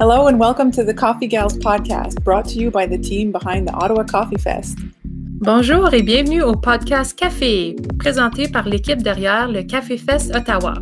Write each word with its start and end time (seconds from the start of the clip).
Hello 0.00 0.28
and 0.28 0.38
welcome 0.38 0.70
to 0.70 0.84
the 0.84 0.94
Coffee 0.94 1.26
Gals 1.26 1.58
podcast, 1.58 2.22
brought 2.22 2.44
to 2.50 2.60
you 2.60 2.70
by 2.70 2.86
the 2.86 2.96
team 2.96 3.32
behind 3.32 3.66
the 3.66 3.72
Ottawa 3.72 4.04
Coffee 4.04 4.38
Fest. 4.38 4.78
Bonjour 5.04 5.92
et 5.92 6.02
bienvenue 6.02 6.40
au 6.40 6.54
podcast 6.54 7.18
Café, 7.18 7.74
présenté 7.98 8.46
par 8.46 8.68
l'équipe 8.68 9.02
derrière 9.02 9.48
le 9.48 9.64
Café 9.64 9.98
Fest 9.98 10.32
Ottawa. 10.36 10.74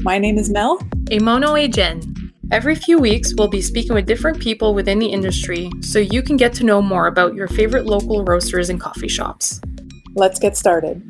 My 0.00 0.18
name 0.18 0.36
is 0.36 0.50
Mel. 0.50 0.78
Et 1.12 1.20
mon 1.20 1.38
nom 1.38 1.54
est 1.54 1.72
Jen. 1.72 2.00
Every 2.50 2.74
few 2.74 2.98
weeks, 2.98 3.32
we'll 3.38 3.46
be 3.46 3.62
speaking 3.62 3.94
with 3.94 4.04
different 4.04 4.40
people 4.40 4.74
within 4.74 4.98
the 4.98 5.12
industry 5.12 5.70
so 5.80 6.00
you 6.00 6.20
can 6.20 6.36
get 6.36 6.52
to 6.54 6.64
know 6.64 6.82
more 6.82 7.06
about 7.06 7.36
your 7.36 7.46
favorite 7.46 7.86
local 7.86 8.24
roasters 8.24 8.68
and 8.68 8.80
coffee 8.80 9.06
shops. 9.06 9.60
Let's 10.16 10.40
get 10.40 10.56
started. 10.56 11.00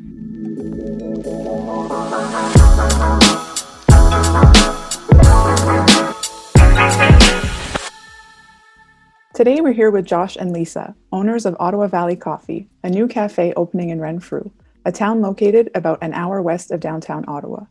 Today 9.37 9.61
we're 9.61 9.71
here 9.71 9.91
with 9.91 10.07
Josh 10.07 10.35
and 10.35 10.51
Lisa, 10.51 10.95
owners 11.11 11.45
of 11.45 11.55
Ottawa 11.59 11.85
Valley 11.85 12.15
Coffee, 12.15 12.67
a 12.83 12.89
new 12.89 13.07
cafe 13.07 13.53
opening 13.55 13.91
in 13.91 14.01
Renfrew, 14.01 14.49
a 14.83 14.91
town 14.91 15.21
located 15.21 15.69
about 15.75 15.99
an 16.01 16.11
hour 16.15 16.41
west 16.41 16.71
of 16.71 16.79
downtown 16.79 17.23
Ottawa. 17.27 17.65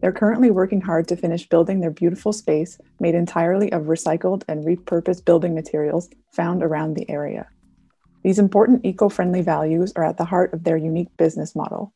They're 0.00 0.10
currently 0.10 0.50
working 0.50 0.80
hard 0.80 1.06
to 1.06 1.16
finish 1.16 1.48
building 1.48 1.78
their 1.78 1.92
beautiful 1.92 2.32
space 2.32 2.76
made 2.98 3.14
entirely 3.14 3.70
of 3.70 3.84
recycled 3.84 4.42
and 4.48 4.66
repurposed 4.66 5.24
building 5.24 5.54
materials 5.54 6.10
found 6.32 6.60
around 6.60 6.94
the 6.94 7.08
area. 7.08 7.46
These 8.24 8.40
important 8.40 8.84
eco 8.84 9.08
friendly 9.08 9.42
values 9.42 9.92
are 9.94 10.04
at 10.04 10.16
the 10.16 10.24
heart 10.24 10.52
of 10.52 10.64
their 10.64 10.76
unique 10.76 11.16
business 11.18 11.54
model. 11.54 11.94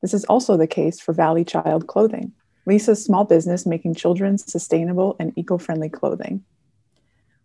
This 0.00 0.14
is 0.14 0.24
also 0.26 0.56
the 0.56 0.68
case 0.68 1.00
for 1.00 1.12
Valley 1.12 1.44
Child 1.44 1.88
Clothing, 1.88 2.34
Lisa's 2.66 3.04
small 3.04 3.24
business 3.24 3.66
making 3.66 3.96
children's 3.96 4.48
sustainable 4.48 5.16
and 5.18 5.36
eco 5.36 5.58
friendly 5.58 5.88
clothing. 5.88 6.44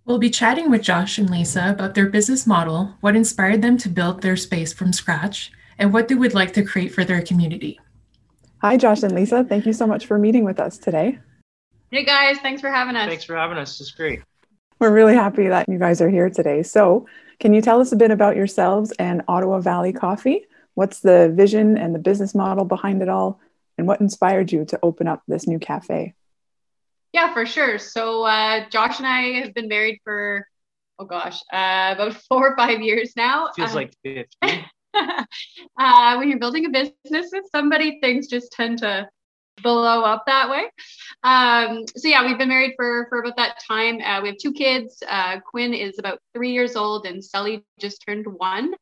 We'll 0.05 0.19
be 0.19 0.29
chatting 0.29 0.69
with 0.69 0.83
Josh 0.83 1.17
and 1.17 1.27
Lisa 1.31 1.71
about 1.71 1.95
their 1.95 2.05
business 2.05 2.45
model, 2.45 2.93
what 3.01 3.15
inspired 3.15 3.63
them 3.63 3.75
to 3.79 3.89
build 3.89 4.21
their 4.21 4.37
space 4.37 4.71
from 4.71 4.93
scratch, 4.93 5.51
and 5.79 5.91
what 5.91 6.07
they 6.07 6.13
would 6.13 6.35
like 6.35 6.53
to 6.53 6.63
create 6.63 6.93
for 6.93 7.03
their 7.03 7.23
community. 7.23 7.79
Hi, 8.61 8.77
Josh 8.77 9.01
and 9.01 9.15
Lisa. 9.15 9.43
Thank 9.43 9.65
you 9.65 9.73
so 9.73 9.87
much 9.87 10.05
for 10.05 10.19
meeting 10.19 10.43
with 10.43 10.59
us 10.59 10.77
today. 10.77 11.17
Hey, 11.89 12.05
guys. 12.05 12.37
Thanks 12.37 12.61
for 12.61 12.69
having 12.69 12.95
us. 12.95 13.07
Thanks 13.07 13.23
for 13.23 13.35
having 13.35 13.57
us. 13.57 13.81
It's 13.81 13.89
great. 13.89 14.21
We're 14.77 14.93
really 14.93 15.15
happy 15.15 15.47
that 15.47 15.67
you 15.67 15.79
guys 15.79 16.01
are 16.01 16.09
here 16.09 16.29
today. 16.29 16.61
So, 16.61 17.07
can 17.39 17.55
you 17.55 17.61
tell 17.61 17.81
us 17.81 17.91
a 17.91 17.95
bit 17.95 18.11
about 18.11 18.35
yourselves 18.35 18.91
and 18.99 19.23
Ottawa 19.27 19.59
Valley 19.59 19.91
Coffee? 19.91 20.45
What's 20.75 20.99
the 20.99 21.33
vision 21.35 21.79
and 21.79 21.95
the 21.95 21.99
business 21.99 22.35
model 22.35 22.65
behind 22.65 23.01
it 23.01 23.09
all? 23.09 23.39
And 23.79 23.87
what 23.87 24.01
inspired 24.01 24.51
you 24.51 24.65
to 24.65 24.79
open 24.83 25.07
up 25.07 25.23
this 25.27 25.47
new 25.47 25.57
cafe? 25.57 26.13
Yeah, 27.15 27.33
for 27.33 27.45
sure. 27.45 27.79
So 27.79 28.23
uh, 28.25 28.67
Josh 28.69 28.97
and 28.97 29.07
I 29.07 29.39
have 29.39 29.53
been 29.53 29.69
married 29.69 30.01
for 30.03 30.45
oh 30.99 31.05
gosh, 31.05 31.39
uh, 31.53 31.95
about 31.95 32.13
four 32.29 32.49
or 32.49 32.57
five 32.57 32.81
years 32.81 33.13
now. 33.15 33.51
Feels 33.55 33.71
uh, 33.71 33.75
like 33.75 33.93
fifty. 34.03 34.65
uh, 34.93 36.15
when 36.17 36.27
you're 36.27 36.39
building 36.39 36.65
a 36.65 36.69
business 36.69 37.29
with 37.31 37.45
somebody, 37.53 38.01
things 38.01 38.27
just 38.27 38.51
tend 38.51 38.79
to 38.79 39.07
blow 39.63 40.03
up 40.03 40.25
that 40.27 40.49
way. 40.49 40.65
Um, 41.23 41.85
so 41.95 42.09
yeah, 42.09 42.25
we've 42.25 42.37
been 42.37 42.49
married 42.49 42.73
for 42.75 43.07
for 43.07 43.19
about 43.19 43.37
that 43.37 43.63
time. 43.65 44.01
Uh, 44.01 44.19
we 44.21 44.27
have 44.27 44.37
two 44.37 44.51
kids. 44.51 45.01
Uh, 45.07 45.39
Quinn 45.39 45.73
is 45.73 45.97
about 45.97 46.19
three 46.33 46.51
years 46.51 46.75
old, 46.75 47.05
and 47.05 47.23
Sully 47.23 47.63
just 47.79 48.03
turned 48.05 48.25
one. 48.27 48.73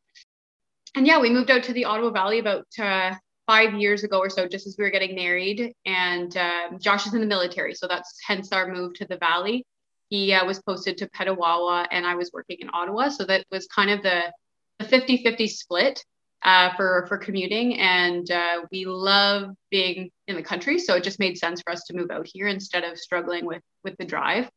And 0.96 1.06
yeah, 1.06 1.20
we 1.20 1.30
moved 1.30 1.52
out 1.52 1.62
to 1.66 1.74
the 1.74 1.86
Ottawa 1.86 2.10
Valley 2.10 2.40
about 2.40 2.66
uh, 2.80 3.14
five 3.48 3.74
years 3.74 4.04
ago 4.04 4.20
or 4.20 4.30
so, 4.30 4.48
just 4.48 4.68
as 4.68 4.76
we 4.78 4.84
were 4.84 4.90
getting 4.90 5.16
married. 5.16 5.74
And 5.86 6.36
um, 6.38 6.80
Josh 6.80 7.08
is 7.08 7.14
in 7.14 7.22
the 7.22 7.28
military, 7.28 7.74
so 7.74 7.88
that's 7.88 8.18
hence 8.26 8.52
our 8.52 8.72
move 8.72 8.94
to 8.96 9.06
the 9.06 9.18
Valley. 9.18 9.66
He 10.10 10.34
uh, 10.34 10.46
was 10.46 10.62
posted 10.62 10.98
to 11.00 11.10
Petawawa, 11.10 11.88
and 11.92 12.06
I 12.06 12.16
was 12.16 12.32
working 12.34 12.58
in 12.60 12.70
Ottawa, 12.74 13.10
so 13.10 13.26
that 13.26 13.46
was 13.52 13.68
kind 13.68 13.90
of 13.90 14.04
the 14.04 14.32
the 14.80 14.86
50-50 14.86 15.50
split 15.50 16.04
uh, 16.44 16.76
for 16.76 17.06
for 17.08 17.18
commuting. 17.18 17.78
And 17.80 18.30
uh, 18.30 18.62
we 18.72 18.86
love 18.86 19.52
being 19.72 20.12
in 20.28 20.36
the 20.36 20.44
country, 20.44 20.80
so 20.80 20.96
it 20.96 21.04
just 21.04 21.20
made 21.20 21.38
sense 21.38 21.62
for 21.62 21.72
us 21.74 21.84
to 21.86 21.96
move 21.96 22.12
out 22.12 22.28
here 22.32 22.48
instead 22.48 22.84
of 22.84 22.98
struggling 22.98 23.46
with 23.46 23.62
with 23.84 23.98
the 23.98 24.06
drive. 24.06 24.50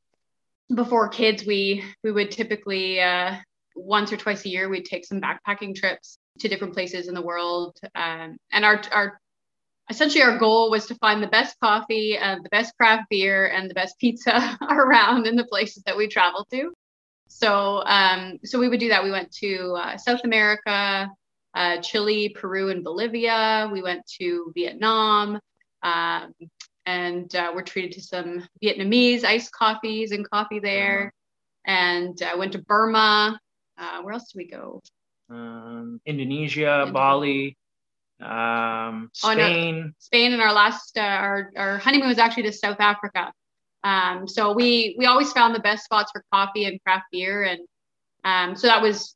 Before 0.75 1.09
kids, 1.09 1.47
we 1.47 1.85
we 2.03 2.13
would 2.13 2.31
typically 2.31 3.01
uh, 3.01 3.37
once 3.75 4.13
or 4.13 4.17
twice 4.17 4.45
a 4.45 4.49
year 4.49 4.69
we'd 4.69 4.85
take 4.85 5.05
some 5.05 5.21
backpacking 5.21 5.75
trips 5.75 6.19
to 6.39 6.49
different 6.49 6.75
places 6.75 7.09
in 7.09 7.15
the 7.15 7.23
world. 7.23 7.79
Um, 7.95 8.37
and 8.53 8.65
our, 8.65 8.81
our 8.93 9.21
essentially 9.91 10.23
our 10.23 10.39
goal 10.39 10.71
was 10.71 10.87
to 10.87 10.95
find 10.97 11.23
the 11.23 11.29
best 11.29 11.57
coffee, 11.61 12.19
uh, 12.19 12.37
the 12.43 12.49
best 12.49 12.77
craft 12.77 13.05
beer, 13.11 13.49
and 13.49 13.71
the 13.71 13.75
best 13.75 13.99
pizza 13.99 14.59
around 14.69 15.27
in 15.27 15.37
the 15.37 15.45
places 15.45 15.83
that 15.85 15.97
we 15.97 16.09
traveled 16.09 16.47
to. 16.51 16.73
So 17.29 17.83
um, 17.85 18.39
so 18.45 18.59
we 18.59 18.69
would 18.69 18.81
do 18.81 18.89
that. 18.89 19.05
We 19.05 19.11
went 19.11 19.33
to 19.37 19.77
uh, 19.79 19.97
South 19.97 20.21
America, 20.25 21.11
uh, 21.55 21.81
Chile, 21.81 22.31
Peru, 22.31 22.71
and 22.71 22.85
Bolivia. 22.85 23.69
We 23.73 23.83
went 23.83 24.07
to 24.21 24.53
Vietnam. 24.55 25.39
Um, 25.83 26.33
and 26.87 27.35
uh, 27.35 27.53
we're 27.55 27.63
treated 27.63 27.93
to 27.93 28.01
some 28.01 28.47
Vietnamese 28.63 29.25
iced 29.25 29.53
coffees 29.53 30.13
and 30.13 30.29
coffee 30.29 30.61
there. 30.61 31.13
And 31.67 32.21
I 32.23 32.33
uh, 32.33 32.39
went 32.39 32.53
to 32.53 32.59
Burma. 32.59 33.39
Uh, 33.77 34.03
where 34.03 34.15
else 34.15 34.33
did 34.33 34.39
we 34.39 34.49
go? 34.49 34.81
Um, 35.31 36.01
Indonesia, 36.07 36.89
Bali, 36.93 37.57
um, 38.21 39.11
Spain. 39.13 39.75
Oh, 39.75 39.83
no. 39.83 39.91
Spain, 39.99 40.33
and 40.33 40.43
our 40.43 40.53
last 40.53 40.97
uh, 40.97 41.03
our 41.03 41.51
our 41.57 41.79
honeymoon 41.79 42.09
was 42.09 42.19
actually 42.19 42.45
to 42.45 42.53
South 42.53 42.81
Africa. 42.81 43.33
Um, 43.85 44.27
so 44.27 44.53
we 44.53 44.97
we 44.99 45.07
always 45.07 45.33
found 45.33 45.55
the 45.55 45.61
best 45.61 45.85
spots 45.85 46.11
for 46.13 46.25
coffee 46.33 46.65
and 46.65 46.83
craft 46.83 47.07
beer, 47.13 47.45
and 47.45 47.61
um, 48.25 48.57
so 48.57 48.67
that 48.67 48.83
was 48.83 49.15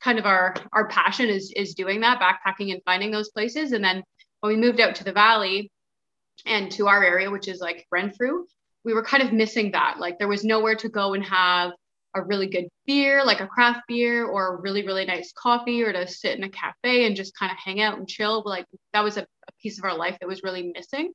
kind 0.00 0.18
of 0.18 0.26
our 0.26 0.54
our 0.72 0.88
passion 0.88 1.28
is 1.28 1.52
is 1.56 1.74
doing 1.74 2.00
that, 2.00 2.20
backpacking 2.20 2.72
and 2.72 2.82
finding 2.84 3.10
those 3.10 3.30
places. 3.30 3.72
And 3.72 3.84
then 3.84 4.02
when 4.40 4.54
we 4.54 4.60
moved 4.60 4.80
out 4.80 4.96
to 4.96 5.04
the 5.04 5.12
valley 5.12 5.70
and 6.46 6.70
to 6.72 6.88
our 6.88 7.02
area, 7.04 7.30
which 7.30 7.48
is 7.48 7.60
like 7.60 7.86
Renfrew, 7.90 8.44
we 8.84 8.94
were 8.94 9.02
kind 9.02 9.22
of 9.22 9.32
missing 9.32 9.72
that. 9.72 9.98
Like 9.98 10.18
there 10.18 10.28
was 10.28 10.44
nowhere 10.44 10.74
to 10.76 10.88
go 10.88 11.14
and 11.14 11.24
have 11.24 11.72
a 12.14 12.22
really 12.22 12.46
good 12.46 12.68
beer, 12.86 13.24
like 13.24 13.40
a 13.40 13.46
craft 13.46 13.80
beer, 13.88 14.26
or 14.26 14.54
a 14.54 14.60
really, 14.60 14.84
really 14.86 15.04
nice 15.04 15.32
coffee, 15.32 15.82
or 15.82 15.92
to 15.92 16.06
sit 16.06 16.36
in 16.36 16.44
a 16.44 16.48
cafe 16.50 17.06
and 17.06 17.16
just 17.16 17.36
kind 17.36 17.50
of 17.50 17.58
hang 17.58 17.80
out 17.80 17.98
and 17.98 18.08
chill. 18.08 18.42
Like 18.44 18.66
that 18.92 19.04
was 19.04 19.16
a, 19.16 19.22
a 19.22 19.52
piece 19.62 19.78
of 19.78 19.84
our 19.84 19.96
life 19.96 20.18
that 20.20 20.28
was 20.28 20.42
really 20.42 20.72
missing. 20.74 21.12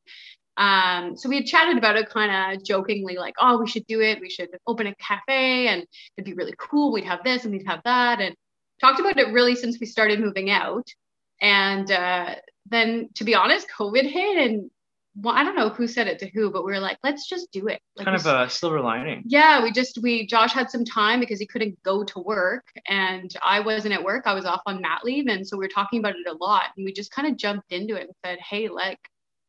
Um, 0.58 1.16
so 1.16 1.30
we 1.30 1.36
had 1.36 1.46
chatted 1.46 1.78
about 1.78 1.98
it 1.98 2.10
kind 2.10 2.56
of 2.58 2.66
jokingly, 2.66 3.16
like, 3.18 3.36
oh, 3.40 3.60
we 3.60 3.68
should 3.68 3.86
do 3.86 4.02
it. 4.02 4.20
We 4.20 4.30
should 4.30 4.50
open 4.66 4.88
a 4.88 4.96
cafe 4.96 5.68
and 5.68 5.86
it'd 6.18 6.26
be 6.26 6.34
really 6.34 6.56
cool. 6.58 6.92
We'd 6.92 7.06
have 7.06 7.24
this 7.24 7.44
and 7.44 7.54
we'd 7.54 7.68
have 7.68 7.82
that. 7.86 8.20
And 8.20 8.36
talked 8.82 9.00
about 9.00 9.18
it 9.18 9.32
really 9.32 9.56
since 9.56 9.80
we 9.80 9.86
started 9.86 10.20
moving 10.20 10.50
out. 10.50 10.88
And 11.42 11.92
uh, 11.92 12.36
then, 12.66 13.10
to 13.16 13.24
be 13.24 13.36
honest, 13.36 13.68
COVID 13.78 14.10
hit 14.10 14.38
and 14.38 14.72
well, 15.20 15.34
I 15.34 15.44
don't 15.44 15.56
know 15.56 15.70
who 15.70 15.88
said 15.88 16.08
it 16.08 16.20
to 16.20 16.30
who, 16.30 16.52
but 16.52 16.64
we 16.64 16.72
were 16.72 16.80
like, 16.80 17.00
let's 17.04 17.28
just 17.28 17.52
do 17.52 17.68
it. 17.68 17.82
Like, 17.96 18.06
kind 18.06 18.16
of 18.16 18.26
a 18.28 18.48
silver 18.50 18.82
lining. 18.82 19.24
Yeah, 19.26 19.64
we 19.64 19.72
just 19.72 19.98
we 20.02 20.28
Josh 20.28 20.54
had 20.54 20.70
some 20.70 20.86
time 20.86 21.20
because 21.20 21.40
he 21.40 21.48
couldn't 21.48 21.82
go 21.82 22.04
to 22.04 22.20
work, 22.20 22.66
and 22.88 23.34
I 23.44 23.62
wasn't 23.62 23.96
at 23.96 24.04
work. 24.04 24.28
I 24.28 24.34
was 24.34 24.46
off 24.46 24.62
on 24.68 24.82
mat 24.82 25.02
leave, 25.04 25.26
and 25.28 25.48
so 25.48 25.58
we 25.58 25.66
were 25.66 25.70
talking 25.70 26.00
about 26.00 26.16
it 26.16 26.28
a 26.28 26.38
lot. 26.38 26.66
And 26.78 26.86
we 26.86 26.94
just 26.94 27.12
kind 27.12 27.28
of 27.28 27.36
jumped 27.36 27.72
into 27.72 27.96
it 27.96 28.04
and 28.04 28.14
said, 28.24 28.38
hey, 28.40 28.70
like, 28.70 29.00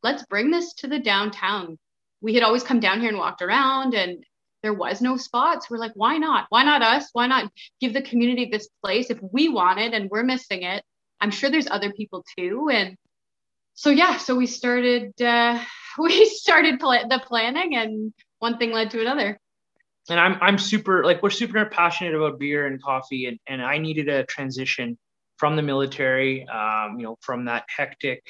let's 0.02 0.24
bring 0.26 0.50
this 0.50 0.72
to 0.74 0.86
the 0.86 0.98
downtown. 0.98 1.78
We 2.22 2.34
had 2.34 2.42
always 2.42 2.62
come 2.62 2.80
down 2.80 3.00
here 3.00 3.10
and 3.10 3.18
walked 3.18 3.42
around, 3.42 3.92
and 3.92 4.24
there 4.62 4.74
was 4.74 5.02
no 5.02 5.18
spots. 5.18 5.68
We're 5.68 5.78
like, 5.78 5.92
why 5.94 6.16
not? 6.16 6.46
Why 6.48 6.64
not 6.64 6.82
us? 6.82 7.10
Why 7.12 7.26
not 7.26 7.52
give 7.78 7.92
the 7.92 8.02
community 8.02 8.48
this 8.50 8.68
place 8.82 9.10
if 9.10 9.18
we 9.20 9.50
want 9.50 9.80
it 9.80 9.92
and 9.92 10.08
we're 10.08 10.24
missing 10.24 10.62
it? 10.62 10.82
I'm 11.20 11.30
sure 11.30 11.50
there's 11.50 11.68
other 11.68 11.92
people 11.92 12.24
too, 12.38 12.70
and 12.72 12.96
so 13.78 13.90
yeah, 13.90 14.16
so 14.16 14.34
we 14.34 14.48
started 14.48 15.22
uh, 15.22 15.62
we 15.98 16.24
started 16.26 16.80
pl- 16.80 17.08
the 17.08 17.22
planning, 17.24 17.76
and 17.76 18.12
one 18.40 18.58
thing 18.58 18.72
led 18.72 18.90
to 18.90 19.00
another. 19.00 19.38
And 20.10 20.18
I'm 20.18 20.36
I'm 20.40 20.58
super 20.58 21.04
like 21.04 21.22
we're 21.22 21.30
super 21.30 21.64
passionate 21.66 22.16
about 22.16 22.40
beer 22.40 22.66
and 22.66 22.82
coffee, 22.82 23.26
and 23.26 23.38
and 23.46 23.62
I 23.62 23.78
needed 23.78 24.08
a 24.08 24.24
transition 24.24 24.98
from 25.36 25.54
the 25.54 25.62
military, 25.62 26.44
um, 26.48 26.98
you 26.98 27.04
know, 27.04 27.18
from 27.20 27.44
that 27.44 27.66
hectic, 27.74 28.24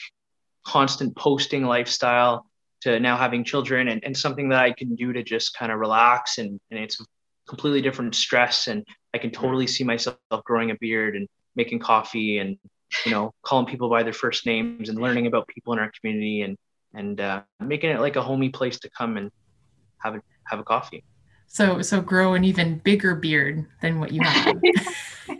constant 0.66 1.16
posting 1.16 1.64
lifestyle 1.64 2.44
to 2.82 3.00
now 3.00 3.16
having 3.16 3.42
children, 3.42 3.88
and, 3.88 4.04
and 4.04 4.14
something 4.14 4.50
that 4.50 4.62
I 4.62 4.72
can 4.72 4.96
do 4.96 5.14
to 5.14 5.22
just 5.22 5.56
kind 5.56 5.72
of 5.72 5.78
relax, 5.78 6.36
and 6.36 6.60
and 6.70 6.78
it's 6.78 7.02
completely 7.48 7.80
different 7.80 8.14
stress, 8.14 8.68
and 8.68 8.86
I 9.14 9.18
can 9.18 9.30
totally 9.30 9.66
see 9.66 9.84
myself 9.84 10.18
growing 10.44 10.72
a 10.72 10.76
beard 10.78 11.16
and 11.16 11.26
making 11.56 11.78
coffee 11.78 12.36
and 12.36 12.58
you 13.04 13.12
know, 13.12 13.32
calling 13.42 13.66
people 13.66 13.88
by 13.88 14.02
their 14.02 14.12
first 14.12 14.46
names 14.46 14.88
and 14.88 15.00
learning 15.00 15.26
about 15.26 15.46
people 15.48 15.72
in 15.72 15.78
our 15.78 15.90
community 16.00 16.42
and 16.42 16.56
and 16.94 17.20
uh, 17.20 17.42
making 17.60 17.90
it 17.90 18.00
like 18.00 18.16
a 18.16 18.22
homey 18.22 18.48
place 18.48 18.78
to 18.80 18.90
come 18.90 19.16
and 19.16 19.30
have 19.98 20.14
a 20.14 20.22
have 20.44 20.58
a 20.58 20.64
coffee. 20.64 21.04
So 21.46 21.82
so 21.82 22.00
grow 22.00 22.34
an 22.34 22.44
even 22.44 22.78
bigger 22.78 23.14
beard 23.14 23.66
than 23.80 24.00
what 24.00 24.12
you 24.12 24.22
have. 24.22 24.58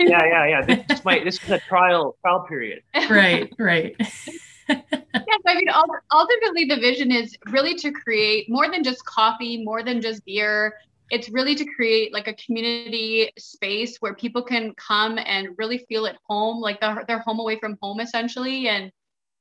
yeah, 0.01 0.25
yeah, 0.25 0.47
yeah. 0.47 0.85
This 0.89 1.05
might 1.05 1.25
this 1.25 1.43
is 1.43 1.51
a 1.51 1.59
trial 1.59 2.17
trial 2.23 2.47
period. 2.49 2.83
Right, 3.11 3.53
right. 3.59 3.95
yes, 4.69 4.83
I 5.47 5.55
mean 5.55 5.69
ultimately 6.13 6.65
the 6.65 6.77
vision 6.81 7.13
is 7.13 7.37
really 7.47 7.75
to 7.77 7.93
create 7.93 8.51
more 8.51 8.71
than 8.71 8.83
just 8.83 9.05
coffee, 9.05 9.63
more 9.65 9.83
than 9.83 10.01
just 10.01 10.25
beer, 10.25 10.75
it's 11.11 11.31
really 11.31 11.55
to 11.55 11.65
create 11.65 12.13
like 12.13 12.29
a 12.29 12.35
community 12.35 13.31
space 13.39 13.97
where 14.01 14.15
people 14.15 14.43
can 14.43 14.75
come 14.75 15.19
and 15.19 15.49
really 15.57 15.79
feel 15.89 16.07
at 16.07 16.17
home, 16.29 16.61
like 16.61 16.81
they're, 16.81 17.05
they're 17.09 17.21
home 17.21 17.41
away 17.41 17.59
from 17.59 17.79
home 17.81 18.01
essentially, 18.01 18.69
and 18.69 18.93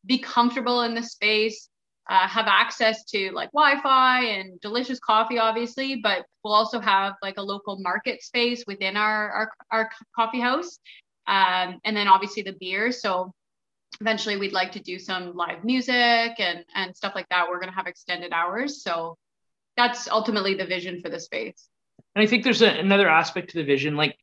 be 0.05 0.17
comfortable 0.17 0.83
in 0.83 0.95
the 0.95 1.03
space, 1.03 1.69
uh, 2.09 2.27
have 2.27 2.45
access 2.47 3.03
to 3.03 3.31
like 3.31 3.51
Wi-Fi 3.51 4.23
and 4.23 4.59
delicious 4.61 4.99
coffee, 4.99 5.39
obviously, 5.39 5.97
but 5.97 6.25
we'll 6.43 6.53
also 6.53 6.79
have 6.79 7.13
like 7.21 7.37
a 7.37 7.41
local 7.41 7.77
market 7.79 8.23
space 8.23 8.63
within 8.65 8.95
our 8.95 9.29
our, 9.29 9.51
our 9.71 9.89
coffee 10.15 10.39
house, 10.39 10.79
um, 11.27 11.79
and 11.83 11.97
then 11.97 12.07
obviously 12.07 12.43
the 12.43 12.55
beer. 12.59 12.93
So 12.93 13.33
eventually, 13.99 14.37
we'd 14.37 14.53
like 14.53 14.71
to 14.73 14.79
do 14.79 14.99
some 14.99 15.35
live 15.35 15.65
music 15.65 16.39
and 16.39 16.63
and 16.75 16.95
stuff 16.95 17.13
like 17.13 17.27
that. 17.29 17.49
We're 17.49 17.59
gonna 17.59 17.73
have 17.73 17.87
extended 17.87 18.31
hours, 18.31 18.83
so 18.83 19.17
that's 19.77 20.09
ultimately 20.09 20.55
the 20.55 20.65
vision 20.65 20.99
for 20.99 21.09
the 21.09 21.19
space. 21.19 21.69
And 22.15 22.23
I 22.23 22.25
think 22.25 22.43
there's 22.43 22.63
a, 22.63 22.69
another 22.69 23.07
aspect 23.07 23.51
to 23.51 23.57
the 23.57 23.63
vision, 23.63 23.95
like 23.95 24.17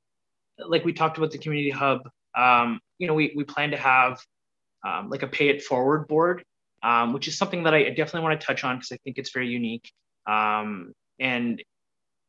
like 0.58 0.84
we 0.84 0.92
talked 0.92 1.16
about 1.16 1.30
the 1.30 1.38
community 1.38 1.70
hub. 1.70 2.00
Um, 2.36 2.80
you 2.98 3.06
know, 3.06 3.14
we 3.14 3.32
we 3.36 3.44
plan 3.44 3.70
to 3.70 3.76
have 3.76 4.20
um, 4.84 5.08
like 5.08 5.22
a 5.22 5.28
pay 5.28 5.48
it 5.48 5.62
forward 5.62 6.08
board, 6.08 6.44
um, 6.82 7.12
which 7.12 7.28
is 7.28 7.38
something 7.38 7.62
that 7.62 7.74
I 7.74 7.84
definitely 7.90 8.22
want 8.22 8.40
to 8.40 8.46
touch 8.46 8.64
on 8.64 8.76
because 8.76 8.92
I 8.92 8.98
think 9.04 9.18
it's 9.18 9.30
very 9.32 9.48
unique. 9.48 9.90
Um, 10.26 10.92
and 11.18 11.62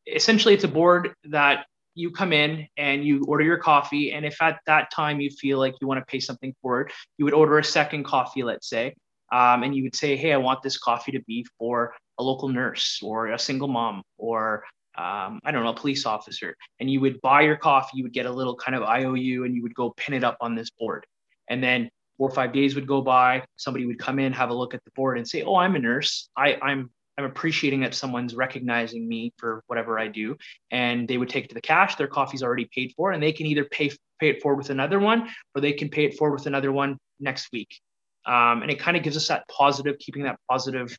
essentially, 0.08 0.54
it's 0.54 0.64
a 0.64 0.70
board 0.70 1.16
that 1.26 1.66
you 1.96 2.12
come 2.12 2.34
in 2.34 2.68
and 2.78 3.04
you 3.06 3.24
order 3.26 3.44
your 3.44 3.58
coffee, 3.58 4.12
and 4.12 4.26
if 4.26 4.42
at 4.42 4.60
that 4.68 4.92
time 4.92 5.20
you 5.20 5.32
feel 5.32 5.58
like 5.58 5.74
you 5.82 5.88
want 5.88 6.00
to 6.00 6.06
pay 6.06 6.20
something 6.20 6.54
for 6.62 6.82
it, 6.82 6.94
you 7.18 7.26
would 7.26 7.34
order 7.34 7.58
a 7.58 7.64
second 7.64 8.04
coffee, 8.04 8.44
let's 8.44 8.70
say, 8.70 8.94
um, 9.32 9.64
and 9.64 9.76
you 9.76 9.82
would 9.84 9.96
say, 9.96 10.16
"Hey, 10.16 10.32
I 10.34 10.38
want 10.38 10.62
this 10.62 10.78
coffee 10.78 11.12
to 11.14 11.22
be 11.22 11.46
for 11.58 11.94
a 12.18 12.24
local 12.24 12.50
nurse 12.50 13.00
or 13.04 13.28
a 13.28 13.40
single 13.40 13.68
mom 13.68 14.04
or 14.18 14.64
um, 14.98 15.40
I 15.44 15.52
don't 15.52 15.64
know, 15.64 15.72
a 15.72 15.76
police 15.76 16.06
officer, 16.06 16.56
and 16.80 16.90
you 16.90 17.02
would 17.02 17.20
buy 17.22 17.42
your 17.42 17.58
coffee, 17.58 17.98
you 17.98 18.04
would 18.04 18.14
get 18.14 18.26
a 18.26 18.32
little 18.32 18.56
kind 18.56 18.76
of 18.76 18.84
IOU, 18.84 19.44
and 19.44 19.54
you 19.54 19.62
would 19.62 19.76
go 19.76 19.94
pin 19.98 20.16
it 20.16 20.24
up 20.24 20.38
on 20.40 20.56
this 20.56 20.70
board. 20.70 21.06
And 21.50 21.62
then 21.62 21.90
four 22.18 22.30
or 22.30 22.34
five 22.34 22.54
days 22.54 22.76
would 22.76 22.88
go 22.88 23.02
by, 23.02 23.44
somebody 23.58 23.86
would 23.86 24.00
come 24.00 24.20
in, 24.20 24.32
have 24.32 24.50
a 24.50 24.54
look 24.54 24.74
at 24.74 24.84
the 24.86 24.92
board, 24.96 25.18
and 25.18 25.28
say, 25.28 25.44
"Oh, 25.44 25.56
I'm 25.58 25.76
a 25.76 25.80
nurse. 25.80 26.30
I, 26.38 26.58
I'm 26.62 26.90
I'm 27.18 27.26
appreciating 27.26 27.82
that 27.82 27.94
someone's 27.94 28.36
recognizing 28.36 29.08
me 29.08 29.34
for 29.38 29.64
whatever 29.68 30.00
I 30.00 30.08
do." 30.08 30.38
And 30.72 31.08
they 31.08 31.18
would 31.18 31.30
take 31.30 31.46
it 31.46 31.48
to 31.50 31.56
the 31.56 31.62
cash. 31.62 31.96
Their 31.96 32.08
coffee's 32.08 32.44
already 32.44 32.70
paid 32.74 32.94
for, 32.96 33.12
and 33.12 33.22
they 33.22 33.34
can 33.34 33.48
either 33.48 33.66
pay 33.66 33.92
pay 34.20 34.30
it 34.30 34.42
forward 34.42 34.60
with 34.60 34.70
another 34.70 35.00
one, 35.00 35.30
or 35.54 35.62
they 35.62 35.74
can 35.74 35.90
pay 35.90 36.06
it 36.06 36.18
forward 36.18 36.36
with 36.36 36.46
another 36.46 36.72
one 36.72 36.98
next 37.20 37.50
week. 37.52 37.82
Um, 38.26 38.62
and 38.62 38.72
it 38.72 38.80
kind 38.80 38.96
of 38.96 39.04
gives 39.04 39.18
us 39.18 39.28
that 39.28 39.48
positive, 39.50 40.00
keeping 40.00 40.24
that 40.24 40.40
positive 40.50 40.98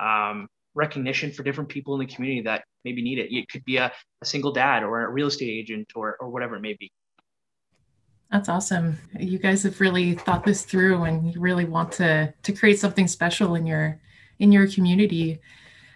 um, 0.00 0.48
recognition 0.74 1.32
for 1.32 1.42
different 1.42 1.68
people 1.68 1.94
in 1.94 2.00
the 2.00 2.12
community 2.12 2.42
that 2.42 2.64
maybe 2.84 3.02
need 3.02 3.18
it. 3.18 3.34
It 3.34 3.48
could 3.48 3.64
be 3.64 3.76
a, 3.76 3.92
a 4.22 4.26
single 4.26 4.52
dad 4.52 4.82
or 4.82 5.04
a 5.04 5.10
real 5.10 5.26
estate 5.26 5.50
agent 5.50 5.92
or, 5.94 6.16
or 6.20 6.28
whatever 6.30 6.56
it 6.56 6.60
may 6.60 6.74
be. 6.78 6.90
That's 8.30 8.48
awesome. 8.48 8.96
You 9.18 9.38
guys 9.38 9.64
have 9.64 9.80
really 9.80 10.14
thought 10.14 10.44
this 10.44 10.64
through 10.64 11.02
and 11.02 11.34
you 11.34 11.40
really 11.40 11.64
want 11.64 11.90
to 11.92 12.32
to 12.42 12.52
create 12.52 12.78
something 12.78 13.08
special 13.08 13.56
in 13.56 13.66
your 13.66 14.00
in 14.38 14.52
your 14.52 14.68
community. 14.68 15.40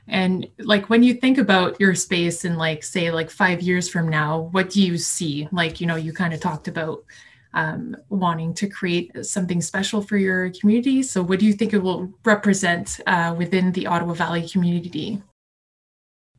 And 0.09 0.49
like 0.59 0.91
when 0.91 1.03
you 1.03 1.15
think 1.15 1.39
about 1.39 1.81
your 1.81 1.95
space 1.95 2.45
in 2.45 2.57
like 2.57 2.83
say 2.83 3.11
like 3.11 3.31
5 3.31 3.63
years 3.63 3.89
from 3.89 4.09
now, 4.09 4.41
what 4.51 4.69
do 4.69 4.83
you 4.83 4.99
see? 4.99 5.49
Like, 5.53 5.81
you 5.81 5.87
know, 5.87 5.97
you 5.97 6.13
kind 6.13 6.35
of 6.35 6.41
talked 6.41 6.67
about 6.69 7.05
um, 7.55 7.97
wanting 8.09 8.53
to 8.55 8.69
create 8.69 9.25
something 9.25 9.63
special 9.63 10.03
for 10.03 10.17
your 10.17 10.51
community. 10.51 11.03
So, 11.03 11.23
what 11.23 11.39
do 11.39 11.47
you 11.47 11.53
think 11.53 11.73
it 11.73 11.79
will 11.79 12.13
represent 12.25 13.01
uh, 13.07 13.35
within 13.37 13.73
the 13.73 13.87
Ottawa 13.87 14.13
Valley 14.15 14.47
community? 14.49 15.23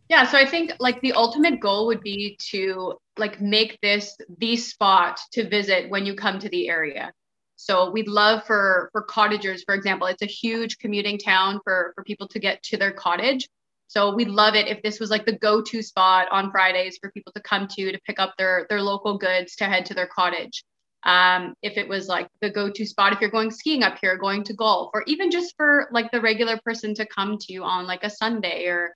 Yeah, 0.10 0.26
so 0.26 0.38
I 0.38 0.46
think 0.46 0.74
like 0.80 1.02
the 1.02 1.14
ultimate 1.14 1.60
goal 1.60 1.88
would 1.88 2.02
be 2.02 2.38
to 2.52 2.94
like 3.18 3.42
make 3.42 3.80
this 3.82 4.16
the 4.38 4.56
spot 4.56 5.20
to 5.32 5.48
visit 5.50 5.90
when 5.90 6.06
you 6.06 6.16
come 6.16 6.38
to 6.40 6.50
the 6.50 6.70
area. 6.70 7.12
So 7.56 7.90
we'd 7.90 8.08
love 8.08 8.46
for 8.46 8.90
for 8.92 9.02
cottagers, 9.02 9.64
for 9.64 9.74
example, 9.74 10.08
it's 10.08 10.22
a 10.22 10.28
huge 10.28 10.78
commuting 10.78 11.18
town 11.18 11.60
for 11.64 11.94
for 11.96 12.04
people 12.04 12.28
to 12.28 12.40
get 12.40 12.62
to 12.64 12.78
their 12.78 12.92
cottage. 12.92 13.48
So 13.88 14.14
we'd 14.14 14.30
love 14.30 14.56
it 14.56 14.68
if 14.68 14.82
this 14.84 15.00
was 15.00 15.10
like 15.10 15.26
the 15.26 15.38
go-to 15.38 15.82
spot 15.82 16.28
on 16.32 16.52
Fridays 16.52 16.98
for 17.00 17.12
people 17.12 17.32
to 17.34 17.42
come 17.42 17.68
to 17.70 17.92
to 17.92 18.00
pick 18.06 18.20
up 18.20 18.34
their 18.38 18.68
their 18.70 18.82
local 18.82 19.18
goods 19.18 19.56
to 19.58 19.66
head 19.66 19.86
to 19.88 19.94
their 19.94 20.08
cottage 20.08 20.64
um, 21.06 21.54
if 21.62 21.78
it 21.78 21.88
was 21.88 22.07
like 22.07 22.28
the 22.42 22.50
go-to 22.50 22.86
spot 22.86 23.13
if 23.13 23.22
you're 23.22 23.30
going 23.30 23.52
skiing 23.52 23.84
up 23.84 23.98
here 24.02 24.18
going 24.18 24.44
to 24.44 24.54
golf 24.54 24.90
or 24.94 25.04
even 25.07 25.31
just 25.31 25.56
for 25.56 25.88
like 25.92 26.10
the 26.12 26.22
regular 26.22 26.60
person 26.66 26.94
to 26.96 27.06
come 27.06 27.38
to 27.38 27.54
you 27.54 27.63
on 27.63 27.86
like 27.86 28.04
a 28.04 28.10
sunday 28.10 28.66
or 28.66 28.96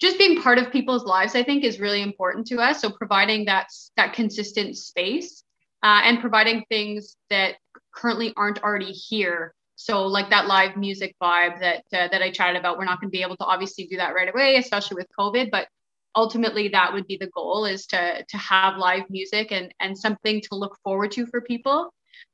just 0.00 0.18
being 0.18 0.42
part 0.42 0.58
of 0.58 0.72
people's 0.72 1.04
lives 1.04 1.34
i 1.34 1.42
think 1.42 1.64
is 1.64 1.80
really 1.80 2.02
important 2.02 2.46
to 2.46 2.60
us. 2.60 2.80
So 2.80 2.90
providing 2.90 3.44
that 3.46 3.68
that 3.96 4.12
consistent 4.14 4.76
space 4.76 5.44
uh, 5.82 6.00
and 6.04 6.20
providing 6.20 6.64
things 6.68 7.16
that 7.30 7.56
currently 7.94 8.32
aren't 8.36 8.62
already 8.62 8.92
here. 8.92 9.54
So 9.76 10.06
like 10.06 10.30
that 10.30 10.46
live 10.46 10.76
music 10.76 11.14
vibe 11.22 11.60
that 11.60 11.84
uh, 11.92 12.08
that 12.08 12.22
i 12.22 12.30
chatted 12.30 12.56
about 12.56 12.78
we're 12.78 12.84
not 12.84 13.00
going 13.00 13.10
to 13.10 13.16
be 13.16 13.22
able 13.22 13.36
to 13.36 13.44
obviously 13.44 13.86
do 13.86 13.96
that 13.96 14.14
right 14.14 14.28
away 14.28 14.56
especially 14.56 14.94
with 14.94 15.08
covid 15.18 15.50
but 15.50 15.66
ultimately 16.16 16.68
that 16.68 16.92
would 16.92 17.06
be 17.06 17.16
the 17.16 17.28
goal 17.28 17.64
is 17.64 17.86
to 17.86 18.24
to 18.28 18.38
have 18.38 18.76
live 18.76 19.08
music 19.10 19.52
and 19.52 19.72
and 19.80 19.96
something 19.96 20.40
to 20.42 20.54
look 20.54 20.76
forward 20.82 21.12
to 21.12 21.26
for 21.26 21.40
people. 21.40 21.92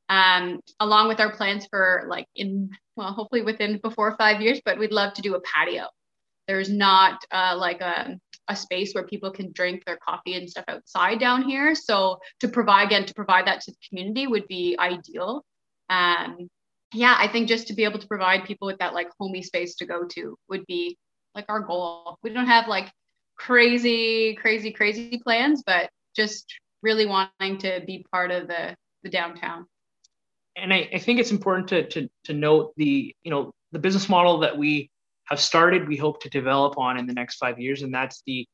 Um, 0.08 0.60
along 0.80 1.06
with 1.06 1.20
our 1.20 1.32
plans 1.32 1.66
for 1.70 2.04
like 2.08 2.26
in 2.34 2.70
well 2.96 3.12
hopefully 3.12 3.42
within 3.42 3.78
before 3.78 4.16
five 4.16 4.40
years 4.40 4.60
but 4.64 4.78
we'd 4.78 4.92
love 4.92 5.14
to 5.14 5.22
do 5.22 5.34
a 5.34 5.40
patio. 5.40 5.86
There's 6.48 6.68
not 6.70 7.22
uh, 7.30 7.54
like 7.56 7.80
a, 7.80 8.18
a 8.48 8.56
space 8.56 8.92
where 8.92 9.06
people 9.06 9.30
can 9.30 9.52
drink 9.52 9.84
their 9.84 9.98
coffee 9.98 10.34
and 10.34 10.50
stuff 10.50 10.64
outside 10.66 11.20
down 11.20 11.42
here. 11.42 11.76
So 11.76 12.18
to 12.40 12.48
provide 12.48 12.86
again 12.86 13.06
to 13.06 13.14
provide 13.14 13.46
that 13.46 13.60
to 13.62 13.70
the 13.70 13.76
community 13.88 14.26
would 14.26 14.48
be 14.48 14.76
ideal. 14.78 15.44
Um, 15.88 16.48
yeah 16.92 17.14
i 17.18 17.28
think 17.28 17.46
just 17.46 17.68
to 17.68 17.74
be 17.74 17.84
able 17.84 18.00
to 18.00 18.08
provide 18.08 18.44
people 18.44 18.66
with 18.66 18.76
that 18.78 18.94
like 18.94 19.06
homey 19.16 19.42
space 19.42 19.76
to 19.76 19.86
go 19.86 20.04
to 20.08 20.36
would 20.48 20.66
be 20.66 20.98
like 21.34 21.46
our 21.48 21.60
goal. 21.60 22.18
We 22.22 22.30
don't 22.30 22.46
have 22.46 22.68
like 22.68 22.90
crazy, 23.40 24.34
crazy, 24.34 24.70
crazy 24.70 25.18
plans, 25.18 25.62
but 25.64 25.90
just 26.14 26.46
really 26.82 27.06
wanting 27.06 27.58
to 27.58 27.82
be 27.86 28.04
part 28.12 28.30
of 28.30 28.48
the 28.48 28.76
the 29.02 29.10
downtown. 29.10 29.66
And 30.56 30.72
I, 30.72 30.90
I 30.92 30.98
think 30.98 31.20
it's 31.20 31.30
important 31.30 31.68
to, 31.68 31.88
to 31.88 32.10
to 32.24 32.32
note 32.34 32.72
the 32.76 33.14
you 33.22 33.30
know 33.30 33.52
the 33.72 33.78
business 33.78 34.08
model 34.08 34.40
that 34.40 34.56
we 34.58 34.90
have 35.24 35.40
started. 35.40 35.88
We 35.88 35.96
hope 35.96 36.20
to 36.22 36.28
develop 36.28 36.76
on 36.76 36.98
in 36.98 37.06
the 37.06 37.14
next 37.14 37.36
five 37.36 37.58
years, 37.58 37.82
and 37.82 37.94
that's 37.94 38.22
the 38.26 38.46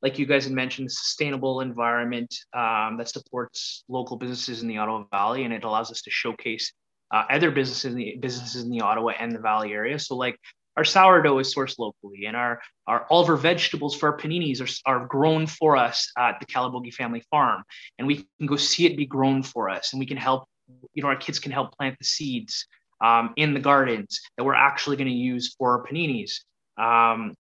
like 0.00 0.18
you 0.18 0.26
guys 0.26 0.44
had 0.44 0.52
mentioned, 0.52 0.90
sustainable 0.90 1.60
environment 1.60 2.34
um, 2.54 2.96
that 2.98 3.08
supports 3.08 3.84
local 3.88 4.16
businesses 4.16 4.62
in 4.62 4.68
the 4.68 4.78
Ottawa 4.78 5.04
Valley, 5.12 5.44
and 5.44 5.52
it 5.52 5.62
allows 5.62 5.92
us 5.92 6.02
to 6.02 6.10
showcase 6.10 6.72
uh, 7.12 7.24
other 7.30 7.50
businesses 7.50 7.92
in 7.92 7.96
the 7.96 8.16
businesses 8.18 8.64
in 8.64 8.70
the 8.70 8.80
Ottawa 8.80 9.12
and 9.20 9.32
the 9.32 9.40
Valley 9.40 9.72
area. 9.72 9.98
So, 9.98 10.16
like 10.16 10.38
our 10.76 10.84
sourdough 10.84 11.38
is 11.38 11.54
sourced 11.54 11.78
locally, 11.78 12.26
and 12.26 12.36
our, 12.36 12.60
our 12.86 13.06
all 13.08 13.22
of 13.22 13.28
our 13.28 13.36
vegetables 13.36 13.94
for 13.94 14.10
our 14.10 14.18
paninis 14.18 14.60
are, 14.60 14.92
are 14.92 15.06
grown 15.06 15.46
for 15.46 15.76
us 15.76 16.10
at 16.16 16.40
the 16.40 16.46
Calabogie 16.46 16.94
family 16.94 17.22
farm. 17.30 17.62
And 17.98 18.06
we 18.06 18.26
can 18.38 18.46
go 18.46 18.56
see 18.56 18.86
it 18.86 18.96
be 18.96 19.06
grown 19.06 19.42
for 19.42 19.68
us, 19.68 19.92
and 19.92 20.00
we 20.00 20.06
can 20.06 20.16
help, 20.16 20.48
you 20.94 21.02
know, 21.02 21.08
our 21.08 21.16
kids 21.16 21.38
can 21.38 21.52
help 21.52 21.76
plant 21.76 21.98
the 21.98 22.04
seeds 22.04 22.66
um, 23.02 23.34
in 23.36 23.54
the 23.54 23.60
gardens 23.60 24.20
that 24.36 24.44
we're 24.44 24.54
actually 24.54 24.96
going 24.96 25.08
to 25.08 25.14
use 25.14 25.54
for 25.58 25.78
our 25.78 25.86
paninis. 25.86 26.40
Um, 26.78 27.34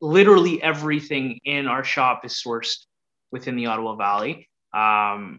literally 0.00 0.62
everything 0.62 1.40
in 1.44 1.66
our 1.66 1.84
shop 1.84 2.24
is 2.24 2.42
sourced 2.44 2.84
within 3.30 3.56
the 3.56 3.66
Ottawa 3.66 3.96
Valley. 3.96 4.48
Um, 4.74 5.38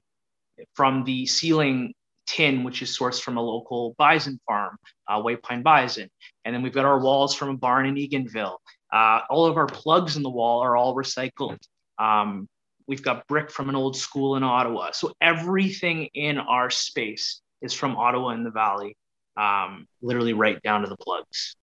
from 0.73 1.03
the 1.03 1.25
ceiling 1.25 1.93
tin, 2.27 2.63
which 2.63 2.82
is 2.82 2.98
sourced 2.98 3.22
from 3.22 3.38
a 3.38 3.41
local 3.41 3.96
bison 3.98 4.39
farm, 4.48 4.77
uh, 5.08 5.22
White 5.22 5.41
Pine 5.44 5.63
Bison. 5.63 6.10
And 6.44 6.53
then 6.53 6.62
we've 6.62 6.74
got 6.74 6.86
our 6.86 7.00
walls 7.00 7.36
from 7.36 7.50
a 7.50 7.58
barn 7.58 7.86
in 7.86 7.96
Eganville. 7.96 8.58
Uh, 8.91 9.20
all 9.29 9.46
of 9.46 9.58
our 9.58 9.67
plugs 9.67 10.15
in 10.15 10.24
the 10.24 10.29
wall 10.29 10.62
are 10.62 10.75
all 10.75 10.96
recycled. 10.96 11.60
Um, 11.98 12.48
we've 12.88 13.03
got 13.03 13.27
brick 13.27 13.50
from 13.51 13.70
an 13.70 13.75
old 13.75 13.96
school 13.98 14.36
in 14.36 14.44
Ottawa. 14.44 14.91
So 14.91 15.13
everything 15.22 16.10
in 16.13 16.38
our 16.38 16.70
space 16.70 17.41
is 17.62 17.74
from 17.74 17.96
Ottawa 17.96 18.29
in 18.29 18.44
the 18.44 18.51
Valley, 18.51 18.96
um, 19.38 19.88
literally 20.01 20.34
right 20.34 20.62
down 20.62 20.82
to 20.82 20.88
the 20.88 20.98
plugs. 20.98 21.55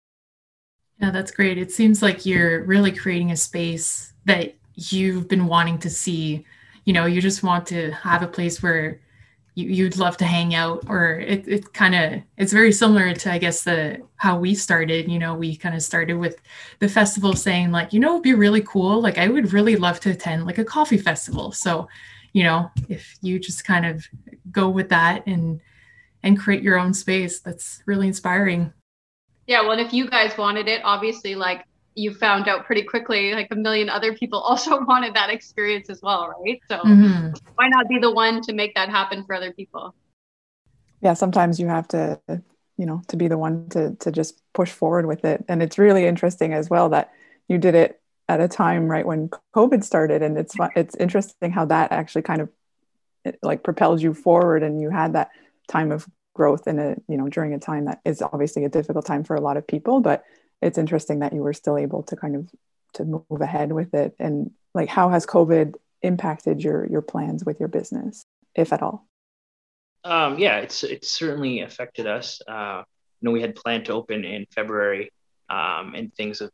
Yeah, 1.00 1.10
that's 1.10 1.30
great. 1.30 1.58
It 1.58 1.72
seems 1.72 2.02
like 2.02 2.26
you're 2.26 2.64
really 2.64 2.92
creating 2.92 3.30
a 3.30 3.36
space 3.36 4.12
that 4.26 4.54
you've 4.74 5.28
been 5.28 5.46
wanting 5.46 5.78
to 5.78 5.90
see. 5.90 6.44
You 6.84 6.92
know, 6.92 7.06
you 7.06 7.20
just 7.20 7.42
want 7.42 7.66
to 7.68 7.90
have 7.92 8.22
a 8.22 8.26
place 8.26 8.62
where 8.62 9.00
you, 9.68 9.84
would 9.84 9.98
love 9.98 10.16
to 10.16 10.24
hang 10.24 10.54
out 10.54 10.84
or 10.88 11.14
it, 11.20 11.46
it 11.46 11.72
kind 11.72 11.94
of 11.94 12.22
it's 12.36 12.52
very 12.52 12.72
similar 12.72 13.14
to 13.14 13.32
i 13.32 13.38
guess 13.38 13.62
the 13.64 14.00
how 14.16 14.38
we 14.38 14.54
started 14.54 15.10
you 15.10 15.18
know 15.18 15.34
we 15.34 15.56
kind 15.56 15.74
of 15.74 15.82
started 15.82 16.14
with 16.14 16.40
the 16.78 16.88
festival 16.88 17.34
saying 17.34 17.70
like 17.70 17.92
you 17.92 18.00
know 18.00 18.12
it'd 18.12 18.22
be 18.22 18.34
really 18.34 18.62
cool 18.62 19.00
like 19.00 19.18
i 19.18 19.28
would 19.28 19.52
really 19.52 19.76
love 19.76 20.00
to 20.00 20.10
attend 20.10 20.46
like 20.46 20.58
a 20.58 20.64
coffee 20.64 20.98
festival. 20.98 21.52
So 21.52 21.88
you 22.32 22.44
know 22.44 22.70
if 22.88 23.16
you 23.22 23.38
just 23.38 23.64
kind 23.64 23.84
of 23.84 24.06
go 24.50 24.68
with 24.68 24.88
that 24.90 25.26
and 25.26 25.60
and 26.22 26.38
create 26.38 26.62
your 26.62 26.78
own 26.78 26.94
space 26.94 27.40
that's 27.40 27.82
really 27.86 28.06
inspiring. 28.06 28.72
Yeah 29.46 29.62
well 29.62 29.78
if 29.78 29.92
you 29.92 30.08
guys 30.08 30.36
wanted 30.38 30.68
it 30.68 30.82
obviously 30.84 31.34
like 31.34 31.64
you 32.00 32.14
found 32.14 32.48
out 32.48 32.64
pretty 32.64 32.82
quickly 32.82 33.32
like 33.34 33.48
a 33.50 33.56
million 33.56 33.88
other 33.88 34.14
people 34.14 34.40
also 34.50 34.84
wanted 34.84 35.14
that 35.14 35.30
experience 35.30 35.90
as 35.90 36.00
well, 36.02 36.34
right? 36.44 36.60
So 36.68 36.78
mm-hmm. 36.78 37.32
why 37.54 37.68
not 37.68 37.88
be 37.88 37.98
the 37.98 38.10
one 38.10 38.40
to 38.42 38.52
make 38.52 38.74
that 38.74 38.88
happen 38.88 39.24
for 39.24 39.34
other 39.34 39.52
people? 39.52 39.94
Yeah, 41.02 41.14
sometimes 41.14 41.58
you 41.58 41.66
have 41.68 41.88
to, 41.88 42.20
you 42.76 42.86
know, 42.86 43.02
to 43.08 43.16
be 43.16 43.28
the 43.28 43.38
one 43.38 43.68
to 43.70 43.96
to 44.00 44.12
just 44.12 44.40
push 44.52 44.70
forward 44.70 45.06
with 45.06 45.24
it. 45.24 45.44
And 45.48 45.62
it's 45.62 45.78
really 45.78 46.06
interesting 46.06 46.52
as 46.52 46.68
well 46.68 46.90
that 46.90 47.10
you 47.48 47.58
did 47.58 47.74
it 47.74 48.00
at 48.28 48.40
a 48.40 48.48
time 48.48 48.86
right 48.86 49.06
when 49.06 49.30
COVID 49.56 49.82
started, 49.82 50.22
and 50.22 50.36
it's 50.38 50.54
it's 50.76 50.94
interesting 50.96 51.50
how 51.50 51.64
that 51.66 51.90
actually 51.90 52.22
kind 52.22 52.42
of 52.42 52.50
like 53.42 53.62
propels 53.62 54.02
you 54.02 54.14
forward, 54.14 54.62
and 54.62 54.80
you 54.80 54.90
had 54.90 55.14
that 55.14 55.30
time 55.68 55.90
of 55.90 56.06
growth 56.34 56.68
in 56.68 56.78
a 56.78 56.96
you 57.08 57.16
know 57.16 57.28
during 57.28 57.54
a 57.54 57.58
time 57.58 57.86
that 57.86 58.00
is 58.04 58.22
obviously 58.22 58.64
a 58.64 58.68
difficult 58.68 59.06
time 59.06 59.24
for 59.24 59.36
a 59.36 59.40
lot 59.40 59.56
of 59.56 59.66
people, 59.66 60.00
but 60.00 60.22
it's 60.62 60.78
interesting 60.78 61.20
that 61.20 61.32
you 61.32 61.42
were 61.42 61.52
still 61.52 61.78
able 61.78 62.02
to 62.04 62.16
kind 62.16 62.36
of 62.36 62.50
to 62.94 63.04
move 63.04 63.40
ahead 63.40 63.72
with 63.72 63.94
it. 63.94 64.14
And 64.18 64.50
like 64.74 64.88
how 64.88 65.08
has 65.08 65.26
covid 65.26 65.74
impacted 66.02 66.62
your 66.62 66.86
your 66.86 67.02
plans 67.02 67.44
with 67.44 67.60
your 67.60 67.68
business 67.68 68.24
if 68.54 68.72
at 68.72 68.82
all? 68.82 69.06
Um, 70.04 70.38
yeah 70.38 70.58
it's 70.58 70.82
it's 70.82 71.10
certainly 71.10 71.60
affected 71.60 72.06
us. 72.06 72.40
Uh, 72.46 72.82
you 73.20 73.26
know 73.26 73.32
we 73.32 73.42
had 73.42 73.54
planned 73.54 73.86
to 73.86 73.92
open 73.92 74.24
in 74.24 74.46
february 74.54 75.12
um, 75.48 75.94
and 75.94 76.14
things 76.14 76.40
of 76.40 76.50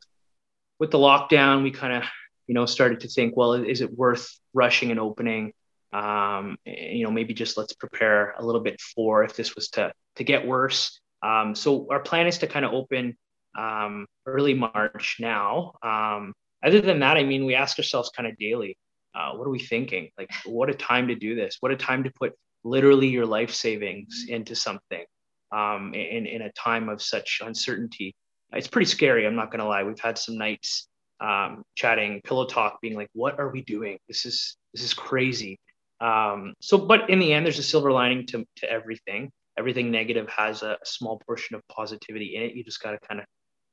with 0.79 0.91
the 0.91 0.99
lockdown 0.99 1.63
we 1.63 1.71
kind 1.71 1.93
of 1.93 2.03
you 2.47 2.55
know 2.55 2.67
started 2.67 3.01
to 3.01 3.09
think 3.09 3.37
well 3.37 3.53
is 3.53 3.81
it 3.81 3.93
worth 3.93 4.39
rushing 4.55 4.91
and 4.91 5.01
opening? 5.01 5.53
Um, 5.93 6.59
you 6.65 7.05
know 7.05 7.11
maybe 7.11 7.35
just 7.35 7.57
let's 7.57 7.73
prepare 7.73 8.35
a 8.39 8.45
little 8.45 8.61
bit 8.61 8.81
for 8.81 9.25
if 9.25 9.37
this 9.37 9.55
was 9.55 9.69
to 9.71 9.93
to 10.17 10.25
get 10.25 10.47
worse. 10.47 11.01
Um, 11.23 11.55
so 11.55 11.87
our 11.91 12.01
plan 12.01 12.27
is 12.27 12.39
to 12.39 12.47
kind 12.47 12.65
of 12.65 12.73
open 12.73 13.17
um, 13.57 14.07
early 14.27 14.55
March 14.55 15.17
now. 15.21 15.73
Um, 15.83 16.33
other 16.65 16.81
than 16.81 17.01
that, 17.01 17.17
I 17.17 17.25
mean, 17.25 17.45
we 17.45 17.55
ask 17.55 17.79
ourselves 17.79 18.11
kind 18.17 18.29
of 18.29 18.37
daily, 18.39 18.77
uh, 19.15 19.33
what 19.33 19.47
are 19.47 19.51
we 19.51 19.59
thinking? 19.59 20.11
Like, 20.19 20.31
what 20.45 20.71
a 20.71 20.75
time 20.75 21.09
to 21.09 21.15
do 21.15 21.35
this. 21.35 21.57
What 21.61 21.73
a 21.73 21.77
time 21.77 22.05
to 22.05 22.11
put 22.19 22.33
literally 22.65 23.09
your 23.09 23.27
life 23.27 23.53
savings 23.53 24.27
into 24.29 24.55
something 24.55 25.05
um, 25.53 25.95
in, 25.95 26.27
in 26.27 26.43
a 26.43 26.53
time 26.53 26.89
of 26.89 27.01
such 27.01 27.41
uncertainty. 27.45 28.15
It's 28.53 28.69
pretty 28.69 28.87
scary. 28.87 29.27
I'm 29.27 29.37
not 29.37 29.51
going 29.51 29.61
to 29.61 29.67
lie. 29.67 29.85
We've 29.85 29.99
had 30.01 30.19
some 30.19 30.37
nights 30.39 30.89
um, 31.21 31.63
chatting, 31.75 32.21
pillow 32.25 32.47
talk, 32.47 32.81
being 32.81 32.95
like, 32.95 33.09
what 33.13 33.39
are 33.39 33.51
we 33.51 33.63
doing? 33.63 33.99
This 34.09 34.27
is, 34.27 34.57
this 34.75 34.83
is 34.83 34.93
crazy. 34.95 35.59
Um, 36.01 36.55
so, 36.61 36.77
but 36.77 37.09
in 37.09 37.19
the 37.19 37.33
end, 37.33 37.47
there's 37.47 37.59
a 37.59 37.63
silver 37.63 37.91
lining 37.93 38.27
to, 38.27 38.45
to 38.57 38.71
everything. 38.71 39.31
Everything 39.59 39.91
negative 39.91 40.29
has 40.29 40.63
a, 40.63 40.73
a 40.73 40.87
small 40.87 41.21
portion 41.27 41.57
of 41.57 41.63
positivity 41.69 42.37
in 42.37 42.43
it. 42.43 42.55
You 42.55 42.63
just 42.63 42.83
got 42.83 42.91
to 42.91 42.99
kind 43.09 43.21
of 43.21 43.27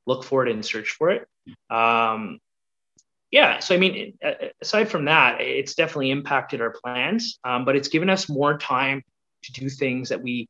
look 0.06 0.24
for 0.24 0.46
it 0.46 0.52
and 0.52 0.66
search 0.66 0.92
for 0.92 1.12
it. 1.12 1.28
Um, 1.70 2.40
yeah, 3.32 3.60
so 3.60 3.74
I 3.74 3.80
mean, 3.80 4.18
aside 4.62 4.90
from 4.90 5.06
that, 5.06 5.42
it's 5.42 5.74
definitely 5.74 6.12
impacted 6.12 6.62
our 6.62 6.72
plans, 6.84 7.40
um, 7.44 7.66
but 7.66 7.76
it's 7.76 7.88
given 7.88 8.10
us 8.10 8.30
more 8.30 8.58
time 8.58 9.02
to 9.44 9.52
do 9.54 9.70
things 9.70 10.10
that 10.10 10.22
we 10.22 10.48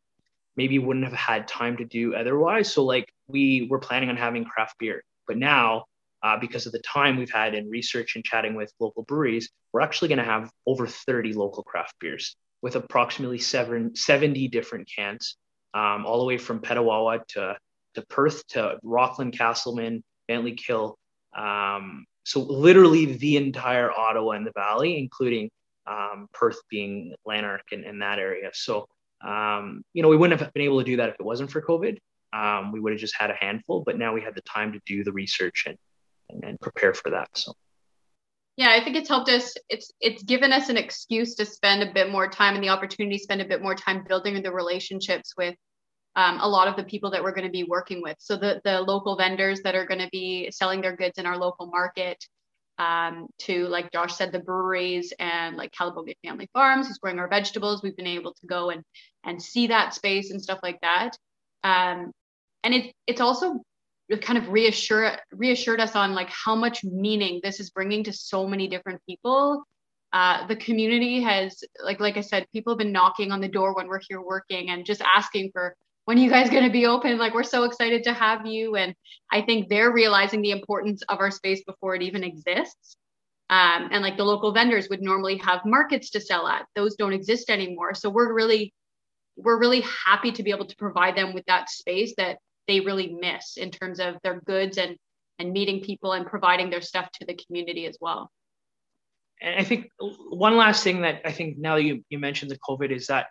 maybe 0.55 0.79
wouldn't 0.79 1.05
have 1.05 1.13
had 1.13 1.47
time 1.47 1.77
to 1.77 1.85
do 1.85 2.13
otherwise. 2.13 2.71
So, 2.73 2.83
like, 2.83 3.11
we 3.27 3.67
were 3.69 3.79
planning 3.79 4.09
on 4.09 4.17
having 4.17 4.43
craft 4.43 4.77
beer, 4.79 5.01
but 5.27 5.37
now, 5.37 5.85
uh, 6.23 6.37
because 6.39 6.65
of 6.65 6.71
the 6.71 6.81
time 6.81 7.17
we've 7.17 7.31
had 7.31 7.53
in 7.53 7.69
research 7.69 8.15
and 8.15 8.23
chatting 8.23 8.55
with 8.55 8.71
local 8.79 9.03
breweries, 9.03 9.49
we're 9.71 9.81
actually 9.81 10.09
going 10.09 10.19
to 10.19 10.25
have 10.25 10.51
over 10.65 10.85
30 10.85 11.33
local 11.33 11.63
craft 11.63 11.95
beers 11.99 12.35
with 12.61 12.75
approximately 12.75 13.39
seven, 13.39 13.95
70 13.95 14.47
different 14.47 14.89
cans, 14.93 15.37
um, 15.73 16.05
all 16.05 16.19
the 16.19 16.25
way 16.25 16.37
from 16.37 16.59
Petawawa 16.59 17.25
to 17.27 17.57
to 17.95 18.01
Perth 18.03 18.45
to 18.49 18.77
Rockland, 18.83 19.37
Casselman, 19.37 20.03
Vankleek 20.29 20.59
Hill. 20.65 20.97
Um, 21.37 22.05
so 22.23 22.41
literally 22.41 23.05
the 23.17 23.37
entire 23.37 23.91
Ottawa 23.91 24.31
and 24.31 24.45
the 24.45 24.51
Valley, 24.55 24.97
including 24.97 25.49
um, 25.87 26.27
Perth 26.33 26.59
being 26.69 27.13
Lanark 27.25 27.63
and, 27.71 27.83
and 27.83 28.01
that 28.01 28.19
area. 28.19 28.49
So, 28.53 28.87
um, 29.25 29.83
you 29.93 30.01
know, 30.01 30.09
we 30.09 30.17
wouldn't 30.17 30.39
have 30.39 30.53
been 30.53 30.63
able 30.63 30.79
to 30.79 30.85
do 30.85 30.97
that 30.97 31.09
if 31.09 31.15
it 31.19 31.25
wasn't 31.25 31.51
for 31.51 31.61
COVID. 31.61 31.97
Um, 32.33 32.71
we 32.71 32.79
would 32.79 32.93
have 32.93 32.99
just 32.99 33.15
had 33.17 33.29
a 33.29 33.35
handful, 33.35 33.83
but 33.85 33.97
now 33.97 34.13
we 34.13 34.21
had 34.21 34.35
the 34.35 34.41
time 34.41 34.73
to 34.73 34.79
do 34.85 35.03
the 35.03 35.11
research 35.11 35.65
and, 35.67 35.77
and, 36.29 36.43
and 36.43 36.59
prepare 36.59 36.93
for 36.93 37.11
that. 37.11 37.29
So. 37.33 37.53
Yeah, 38.55 38.69
I 38.69 38.83
think 38.83 38.95
it's 38.95 39.09
helped 39.09 39.29
us. 39.29 39.55
It's 39.67 39.91
it's 39.99 40.21
given 40.21 40.53
us 40.53 40.69
an 40.69 40.77
excuse 40.77 41.33
to 41.35 41.45
spend 41.45 41.81
a 41.81 41.91
bit 41.91 42.11
more 42.11 42.29
time 42.29 42.53
and 42.53 42.63
the 42.63 42.69
opportunity 42.69 43.17
to 43.17 43.23
spend 43.23 43.41
a 43.41 43.45
bit 43.45 43.63
more 43.63 43.73
time 43.73 44.03
building 44.07 44.41
the 44.41 44.51
relationships 44.51 45.33
with 45.35 45.55
um, 46.15 46.39
a 46.39 46.47
lot 46.47 46.67
of 46.67 46.75
the 46.75 46.83
people 46.83 47.09
that 47.11 47.23
we're 47.23 47.33
going 47.33 47.47
to 47.47 47.51
be 47.51 47.63
working 47.63 48.01
with. 48.01 48.15
So 48.19 48.35
the, 48.35 48.61
the 48.63 48.81
local 48.81 49.15
vendors 49.15 49.61
that 49.61 49.75
are 49.75 49.85
going 49.85 49.99
to 49.99 50.09
be 50.11 50.51
selling 50.51 50.81
their 50.81 50.95
goods 50.95 51.17
in 51.17 51.25
our 51.25 51.37
local 51.37 51.67
market 51.67 52.23
um, 52.77 53.27
to, 53.39 53.67
like 53.67 53.91
Josh 53.91 54.15
said, 54.15 54.31
the 54.31 54.39
breweries 54.39 55.13
and 55.19 55.57
like 55.57 55.71
Calabogie 55.71 56.17
Family 56.23 56.49
Farms, 56.53 56.87
who's 56.87 56.97
growing 56.97 57.19
our 57.19 57.27
vegetables. 57.27 57.81
We've 57.81 57.95
been 57.95 58.07
able 58.07 58.33
to 58.33 58.47
go 58.47 58.69
and, 58.69 58.83
and 59.23 59.41
see 59.41 59.67
that 59.67 59.93
space 59.93 60.31
and 60.31 60.41
stuff 60.41 60.59
like 60.61 60.79
that. 60.81 61.11
Um, 61.63 62.11
and 62.63 62.73
it, 62.73 62.93
it's 63.07 63.21
also 63.21 63.61
kind 64.21 64.37
of 64.37 64.49
reassure, 64.49 65.17
reassured 65.31 65.79
us 65.79 65.95
on 65.95 66.13
like 66.13 66.29
how 66.29 66.53
much 66.53 66.83
meaning 66.83 67.39
this 67.43 67.59
is 67.59 67.71
bringing 67.71 68.03
to 68.03 68.13
so 68.13 68.45
many 68.47 68.67
different 68.67 69.01
people 69.07 69.63
uh, 70.13 70.45
the 70.45 70.55
community 70.55 71.21
has 71.21 71.63
like 71.83 71.99
like 71.99 72.17
i 72.17 72.21
said 72.21 72.45
people 72.53 72.71
have 72.71 72.77
been 72.77 72.91
knocking 72.91 73.31
on 73.31 73.41
the 73.41 73.47
door 73.47 73.73
when 73.73 73.87
we're 73.87 73.99
here 74.07 74.21
working 74.21 74.69
and 74.69 74.85
just 74.85 75.01
asking 75.01 75.49
for 75.51 75.75
when 76.05 76.17
are 76.17 76.21
you 76.21 76.29
guys 76.29 76.49
going 76.49 76.63
to 76.63 76.69
be 76.69 76.85
open? 76.85 77.17
Like, 77.17 77.33
we're 77.33 77.43
so 77.43 77.63
excited 77.63 78.03
to 78.03 78.13
have 78.13 78.45
you. 78.45 78.75
And 78.75 78.93
I 79.31 79.41
think 79.41 79.69
they're 79.69 79.91
realizing 79.91 80.41
the 80.41 80.51
importance 80.51 81.01
of 81.03 81.19
our 81.19 81.31
space 81.31 81.63
before 81.63 81.95
it 81.95 82.01
even 82.01 82.23
exists. 82.23 82.97
Um, 83.49 83.89
and 83.91 84.01
like 84.01 84.17
the 84.17 84.23
local 84.23 84.51
vendors 84.51 84.89
would 84.89 85.01
normally 85.01 85.37
have 85.37 85.61
markets 85.65 86.09
to 86.11 86.21
sell 86.21 86.47
at, 86.47 86.65
those 86.75 86.95
don't 86.95 87.13
exist 87.13 87.49
anymore. 87.49 87.93
So 87.93 88.09
we're 88.09 88.33
really, 88.33 88.73
we're 89.35 89.59
really 89.59 89.81
happy 89.81 90.31
to 90.31 90.43
be 90.43 90.51
able 90.51 90.65
to 90.65 90.75
provide 90.75 91.15
them 91.15 91.33
with 91.33 91.45
that 91.45 91.69
space 91.69 92.13
that 92.17 92.37
they 92.67 92.79
really 92.79 93.13
miss 93.13 93.57
in 93.57 93.71
terms 93.71 93.99
of 93.99 94.15
their 94.23 94.39
goods 94.41 94.77
and 94.77 94.97
and 95.39 95.51
meeting 95.51 95.81
people 95.81 96.13
and 96.13 96.25
providing 96.25 96.69
their 96.69 96.81
stuff 96.81 97.09
to 97.11 97.25
the 97.25 97.33
community 97.33 97.85
as 97.85 97.97
well. 97.99 98.31
And 99.41 99.59
I 99.59 99.63
think 99.63 99.87
one 100.29 100.55
last 100.57 100.83
thing 100.83 101.01
that 101.01 101.21
I 101.25 101.31
think 101.31 101.57
now 101.57 101.75
you, 101.75 102.03
you 102.09 102.19
mentioned 102.19 102.51
the 102.51 102.59
COVID 102.59 102.91
is 102.91 103.07
that 103.07 103.27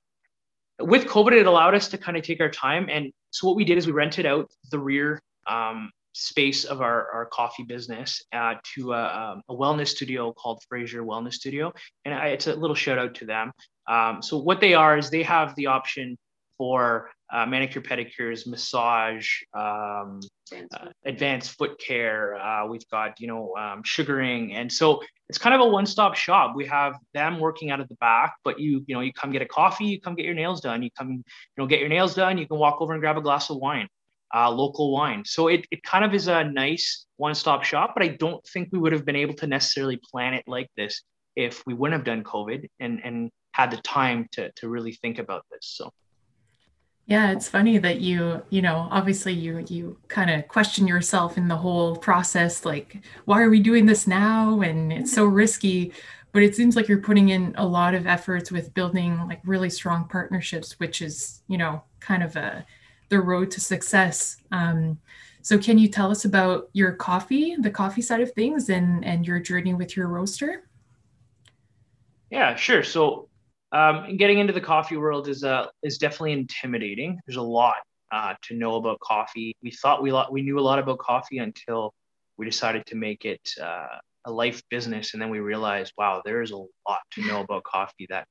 with 0.84 1.06
COVID, 1.06 1.32
it 1.32 1.46
allowed 1.46 1.74
us 1.74 1.88
to 1.88 1.98
kind 1.98 2.16
of 2.16 2.24
take 2.24 2.40
our 2.40 2.50
time. 2.50 2.88
And 2.90 3.12
so 3.30 3.46
what 3.46 3.56
we 3.56 3.64
did 3.64 3.78
is 3.78 3.86
we 3.86 3.92
rented 3.92 4.26
out 4.26 4.50
the 4.70 4.78
rear 4.78 5.20
um, 5.46 5.90
space 6.12 6.64
of 6.64 6.80
our, 6.80 7.10
our 7.10 7.26
coffee 7.26 7.62
business 7.62 8.22
uh, 8.32 8.54
to 8.74 8.92
a, 8.92 9.04
um, 9.04 9.42
a, 9.48 9.54
wellness 9.54 9.88
studio 9.88 10.32
called 10.32 10.62
Fraser 10.68 11.02
Wellness 11.02 11.34
Studio. 11.34 11.72
And 12.04 12.14
I, 12.14 12.28
it's 12.28 12.46
a 12.46 12.54
little 12.54 12.76
shout 12.76 12.98
out 12.98 13.14
to 13.16 13.26
them. 13.26 13.52
Um, 13.88 14.22
so 14.22 14.38
what 14.38 14.60
they 14.60 14.74
are 14.74 14.96
is 14.98 15.10
they 15.10 15.22
have 15.22 15.54
the 15.56 15.66
option 15.66 16.16
for 16.58 17.10
uh, 17.32 17.46
manicure, 17.46 17.80
pedicures, 17.80 18.46
massage, 18.46 19.40
um, 19.54 20.20
uh, 20.52 20.88
advanced 21.06 21.56
foot 21.56 21.80
care. 21.80 22.34
Uh, 22.36 22.66
we've 22.66 22.86
got, 22.90 23.18
you 23.18 23.26
know, 23.26 23.54
um, 23.58 23.82
sugaring. 23.84 24.52
And 24.52 24.70
so 24.70 25.00
it's 25.30 25.38
kind 25.38 25.54
of 25.54 25.62
a 25.62 25.70
one-stop 25.70 26.14
shop. 26.14 26.54
We 26.54 26.66
have 26.66 26.94
them 27.14 27.40
working 27.40 27.70
out 27.70 27.80
of 27.80 27.88
the 27.88 27.94
back, 27.94 28.34
but 28.44 28.60
you, 28.60 28.84
you 28.86 28.94
know, 28.94 29.00
you 29.00 29.14
come 29.14 29.32
get 29.32 29.40
a 29.40 29.46
coffee, 29.46 29.86
you 29.86 30.00
come 30.00 30.14
get 30.14 30.26
your 30.26 30.34
nails 30.34 30.60
done, 30.60 30.82
you 30.82 30.90
come, 30.96 31.10
you 31.10 31.22
know, 31.56 31.66
get 31.66 31.80
your 31.80 31.88
nails 31.88 32.14
done, 32.14 32.36
you 32.36 32.46
can 32.46 32.58
walk 32.58 32.82
over 32.82 32.92
and 32.92 33.00
grab 33.00 33.16
a 33.16 33.22
glass 33.22 33.48
of 33.48 33.56
wine, 33.56 33.88
uh, 34.34 34.50
local 34.50 34.92
wine. 34.92 35.22
So 35.24 35.48
it, 35.48 35.66
it 35.70 35.82
kind 35.82 36.04
of 36.04 36.12
is 36.12 36.28
a 36.28 36.44
nice 36.44 37.06
one-stop 37.16 37.64
shop, 37.64 37.92
but 37.94 38.02
I 38.02 38.08
don't 38.08 38.44
think 38.52 38.68
we 38.72 38.78
would 38.78 38.92
have 38.92 39.06
been 39.06 39.16
able 39.16 39.34
to 39.36 39.46
necessarily 39.46 39.98
plan 40.10 40.34
it 40.34 40.44
like 40.46 40.68
this 40.76 41.02
if 41.34 41.62
we 41.66 41.72
wouldn't 41.72 41.98
have 41.98 42.04
done 42.04 42.24
COVID 42.24 42.66
and, 42.78 43.00
and 43.02 43.30
had 43.52 43.70
the 43.70 43.78
time 43.78 44.28
to, 44.32 44.52
to 44.56 44.68
really 44.68 44.92
think 44.92 45.18
about 45.18 45.46
this. 45.50 45.60
So. 45.62 45.90
Yeah, 47.06 47.32
it's 47.32 47.48
funny 47.48 47.78
that 47.78 48.00
you, 48.00 48.42
you 48.50 48.62
know, 48.62 48.88
obviously 48.90 49.32
you 49.32 49.64
you 49.68 49.98
kind 50.08 50.30
of 50.30 50.48
question 50.48 50.86
yourself 50.86 51.36
in 51.36 51.48
the 51.48 51.56
whole 51.56 51.96
process 51.96 52.64
like 52.64 53.02
why 53.24 53.42
are 53.42 53.50
we 53.50 53.60
doing 53.60 53.86
this 53.86 54.06
now 54.06 54.60
and 54.60 54.92
it's 54.92 55.12
so 55.12 55.24
risky, 55.24 55.92
but 56.32 56.42
it 56.42 56.54
seems 56.56 56.76
like 56.76 56.88
you're 56.88 57.00
putting 57.00 57.28
in 57.30 57.54
a 57.58 57.66
lot 57.66 57.94
of 57.94 58.06
efforts 58.06 58.50
with 58.52 58.72
building 58.74 59.18
like 59.26 59.40
really 59.44 59.68
strong 59.70 60.06
partnerships 60.08 60.78
which 60.78 61.02
is, 61.02 61.42
you 61.48 61.58
know, 61.58 61.82
kind 62.00 62.22
of 62.22 62.36
a 62.36 62.64
the 63.10 63.20
road 63.20 63.50
to 63.50 63.60
success. 63.60 64.38
Um, 64.52 64.98
so 65.42 65.58
can 65.58 65.76
you 65.78 65.88
tell 65.88 66.10
us 66.10 66.24
about 66.24 66.70
your 66.72 66.92
coffee, 66.92 67.56
the 67.56 67.70
coffee 67.70 68.02
side 68.02 68.20
of 68.20 68.32
things 68.32 68.70
and 68.70 69.04
and 69.04 69.26
your 69.26 69.40
journey 69.40 69.74
with 69.74 69.96
your 69.96 70.08
roaster? 70.08 70.64
Yeah, 72.30 72.54
sure. 72.56 72.82
So 72.82 73.28
um, 73.72 74.16
getting 74.16 74.38
into 74.38 74.52
the 74.52 74.60
coffee 74.60 74.96
world 74.96 75.28
is 75.28 75.44
uh, 75.44 75.66
is 75.82 75.98
definitely 75.98 76.32
intimidating. 76.32 77.20
There's 77.26 77.36
a 77.36 77.42
lot 77.42 77.76
uh, 78.10 78.34
to 78.42 78.54
know 78.54 78.76
about 78.76 79.00
coffee. 79.00 79.56
We 79.62 79.70
thought 79.70 80.02
we 80.02 80.12
we 80.30 80.42
knew 80.42 80.58
a 80.58 80.60
lot 80.60 80.78
about 80.78 80.98
coffee 80.98 81.38
until 81.38 81.92
we 82.36 82.46
decided 82.46 82.86
to 82.86 82.96
make 82.96 83.24
it 83.24 83.48
uh, 83.60 83.98
a 84.26 84.32
life 84.32 84.62
business, 84.70 85.14
and 85.14 85.22
then 85.22 85.30
we 85.30 85.40
realized, 85.40 85.92
wow, 85.96 86.22
there 86.24 86.42
is 86.42 86.50
a 86.50 86.56
lot 86.56 87.00
to 87.12 87.26
know 87.26 87.40
about 87.40 87.64
coffee 87.64 88.06
that 88.10 88.26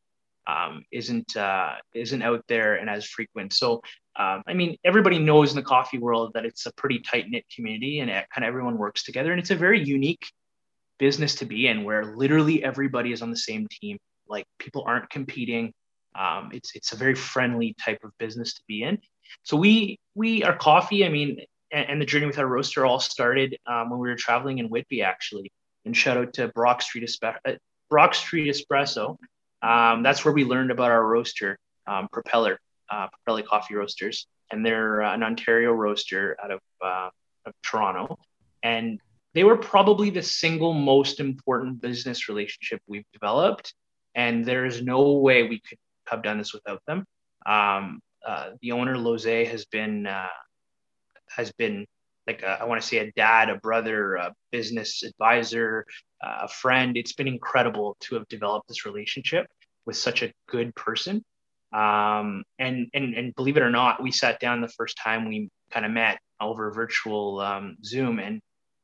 um, 0.47 0.83
isn't 0.91 1.35
uh, 1.35 1.75
isn't 1.93 2.21
out 2.21 2.43
there 2.47 2.75
and 2.75 2.89
as 2.89 3.05
frequent. 3.05 3.53
So 3.53 3.81
um, 4.15 4.43
I 4.45 4.53
mean, 4.53 4.77
everybody 4.83 5.19
knows 5.19 5.51
in 5.51 5.55
the 5.55 5.63
coffee 5.63 5.97
world 5.97 6.31
that 6.33 6.45
it's 6.45 6.65
a 6.65 6.73
pretty 6.73 6.99
tight 6.99 7.29
knit 7.29 7.45
community 7.55 7.99
and 7.99 8.09
it, 8.09 8.25
kind 8.33 8.43
of 8.43 8.49
everyone 8.49 8.77
works 8.77 9.03
together. 9.03 9.31
And 9.31 9.39
it's 9.39 9.51
a 9.51 9.55
very 9.55 9.83
unique 9.83 10.25
business 10.99 11.35
to 11.35 11.45
be 11.45 11.67
in 11.67 11.83
where 11.83 12.15
literally 12.15 12.63
everybody 12.63 13.11
is 13.11 13.21
on 13.21 13.29
the 13.31 13.37
same 13.37 13.67
team. 13.81 13.97
Like 14.31 14.45
people 14.57 14.83
aren't 14.87 15.09
competing. 15.09 15.73
Um, 16.17 16.49
it's 16.53 16.75
it's 16.75 16.91
a 16.93 16.95
very 16.95 17.15
friendly 17.15 17.75
type 17.85 17.99
of 18.03 18.11
business 18.17 18.53
to 18.55 18.61
be 18.67 18.83
in. 18.83 18.97
So 19.43 19.55
we 19.57 19.99
we 20.15 20.43
our 20.43 20.57
coffee. 20.57 21.05
I 21.05 21.09
mean, 21.09 21.41
and, 21.71 21.89
and 21.89 22.01
the 22.01 22.05
journey 22.05 22.25
with 22.25 22.39
our 22.39 22.47
roaster 22.47 22.85
all 22.85 22.99
started 22.99 23.57
um, 23.67 23.89
when 23.89 23.99
we 23.99 24.09
were 24.09 24.15
traveling 24.15 24.57
in 24.59 24.67
Whitby 24.67 25.01
actually. 25.03 25.51
And 25.85 25.95
shout 25.95 26.17
out 26.17 26.33
to 26.33 26.47
Brock 26.49 26.81
Street, 26.81 27.03
Espe- 27.03 27.37
uh, 27.45 27.53
Brock 27.89 28.13
Street 28.13 28.53
Espresso. 28.53 29.17
Um, 29.61 30.03
that's 30.03 30.23
where 30.25 30.33
we 30.33 30.43
learned 30.43 30.71
about 30.71 30.91
our 30.91 31.05
roaster, 31.05 31.57
um, 31.87 32.07
Propeller 32.11 32.59
uh, 32.91 33.07
Pirelli 33.27 33.45
Coffee 33.45 33.75
Roasters, 33.75 34.27
and 34.51 34.65
they're 34.65 35.01
uh, 35.01 35.13
an 35.13 35.23
Ontario 35.23 35.71
roaster 35.71 36.37
out 36.43 36.51
of, 36.51 36.59
uh, 36.83 37.09
of 37.45 37.53
Toronto. 37.63 38.17
And 38.63 38.99
they 39.33 39.43
were 39.43 39.57
probably 39.57 40.09
the 40.09 40.21
single 40.21 40.73
most 40.73 41.19
important 41.19 41.81
business 41.81 42.27
relationship 42.27 42.81
we've 42.87 43.05
developed. 43.13 43.73
And 44.15 44.45
there's 44.45 44.81
no 44.81 45.13
way 45.13 45.43
we 45.43 45.59
could 45.59 45.77
have 46.07 46.23
done 46.23 46.37
this 46.37 46.53
without 46.53 46.81
them. 46.85 47.05
Um, 47.45 48.01
uh, 48.25 48.51
the 48.61 48.73
owner 48.73 48.97
Lose 48.97 49.23
has 49.25 49.65
been 49.65 50.05
uh, 50.05 50.27
has 51.35 51.51
been 51.53 51.85
like 52.27 52.43
a, 52.43 52.61
I 52.61 52.65
want 52.65 52.81
to 52.81 52.87
say 52.87 52.97
a 52.99 53.11
dad, 53.13 53.49
a 53.49 53.55
brother, 53.55 54.15
a 54.15 54.33
business 54.51 55.03
advisor, 55.03 55.85
uh, 56.23 56.39
a 56.43 56.47
friend. 56.47 56.97
It's 56.97 57.13
been 57.13 57.27
incredible 57.27 57.97
to 58.01 58.15
have 58.15 58.27
developed 58.27 58.67
this 58.67 58.85
relationship 58.85 59.47
with 59.85 59.97
such 59.97 60.21
a 60.21 60.31
good 60.47 60.75
person. 60.75 61.23
Um, 61.73 62.43
and, 62.59 62.87
and, 62.93 63.13
and 63.13 63.33
believe 63.35 63.57
it 63.57 63.63
or 63.63 63.69
not, 63.69 64.03
we 64.03 64.11
sat 64.11 64.39
down 64.39 64.61
the 64.61 64.67
first 64.67 64.97
time 64.97 65.27
we 65.27 65.49
kind 65.71 65.85
of 65.85 65.91
met 65.91 66.19
over 66.39 66.71
virtual 66.71 67.39
um, 67.39 67.77
Zoom 67.83 68.19
and, 68.19 68.41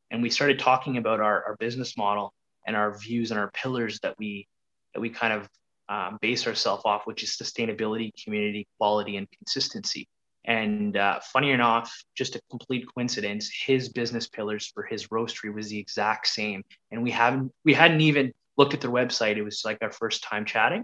and 0.09 0.21
we 0.21 0.29
started 0.29 0.57
talking 0.57 0.97
about 0.97 1.19
our, 1.19 1.43
our 1.43 1.57
business 1.59 1.97
model 1.97 2.33
and 2.65 2.75
our 2.75 2.97
views 2.97 3.31
and 3.31 3.39
our 3.39 3.51
pillars 3.51 3.99
that 4.03 4.15
we, 4.17 4.47
that 4.93 5.01
we 5.01 5.09
kind 5.09 5.33
of 5.33 5.49
um, 5.89 6.17
base 6.21 6.47
ourselves 6.47 6.83
off, 6.85 7.07
which 7.07 7.23
is 7.23 7.31
sustainability, 7.31 8.11
community, 8.23 8.67
quality, 8.77 9.17
and 9.17 9.27
consistency. 9.31 10.07
And 10.45 10.95
uh, 10.95 11.19
funny 11.21 11.51
enough, 11.51 11.93
just 12.15 12.35
a 12.35 12.41
complete 12.49 12.85
coincidence, 12.93 13.49
his 13.49 13.89
business 13.89 14.27
pillars 14.27 14.71
for 14.73 14.83
his 14.83 15.07
roastery 15.07 15.53
was 15.53 15.69
the 15.69 15.77
exact 15.77 16.27
same. 16.27 16.63
And 16.91 17.03
we 17.03 17.11
haven't 17.11 17.51
we 17.65 17.73
hadn't 17.73 18.01
even 18.01 18.33
looked 18.57 18.73
at 18.73 18.81
their 18.81 18.91
website. 18.91 19.35
It 19.35 19.43
was 19.43 19.63
like 19.65 19.79
our 19.81 19.91
first 19.91 20.23
time 20.23 20.45
chatting. 20.45 20.83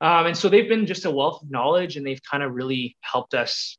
Um, 0.00 0.26
and 0.26 0.36
so 0.36 0.48
they've 0.48 0.68
been 0.68 0.86
just 0.86 1.04
a 1.04 1.10
wealth 1.10 1.42
of 1.42 1.50
knowledge 1.50 1.96
and 1.96 2.04
they've 2.04 2.22
kind 2.28 2.42
of 2.42 2.54
really 2.54 2.96
helped 3.00 3.34
us 3.34 3.78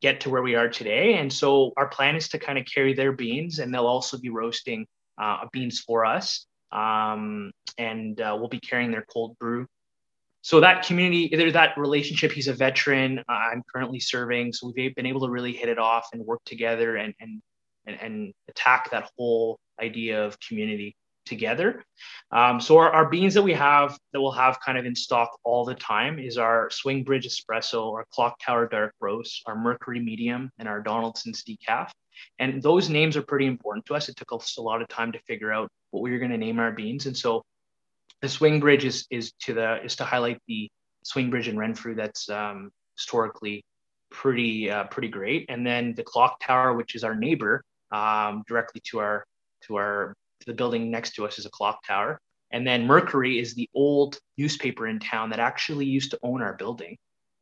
get 0.00 0.20
to 0.22 0.30
where 0.30 0.42
we 0.42 0.56
are 0.56 0.68
today. 0.68 1.14
And 1.14 1.32
so 1.32 1.72
our 1.76 1.88
plan 1.88 2.16
is 2.16 2.28
to 2.30 2.38
kind 2.38 2.58
of 2.58 2.66
carry 2.66 2.94
their 2.94 3.12
beans 3.12 3.58
and 3.58 3.72
they'll 3.72 3.86
also 3.86 4.18
be 4.18 4.30
roasting 4.30 4.86
uh, 5.16 5.46
beans 5.52 5.80
for 5.80 6.04
us. 6.04 6.46
Um, 6.72 7.52
and 7.78 8.20
uh, 8.20 8.36
we'll 8.38 8.48
be 8.48 8.60
carrying 8.60 8.90
their 8.90 9.04
cold 9.12 9.38
brew. 9.38 9.66
So 10.42 10.60
that 10.60 10.86
community, 10.86 11.28
there's 11.34 11.52
that 11.52 11.76
relationship. 11.76 12.32
He's 12.32 12.48
a 12.48 12.54
veteran. 12.54 13.22
I'm 13.28 13.62
currently 13.72 14.00
serving. 14.00 14.52
So 14.54 14.72
we've 14.74 14.94
been 14.94 15.06
able 15.06 15.20
to 15.26 15.30
really 15.30 15.52
hit 15.52 15.68
it 15.68 15.78
off 15.78 16.08
and 16.12 16.24
work 16.24 16.40
together 16.46 16.96
and, 16.96 17.12
and, 17.20 17.42
and, 17.86 18.00
and 18.00 18.32
attack 18.48 18.90
that 18.90 19.10
whole 19.18 19.58
idea 19.80 20.24
of 20.24 20.38
community 20.40 20.96
together. 21.26 21.84
Um, 22.32 22.60
so 22.60 22.78
our, 22.78 22.90
our, 22.90 23.08
beans 23.08 23.34
that 23.34 23.42
we 23.42 23.52
have 23.52 23.98
that 24.12 24.20
we'll 24.20 24.32
have 24.32 24.58
kind 24.60 24.78
of 24.78 24.84
in 24.84 24.94
stock 24.94 25.30
all 25.44 25.64
the 25.64 25.74
time 25.74 26.18
is 26.18 26.38
our 26.38 26.70
Swing 26.70 27.04
Bridge 27.04 27.26
Espresso, 27.26 27.92
our 27.92 28.06
Clock 28.10 28.38
Tower 28.40 28.68
Dark 28.68 28.94
Roast, 29.00 29.42
our 29.46 29.56
Mercury 29.56 30.00
Medium, 30.00 30.50
and 30.58 30.68
our 30.68 30.80
Donaldson's 30.80 31.44
Decaf. 31.44 31.90
And 32.38 32.62
those 32.62 32.88
names 32.88 33.16
are 33.16 33.22
pretty 33.22 33.46
important 33.46 33.86
to 33.86 33.94
us. 33.94 34.08
It 34.08 34.16
took 34.16 34.32
us 34.32 34.56
a 34.58 34.62
lot 34.62 34.82
of 34.82 34.88
time 34.88 35.12
to 35.12 35.18
figure 35.20 35.52
out 35.52 35.68
what 35.90 36.02
we 36.02 36.10
were 36.10 36.18
going 36.18 36.30
to 36.30 36.38
name 36.38 36.58
our 36.58 36.72
beans. 36.72 37.06
And 37.06 37.16
so 37.16 37.42
the 38.20 38.28
Swing 38.28 38.60
Bridge 38.60 38.84
is, 38.84 39.06
is 39.10 39.32
to 39.42 39.54
the 39.54 39.82
is 39.82 39.96
to 39.96 40.04
highlight 40.04 40.38
the 40.46 40.68
Swing 41.04 41.30
Bridge 41.30 41.48
in 41.48 41.58
Renfrew 41.58 41.94
that's 41.94 42.28
um, 42.28 42.70
historically 42.96 43.64
pretty 44.10 44.70
uh, 44.70 44.84
pretty 44.84 45.08
great. 45.08 45.46
And 45.48 45.66
then 45.66 45.94
the 45.94 46.02
Clock 46.02 46.40
Tower, 46.40 46.74
which 46.74 46.94
is 46.94 47.04
our 47.04 47.14
neighbor 47.14 47.64
um, 47.92 48.44
directly 48.46 48.82
to 48.90 48.98
our 48.98 49.24
to 49.66 49.76
our 49.76 50.14
the 50.46 50.54
building 50.54 50.90
next 50.90 51.14
to 51.14 51.26
us 51.26 51.38
is 51.38 51.46
a 51.46 51.50
clock 51.50 51.86
tower. 51.86 52.20
And 52.52 52.66
then 52.66 52.86
Mercury 52.86 53.38
is 53.38 53.54
the 53.54 53.68
old 53.74 54.18
newspaper 54.36 54.88
in 54.88 54.98
town 54.98 55.30
that 55.30 55.38
actually 55.38 55.86
used 55.86 56.10
to 56.10 56.18
own 56.22 56.42
our 56.42 56.54
building, 56.54 56.96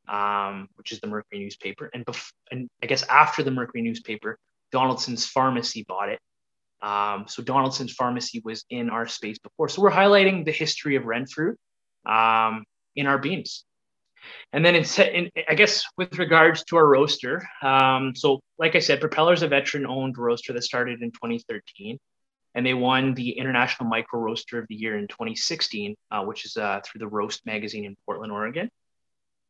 um, 0.08 0.68
which 0.74 0.92
is 0.92 1.00
the 1.00 1.06
Mercury 1.06 1.40
newspaper. 1.40 1.90
And, 1.94 2.04
bef- 2.04 2.32
and 2.50 2.68
I 2.82 2.86
guess 2.86 3.02
after 3.04 3.42
the 3.42 3.50
Mercury 3.50 3.82
newspaper, 3.82 4.38
Donaldson's 4.70 5.26
pharmacy 5.26 5.84
bought 5.88 6.10
it. 6.10 6.20
Um, 6.82 7.24
so 7.26 7.42
Donaldson's 7.42 7.92
pharmacy 7.92 8.42
was 8.44 8.64
in 8.70 8.90
our 8.90 9.08
space 9.08 9.38
before. 9.38 9.68
So 9.68 9.82
we're 9.82 9.90
highlighting 9.90 10.44
the 10.44 10.52
history 10.52 10.96
of 10.96 11.06
Renfrew 11.06 11.54
um, 12.06 12.64
in 12.94 13.06
our 13.06 13.18
beams. 13.18 13.64
And 14.52 14.64
then 14.64 14.74
in, 14.74 14.84
in, 15.12 15.30
I 15.48 15.54
guess 15.54 15.84
with 15.96 16.18
regards 16.18 16.64
to 16.64 16.76
our 16.76 16.86
roaster, 16.86 17.48
um, 17.62 18.14
so 18.14 18.40
like 18.58 18.76
I 18.76 18.80
said, 18.80 19.00
Propeller's 19.00 19.42
a 19.42 19.48
veteran 19.48 19.86
owned 19.86 20.18
roaster 20.18 20.52
that 20.52 20.64
started 20.64 21.02
in 21.02 21.10
2013 21.12 21.98
and 22.58 22.66
they 22.66 22.74
won 22.74 23.14
the 23.14 23.30
International 23.38 23.88
Micro 23.88 24.18
Roaster 24.18 24.58
of 24.58 24.66
the 24.66 24.74
Year 24.74 24.98
in 24.98 25.06
2016, 25.06 25.94
uh, 26.10 26.24
which 26.24 26.44
is 26.44 26.56
uh, 26.56 26.80
through 26.84 26.98
the 26.98 27.06
Roast 27.06 27.46
magazine 27.46 27.84
in 27.84 27.96
Portland, 28.04 28.32
Oregon. 28.32 28.68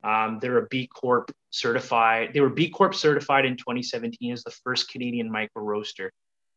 Um, 0.05 0.39
they're 0.43 0.59
a 0.59 0.67
B 0.67 0.89
Corp 0.89 1.33
certified. 1.49 2.35
They 2.35 2.43
were 2.43 2.51
B 2.51 2.69
Corp 2.69 2.95
certified 2.95 3.47
in 3.47 3.57
2017 3.57 4.31
as 4.31 4.45
the 4.45 4.51
first 4.63 4.91
Canadian 4.91 5.33
micro 5.33 5.63
roaster 5.63 6.13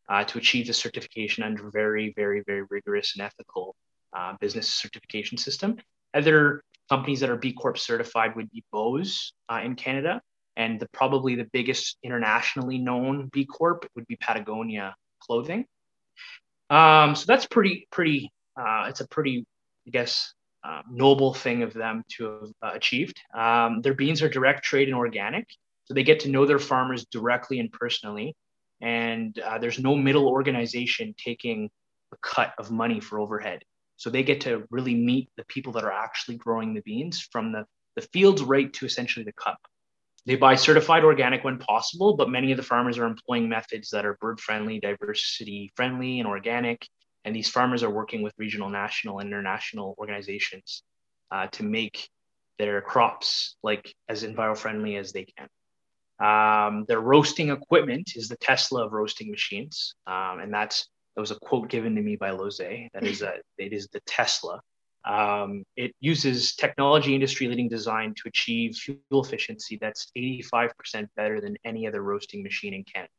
uh, 0.09 0.25
to 0.25 0.39
achieve 0.39 0.67
the 0.67 0.73
certification 0.73 1.45
under 1.45 1.69
very, 1.69 2.11
very, 2.17 2.43
very 2.45 2.63
rigorous 2.69 3.15
and 3.15 3.25
ethical 3.25 3.73
uh, 4.11 4.33
business 4.41 4.67
certification 4.67 5.37
system. 5.37 5.77
Other 6.13 6.65
companies 6.89 7.21
that 7.21 7.29
are 7.29 7.37
B 7.37 7.53
Corp 7.53 7.77
certified 7.77 8.35
would 8.35 8.51
be 8.51 8.61
Bose 8.73 9.31
uh, 9.47 9.61
in 9.63 9.75
Canada, 9.75 10.21
and 10.57 10.81
the, 10.81 10.89
probably 10.89 11.35
the 11.35 11.47
biggest 11.53 11.97
internationally 12.03 12.77
known 12.77 13.29
B 13.31 13.45
Corp 13.45 13.87
would 13.95 14.05
be 14.05 14.17
Patagonia 14.17 14.97
Clothing. 15.21 15.65
Um, 16.71 17.15
so 17.15 17.25
that's 17.27 17.45
pretty, 17.45 17.87
pretty, 17.91 18.31
uh, 18.59 18.85
it's 18.87 19.01
a 19.01 19.07
pretty, 19.09 19.45
I 19.87 19.89
guess, 19.91 20.33
uh, 20.63 20.81
noble 20.89 21.33
thing 21.33 21.63
of 21.63 21.73
them 21.73 22.03
to 22.17 22.23
have 22.23 22.49
uh, 22.61 22.75
achieved. 22.75 23.19
Um, 23.37 23.81
their 23.81 23.93
beans 23.93 24.21
are 24.21 24.29
direct 24.29 24.63
trade 24.63 24.87
and 24.87 24.95
organic. 24.95 25.45
So 25.85 25.93
they 25.93 26.03
get 26.03 26.21
to 26.21 26.29
know 26.29 26.45
their 26.45 26.59
farmers 26.59 27.05
directly 27.11 27.59
and 27.59 27.71
personally. 27.71 28.35
And 28.81 29.37
uh, 29.39 29.57
there's 29.57 29.79
no 29.79 29.95
middle 29.95 30.27
organization 30.27 31.13
taking 31.17 31.69
a 32.13 32.17
cut 32.21 32.53
of 32.57 32.71
money 32.71 32.99
for 32.99 33.19
overhead. 33.19 33.63
So 33.97 34.09
they 34.09 34.23
get 34.23 34.41
to 34.41 34.63
really 34.71 34.95
meet 34.95 35.29
the 35.37 35.45
people 35.45 35.73
that 35.73 35.83
are 35.83 35.91
actually 35.91 36.37
growing 36.37 36.73
the 36.73 36.81
beans 36.81 37.27
from 37.31 37.51
the, 37.51 37.65
the 37.95 38.01
fields 38.13 38.41
right 38.41 38.71
to 38.73 38.85
essentially 38.85 39.25
the 39.25 39.33
cup. 39.33 39.59
They 40.25 40.35
buy 40.35 40.55
certified 40.55 41.03
organic 41.03 41.43
when 41.43 41.57
possible, 41.57 42.15
but 42.15 42.29
many 42.29 42.51
of 42.51 42.57
the 42.57 42.63
farmers 42.63 42.97
are 42.97 43.05
employing 43.05 43.49
methods 43.49 43.89
that 43.89 44.05
are 44.05 44.17
bird 44.21 44.39
friendly, 44.39 44.79
diversity 44.79 45.71
friendly, 45.75 46.19
and 46.19 46.27
organic. 46.27 46.87
And 47.25 47.35
these 47.35 47.49
farmers 47.49 47.83
are 47.83 47.89
working 47.89 48.21
with 48.21 48.33
regional, 48.37 48.69
national, 48.69 49.19
and 49.19 49.27
international 49.27 49.95
organizations 49.97 50.83
uh, 51.31 51.47
to 51.47 51.63
make 51.63 52.09
their 52.59 52.81
crops 52.81 53.55
like 53.63 53.93
as 54.07 54.23
enviro 54.23 54.55
friendly 54.55 54.95
as 54.95 55.11
they 55.11 55.25
can. 55.25 55.47
Um, 56.19 56.85
their 56.87 56.99
roasting 56.99 57.49
equipment 57.49 58.11
is 58.15 58.27
the 58.27 58.37
Tesla 58.37 58.85
of 58.85 58.93
roasting 58.93 59.31
machines, 59.31 59.95
um, 60.05 60.39
and 60.39 60.53
that's 60.53 60.87
that 61.15 61.21
was 61.21 61.31
a 61.31 61.39
quote 61.39 61.69
given 61.69 61.95
to 61.95 62.01
me 62.01 62.15
by 62.15 62.29
Lose. 62.29 62.57
That 62.57 63.03
is 63.03 63.23
a 63.23 63.39
it 63.57 63.73
is 63.73 63.87
the 63.87 64.01
Tesla 64.01 64.61
um, 65.03 65.63
it 65.75 65.95
uses 65.99 66.55
technology 66.55 67.15
industry 67.15 67.47
leading 67.47 67.67
design 67.67 68.13
to 68.15 68.23
achieve 68.27 68.75
fuel 68.75 68.99
efficiency 69.11 69.77
that's 69.81 70.11
85% 70.15 71.07
better 71.15 71.41
than 71.41 71.57
any 71.65 71.87
other 71.87 72.03
roasting 72.03 72.43
machine 72.43 72.73
in 72.73 72.83
Canada. 72.83 73.11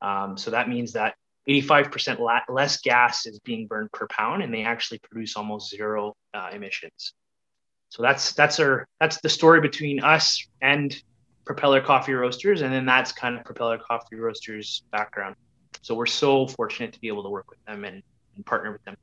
Um, 0.00 0.38
so 0.38 0.50
that 0.50 0.68
means 0.68 0.92
that 0.92 1.14
85% 1.48 2.20
la- 2.20 2.40
less 2.48 2.80
gas 2.80 3.26
is 3.26 3.38
being 3.40 3.66
burned 3.66 3.92
per 3.92 4.06
pound, 4.06 4.42
and 4.42 4.52
they 4.52 4.62
actually 4.62 4.98
produce 4.98 5.36
almost 5.36 5.70
zero 5.70 6.14
uh, 6.32 6.50
emissions. 6.52 7.14
So 7.90 8.02
that's 8.02 8.32
that's 8.32 8.60
our 8.60 8.86
that's 9.00 9.20
the 9.20 9.28
story 9.28 9.60
between 9.60 10.02
us 10.02 10.46
and 10.62 10.96
Propeller 11.44 11.80
Coffee 11.80 12.12
Roasters, 12.12 12.62
and 12.62 12.72
then 12.72 12.86
that's 12.86 13.12
kind 13.12 13.36
of 13.36 13.44
Propeller 13.44 13.78
Coffee 13.78 14.16
Roasters' 14.16 14.84
background. 14.92 15.34
So 15.82 15.94
we're 15.94 16.06
so 16.06 16.46
fortunate 16.46 16.92
to 16.92 17.00
be 17.00 17.08
able 17.08 17.24
to 17.24 17.30
work 17.30 17.50
with 17.50 17.62
them 17.66 17.84
and, 17.84 18.02
and 18.36 18.46
partner 18.46 18.70
with 18.70 18.84
them 18.84 18.96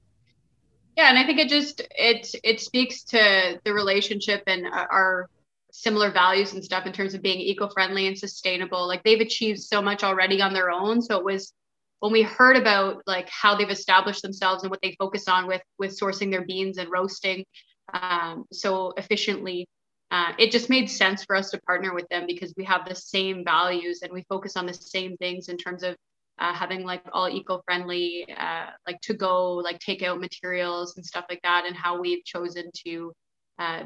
yeah 0.97 1.09
and 1.09 1.17
i 1.17 1.25
think 1.25 1.39
it 1.39 1.47
just 1.47 1.81
it 1.91 2.27
it 2.43 2.59
speaks 2.59 3.03
to 3.03 3.59
the 3.63 3.73
relationship 3.73 4.43
and 4.47 4.67
our 4.67 5.29
similar 5.71 6.11
values 6.11 6.53
and 6.53 6.63
stuff 6.63 6.85
in 6.85 6.91
terms 6.91 7.13
of 7.13 7.21
being 7.21 7.39
eco-friendly 7.39 8.07
and 8.07 8.17
sustainable. 8.17 8.87
Like 8.87 9.03
they've 9.03 9.19
achieved 9.19 9.59
so 9.59 9.79
much 9.79 10.03
already 10.03 10.41
on 10.41 10.53
their 10.53 10.71
own. 10.71 11.03
So 11.03 11.17
it 11.17 11.23
was 11.23 11.53
when 11.99 12.11
we 12.11 12.23
heard 12.23 12.57
about 12.57 13.03
like 13.05 13.29
how 13.29 13.55
they've 13.55 13.69
established 13.69 14.21
themselves 14.21 14.63
and 14.63 14.69
what 14.69 14.81
they 14.81 14.95
focus 14.99 15.27
on 15.27 15.47
with 15.47 15.61
with 15.77 15.97
sourcing 15.97 16.31
their 16.31 16.45
beans 16.45 16.77
and 16.77 16.89
roasting 16.91 17.45
um, 17.93 18.45
so 18.51 18.93
efficiently 18.97 19.67
uh, 20.09 20.31
it 20.37 20.51
just 20.51 20.69
made 20.69 20.89
sense 20.89 21.25
for 21.25 21.35
us 21.35 21.49
to 21.49 21.59
partner 21.61 21.93
with 21.93 22.07
them 22.09 22.25
because 22.27 22.53
we 22.55 22.63
have 22.63 22.87
the 22.87 22.95
same 22.95 23.43
values 23.43 24.01
and 24.03 24.11
we 24.11 24.23
focus 24.29 24.55
on 24.55 24.65
the 24.65 24.73
same 24.73 25.17
things 25.17 25.49
in 25.49 25.57
terms 25.57 25.83
of 25.83 25.95
uh, 26.39 26.53
having 26.53 26.83
like 26.83 27.01
all 27.13 27.29
eco-friendly 27.29 28.27
uh, 28.37 28.67
like 28.85 28.99
to 29.01 29.13
go 29.13 29.55
like 29.55 29.79
takeout 29.79 30.19
materials 30.19 30.95
and 30.97 31.05
stuff 31.05 31.25
like 31.29 31.41
that 31.43 31.65
and 31.65 31.75
how 31.75 31.99
we've 31.99 32.23
chosen 32.23 32.69
to 32.85 33.11
uh, 33.59 33.83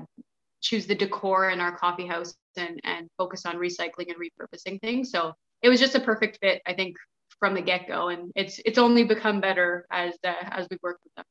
choose 0.62 0.86
the 0.86 0.96
decor 0.96 1.50
in 1.50 1.60
our 1.60 1.76
coffee 1.76 2.06
house 2.08 2.36
and, 2.58 2.80
and 2.84 3.10
focus 3.18 3.46
on 3.46 3.56
recycling 3.56 4.10
and 4.10 4.18
repurposing 4.18 4.80
things 4.82 5.12
so 5.12 5.34
it 5.62 5.70
was 5.70 5.80
just 5.80 5.96
a 5.96 6.00
perfect 6.00 6.38
fit 6.42 6.62
i 6.66 6.74
think 6.74 6.96
from 7.40 7.54
the 7.54 7.62
get-go 7.62 8.10
and 8.10 8.32
it's 8.36 8.60
it's 8.66 8.78
only 8.78 9.04
become 9.04 9.40
better 9.40 9.86
as 9.92 10.14
uh, 10.26 10.34
as 10.52 10.68
we 10.70 10.78
work 10.82 11.00
with 11.04 11.14
them 11.16 11.26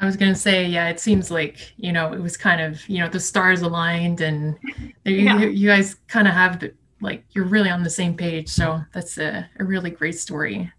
I 0.00 0.06
was 0.06 0.16
going 0.16 0.32
to 0.32 0.38
say, 0.38 0.64
yeah, 0.64 0.88
it 0.88 0.98
seems 0.98 1.30
like, 1.30 1.74
you 1.76 1.92
know, 1.92 2.14
it 2.14 2.20
was 2.20 2.34
kind 2.34 2.62
of, 2.62 2.88
you 2.88 3.00
know, 3.00 3.08
the 3.08 3.20
stars 3.20 3.60
aligned 3.60 4.22
and 4.22 4.58
yeah. 5.04 5.38
you, 5.38 5.48
you, 5.50 5.68
guys 5.68 5.96
kind 6.08 6.26
of 6.26 6.32
have 6.32 6.60
the, 6.60 6.72
like, 7.00 7.24
you're 7.30 7.46
really 7.46 7.70
on 7.70 7.82
the 7.82 7.90
same 7.90 8.16
page. 8.16 8.48
So 8.48 8.80
that's 8.92 9.18
a, 9.18 9.48
a 9.58 9.64
really 9.64 9.90
great 9.90 10.18
story. 10.18 10.72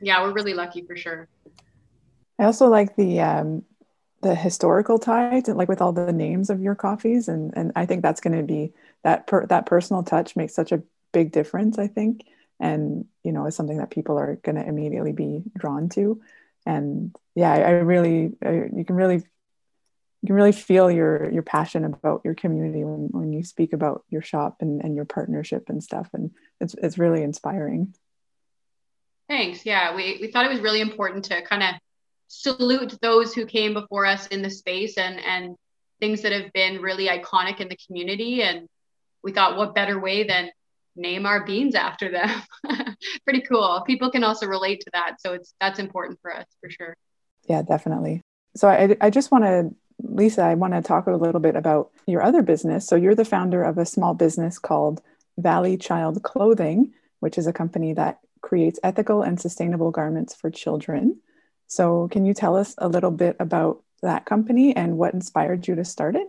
Yeah, 0.00 0.22
we're 0.22 0.32
really 0.32 0.54
lucky 0.54 0.82
for 0.82 0.96
sure. 0.96 1.28
I 2.38 2.44
also 2.44 2.68
like 2.68 2.96
the, 2.96 3.20
um, 3.20 3.64
the 4.22 4.34
historical 4.34 4.98
tie 4.98 5.40
to 5.40 5.54
like 5.54 5.68
with 5.68 5.80
all 5.80 5.92
the 5.92 6.12
names 6.12 6.50
of 6.50 6.60
your 6.60 6.74
coffees. 6.74 7.28
And, 7.28 7.52
and 7.56 7.72
I 7.76 7.86
think 7.86 8.02
that's 8.02 8.20
going 8.20 8.36
to 8.36 8.42
be 8.42 8.72
that, 9.04 9.26
per, 9.26 9.46
that 9.46 9.66
personal 9.66 10.02
touch 10.02 10.36
makes 10.36 10.54
such 10.54 10.72
a 10.72 10.82
big 11.12 11.32
difference, 11.32 11.78
I 11.78 11.88
think. 11.88 12.22
And, 12.60 13.06
you 13.22 13.32
know, 13.32 13.46
is 13.46 13.54
something 13.54 13.78
that 13.78 13.90
people 13.90 14.18
are 14.18 14.36
going 14.36 14.56
to 14.56 14.66
immediately 14.66 15.12
be 15.12 15.42
drawn 15.56 15.88
to 15.90 16.20
and 16.68 17.16
yeah 17.34 17.52
i, 17.52 17.60
I 17.60 17.70
really 17.70 18.32
I, 18.44 18.68
you 18.74 18.84
can 18.84 18.94
really 18.94 19.22
you 20.22 20.26
can 20.26 20.36
really 20.36 20.52
feel 20.52 20.90
your 20.90 21.30
your 21.30 21.42
passion 21.42 21.84
about 21.84 22.22
your 22.24 22.34
community 22.34 22.84
when, 22.84 23.08
when 23.10 23.32
you 23.32 23.42
speak 23.42 23.72
about 23.72 24.04
your 24.10 24.22
shop 24.22 24.56
and, 24.60 24.82
and 24.82 24.94
your 24.94 25.04
partnership 25.04 25.68
and 25.68 25.82
stuff 25.82 26.08
and 26.12 26.30
it's, 26.60 26.74
it's 26.82 26.98
really 26.98 27.22
inspiring 27.22 27.94
thanks 29.28 29.64
yeah 29.64 29.94
we, 29.94 30.18
we 30.20 30.30
thought 30.30 30.44
it 30.44 30.52
was 30.52 30.60
really 30.60 30.80
important 30.80 31.24
to 31.24 31.42
kind 31.42 31.62
of 31.62 31.70
salute 32.28 32.98
those 33.00 33.34
who 33.34 33.46
came 33.46 33.72
before 33.74 34.04
us 34.04 34.26
in 34.28 34.42
the 34.42 34.50
space 34.50 34.98
and 34.98 35.18
and 35.20 35.56
things 36.00 36.22
that 36.22 36.32
have 36.32 36.52
been 36.52 36.80
really 36.80 37.08
iconic 37.08 37.60
in 37.60 37.68
the 37.68 37.78
community 37.86 38.42
and 38.42 38.68
we 39.22 39.32
thought 39.32 39.56
what 39.56 39.74
better 39.74 39.98
way 39.98 40.24
than 40.24 40.50
name 40.98 41.26
our 41.26 41.44
beans 41.44 41.74
after 41.74 42.10
them. 42.10 42.42
Pretty 43.24 43.40
cool. 43.42 43.82
People 43.86 44.10
can 44.10 44.24
also 44.24 44.46
relate 44.46 44.80
to 44.80 44.90
that. 44.92 45.20
So 45.20 45.32
it's 45.32 45.54
that's 45.60 45.78
important 45.78 46.18
for 46.20 46.34
us 46.34 46.46
for 46.60 46.68
sure. 46.68 46.96
Yeah, 47.48 47.62
definitely. 47.62 48.22
So 48.56 48.68
I, 48.68 48.96
I 49.00 49.10
just 49.10 49.30
want 49.30 49.44
to, 49.44 49.70
Lisa, 50.00 50.42
I 50.42 50.54
want 50.54 50.74
to 50.74 50.82
talk 50.82 51.06
a 51.06 51.12
little 51.12 51.40
bit 51.40 51.56
about 51.56 51.90
your 52.06 52.22
other 52.22 52.42
business. 52.42 52.86
So 52.86 52.96
you're 52.96 53.14
the 53.14 53.24
founder 53.24 53.62
of 53.62 53.78
a 53.78 53.86
small 53.86 54.14
business 54.14 54.58
called 54.58 55.02
Valley 55.36 55.76
Child 55.76 56.22
Clothing, 56.22 56.92
which 57.20 57.38
is 57.38 57.46
a 57.46 57.52
company 57.52 57.94
that 57.94 58.20
creates 58.40 58.78
ethical 58.82 59.22
and 59.22 59.40
sustainable 59.40 59.90
garments 59.90 60.34
for 60.34 60.50
children. 60.50 61.20
So 61.66 62.08
can 62.08 62.24
you 62.24 62.34
tell 62.34 62.56
us 62.56 62.74
a 62.78 62.88
little 62.88 63.10
bit 63.10 63.36
about 63.40 63.82
that 64.02 64.24
company 64.24 64.74
and 64.74 64.96
what 64.96 65.14
inspired 65.14 65.66
you 65.66 65.74
to 65.74 65.84
start 65.84 66.16
it? 66.16 66.28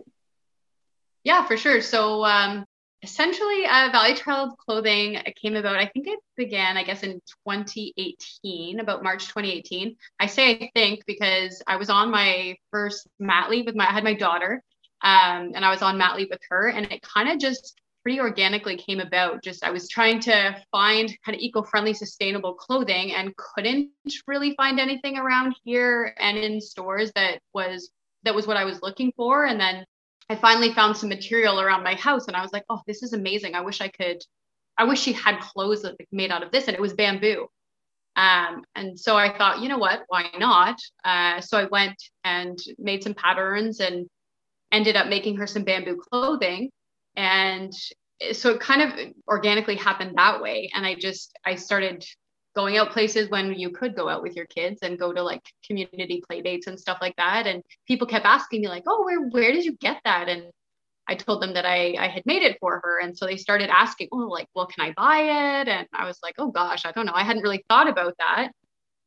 Yeah, 1.22 1.46
for 1.46 1.56
sure. 1.56 1.80
So 1.80 2.24
um, 2.24 2.64
essentially 3.02 3.64
uh, 3.66 3.88
valley 3.90 4.14
child 4.14 4.56
clothing 4.58 5.18
came 5.40 5.56
about 5.56 5.76
i 5.76 5.86
think 5.86 6.06
it 6.06 6.18
began 6.36 6.76
i 6.76 6.84
guess 6.84 7.02
in 7.02 7.20
2018 7.46 8.80
about 8.80 9.02
march 9.02 9.28
2018 9.28 9.96
i 10.18 10.26
say 10.26 10.50
i 10.50 10.70
think 10.74 11.04
because 11.06 11.62
i 11.66 11.76
was 11.76 11.90
on 11.90 12.10
my 12.10 12.54
first 12.70 13.08
mat 13.18 13.50
leave 13.50 13.66
with 13.66 13.74
my 13.74 13.88
i 13.88 13.92
had 13.92 14.04
my 14.04 14.14
daughter 14.14 14.62
um, 15.02 15.52
and 15.54 15.64
i 15.64 15.70
was 15.70 15.82
on 15.82 15.98
mat 15.98 16.16
leave 16.16 16.28
with 16.30 16.40
her 16.50 16.68
and 16.68 16.90
it 16.92 17.00
kind 17.02 17.28
of 17.28 17.38
just 17.38 17.80
pretty 18.02 18.20
organically 18.20 18.76
came 18.76 19.00
about. 19.00 19.42
Just 19.42 19.64
i 19.64 19.70
was 19.70 19.88
trying 19.88 20.20
to 20.20 20.56
find 20.70 21.08
kind 21.24 21.36
of 21.36 21.40
eco-friendly 21.40 21.94
sustainable 21.94 22.54
clothing 22.54 23.12
and 23.12 23.34
couldn't 23.36 23.90
really 24.26 24.54
find 24.56 24.80
anything 24.80 25.18
around 25.18 25.54
here 25.64 26.14
and 26.18 26.36
in 26.38 26.60
stores 26.60 27.12
that 27.14 27.40
was 27.52 27.90
that 28.22 28.34
was 28.34 28.46
what 28.46 28.56
i 28.56 28.64
was 28.64 28.82
looking 28.82 29.12
for. 29.16 29.46
And 29.46 29.60
then 29.60 29.84
I 30.30 30.36
finally 30.36 30.72
found 30.72 30.96
some 30.96 31.08
material 31.08 31.60
around 31.60 31.82
my 31.82 31.96
house 31.96 32.28
and 32.28 32.36
I 32.36 32.42
was 32.42 32.52
like, 32.52 32.64
oh, 32.70 32.80
this 32.86 33.02
is 33.02 33.12
amazing. 33.14 33.56
I 33.56 33.62
wish 33.62 33.80
I 33.80 33.88
could, 33.88 34.22
I 34.78 34.84
wish 34.84 35.00
she 35.00 35.12
had 35.12 35.40
clothes 35.40 35.82
that 35.82 35.96
made 36.12 36.30
out 36.30 36.44
of 36.44 36.52
this. 36.52 36.68
And 36.68 36.74
it 36.76 36.80
was 36.80 36.92
bamboo. 36.92 37.48
Um, 38.14 38.62
and 38.76 38.98
so 38.98 39.16
I 39.16 39.36
thought, 39.36 39.60
you 39.60 39.68
know 39.68 39.78
what, 39.78 40.04
why 40.06 40.30
not? 40.38 40.76
Uh, 41.04 41.40
so 41.40 41.58
I 41.58 41.64
went 41.64 42.00
and 42.22 42.56
made 42.78 43.02
some 43.02 43.14
patterns 43.14 43.80
and 43.80 44.06
ended 44.70 44.94
up 44.94 45.08
making 45.08 45.36
her 45.38 45.48
some 45.48 45.64
bamboo 45.64 45.96
clothing. 45.96 46.70
And 47.16 47.72
so 48.30 48.50
it 48.50 48.60
kind 48.60 48.82
of 48.82 48.92
organically 49.26 49.74
happened 49.74 50.12
that 50.16 50.40
way. 50.40 50.70
And 50.72 50.86
I 50.86 50.94
just, 50.94 51.36
I 51.44 51.56
started 51.56 52.04
going 52.54 52.76
out 52.76 52.90
places 52.90 53.30
when 53.30 53.52
you 53.54 53.70
could 53.70 53.94
go 53.94 54.08
out 54.08 54.22
with 54.22 54.34
your 54.34 54.46
kids 54.46 54.80
and 54.82 54.98
go 54.98 55.12
to 55.12 55.22
like 55.22 55.42
community 55.66 56.22
play 56.26 56.42
dates 56.42 56.66
and 56.66 56.78
stuff 56.78 56.98
like 57.00 57.14
that. 57.16 57.46
And 57.46 57.62
people 57.86 58.06
kept 58.06 58.26
asking 58.26 58.62
me 58.62 58.68
like, 58.68 58.84
oh, 58.86 59.04
where, 59.04 59.20
where 59.28 59.52
did 59.52 59.64
you 59.64 59.76
get 59.76 60.00
that? 60.04 60.28
And 60.28 60.50
I 61.06 61.14
told 61.14 61.42
them 61.42 61.54
that 61.54 61.66
I, 61.66 61.96
I 61.98 62.08
had 62.08 62.24
made 62.26 62.42
it 62.42 62.58
for 62.60 62.80
her. 62.82 63.00
And 63.00 63.16
so 63.16 63.26
they 63.26 63.36
started 63.36 63.70
asking, 63.70 64.08
oh, 64.12 64.16
like, 64.16 64.48
well, 64.54 64.66
can 64.66 64.84
I 64.84 64.92
buy 64.96 65.60
it? 65.60 65.68
And 65.68 65.86
I 65.92 66.06
was 66.06 66.18
like, 66.22 66.34
oh 66.38 66.50
gosh, 66.50 66.84
I 66.84 66.92
don't 66.92 67.06
know. 67.06 67.12
I 67.14 67.24
hadn't 67.24 67.42
really 67.42 67.64
thought 67.68 67.88
about 67.88 68.14
that. 68.18 68.52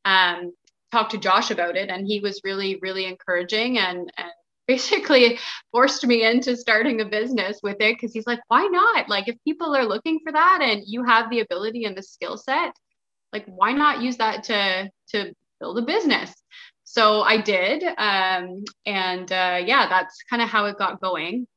Um, 0.05 0.53
talked 0.91 1.11
to 1.11 1.17
Josh 1.17 1.49
about 1.49 1.75
it 1.75 1.89
and 1.89 2.05
he 2.05 2.19
was 2.19 2.41
really, 2.43 2.77
really 2.81 3.05
encouraging 3.05 3.77
and, 3.79 4.11
and 4.17 4.31
basically 4.67 5.39
forced 5.73 6.05
me 6.05 6.25
into 6.25 6.55
starting 6.55 7.01
a 7.01 7.05
business 7.05 7.59
with 7.61 7.77
it 7.81 7.95
because 7.95 8.13
he's 8.13 8.27
like, 8.27 8.39
why 8.47 8.63
not? 8.71 9.09
Like 9.09 9.27
if 9.27 9.35
people 9.43 9.75
are 9.75 9.85
looking 9.85 10.19
for 10.23 10.31
that 10.31 10.59
and 10.61 10.83
you 10.85 11.03
have 11.03 11.29
the 11.29 11.41
ability 11.41 11.83
and 11.83 11.97
the 11.97 12.03
skill 12.03 12.37
set, 12.37 12.73
like 13.33 13.45
why 13.47 13.73
not 13.73 14.01
use 14.01 14.17
that 14.17 14.43
to 14.45 14.89
to 15.09 15.33
build 15.59 15.77
a 15.79 15.81
business? 15.81 16.33
So 16.83 17.21
i 17.21 17.41
did 17.41 17.83
um, 17.83 18.63
and 18.85 19.31
uh, 19.31 19.59
yeah 19.65 19.87
that's 19.89 20.23
kind 20.29 20.41
of 20.41 20.49
how 20.49 20.65
it 20.65 20.77
got 20.77 21.01
going. 21.01 21.47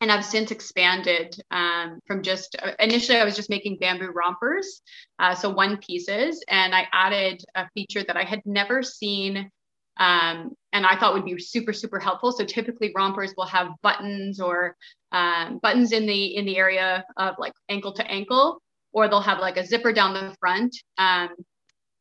And 0.00 0.10
i've 0.12 0.24
since 0.24 0.50
expanded 0.50 1.40
um, 1.50 2.00
from 2.06 2.22
just 2.22 2.56
uh, 2.60 2.72
initially 2.78 3.18
i 3.18 3.24
was 3.24 3.36
just 3.36 3.48
making 3.48 3.78
bamboo 3.78 4.10
rompers 4.10 4.82
uh, 5.18 5.34
so 5.34 5.48
one 5.48 5.78
pieces 5.78 6.44
and 6.48 6.74
i 6.74 6.86
added 6.92 7.42
a 7.54 7.68
feature 7.74 8.02
that 8.02 8.16
i 8.16 8.24
had 8.24 8.42
never 8.44 8.82
seen 8.82 9.50
um, 9.98 10.54
and 10.72 10.84
I 10.84 10.98
thought 10.98 11.14
would 11.14 11.24
be 11.24 11.38
super 11.38 11.72
super 11.72 11.98
helpful. 11.98 12.32
So 12.32 12.44
typically 12.44 12.92
rompers 12.96 13.34
will 13.36 13.46
have 13.46 13.68
buttons 13.82 14.40
or 14.40 14.76
um, 15.12 15.58
buttons 15.62 15.92
in 15.92 16.06
the 16.06 16.36
in 16.36 16.44
the 16.44 16.56
area 16.56 17.04
of 17.16 17.36
like 17.38 17.52
ankle 17.68 17.92
to 17.94 18.06
ankle, 18.10 18.60
or 18.94 19.08
they'll 19.08 19.20
have 19.20 19.40
like 19.40 19.58
a 19.58 19.66
zipper 19.66 19.92
down 19.92 20.14
the 20.14 20.34
front. 20.40 20.74
Um, 20.96 21.30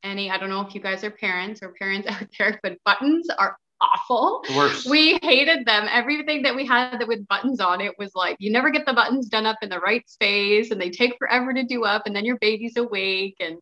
any, 0.04 0.30
I 0.30 0.38
don't 0.38 0.50
know 0.50 0.62
if 0.62 0.76
you 0.76 0.82
guys 0.82 1.04
are 1.04 1.12
parents 1.12 1.62
or 1.62 1.74
parents 1.74 2.08
out 2.10 2.28
there, 2.38 2.60
but 2.64 2.78
buttons 2.86 3.28
are 3.38 3.58
awful. 3.82 4.44
Worse. 4.56 4.86
We 4.86 5.20
hated 5.22 5.66
them. 5.66 5.88
Everything 5.90 6.44
that 6.44 6.56
we 6.56 6.66
had 6.66 7.00
that 7.00 7.08
with 7.08 7.28
buttons 7.28 7.60
on 7.60 7.82
it 7.82 7.94
was 7.98 8.12
like 8.16 8.38
you 8.40 8.52
never 8.52 8.70
get 8.70 8.86
the 8.86 8.94
buttons 8.94 9.28
done 9.28 9.46
up 9.46 9.58
in 9.62 9.70
the 9.70 9.80
right 9.80 10.08
space 10.10 10.72
and 10.72 10.80
they 10.80 10.90
take 10.90 11.18
forever 11.18 11.54
to 11.54 11.64
do 11.64 11.84
up 11.84 12.04
and 12.06 12.16
then 12.16 12.24
your 12.24 12.38
baby's 12.38 12.78
awake 12.78 13.36
and 13.40 13.58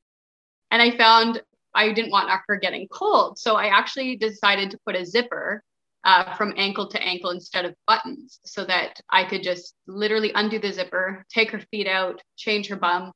and 0.70 0.82
I 0.82 0.96
found 0.96 1.42
I 1.74 1.92
didn't 1.94 2.12
want 2.12 2.30
her 2.48 2.58
getting 2.58 2.88
cold. 2.90 3.40
So 3.40 3.56
I 3.56 3.68
actually 3.68 4.18
decided 4.18 4.72
to 4.72 4.80
put 4.86 4.96
a 4.96 5.06
zipper 5.06 5.64
uh, 6.04 6.36
from 6.36 6.54
ankle 6.58 6.88
to 6.90 7.02
ankle 7.02 7.30
instead 7.30 7.66
of 7.66 7.76
buttons 7.88 8.40
so 8.44 8.66
that 8.66 9.00
I 9.10 9.24
could 9.24 9.44
just 9.44 9.76
literally 9.88 10.32
undo 10.34 10.60
the 10.60 10.72
zipper, 10.72 11.26
take 11.30 11.52
her 11.52 11.62
feet 11.72 11.88
out, 11.88 12.22
change 12.38 12.68
her 12.68 12.76
bum, 12.76 13.12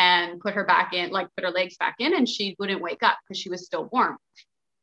and 0.00 0.40
put 0.40 0.54
her 0.54 0.64
back 0.64 0.94
in, 0.94 1.10
like 1.10 1.28
put 1.36 1.44
her 1.44 1.50
legs 1.50 1.76
back 1.76 1.96
in, 1.98 2.14
and 2.14 2.26
she 2.26 2.56
wouldn't 2.58 2.80
wake 2.80 3.02
up 3.02 3.18
because 3.22 3.38
she 3.38 3.50
was 3.50 3.66
still 3.66 3.88
warm. 3.92 4.16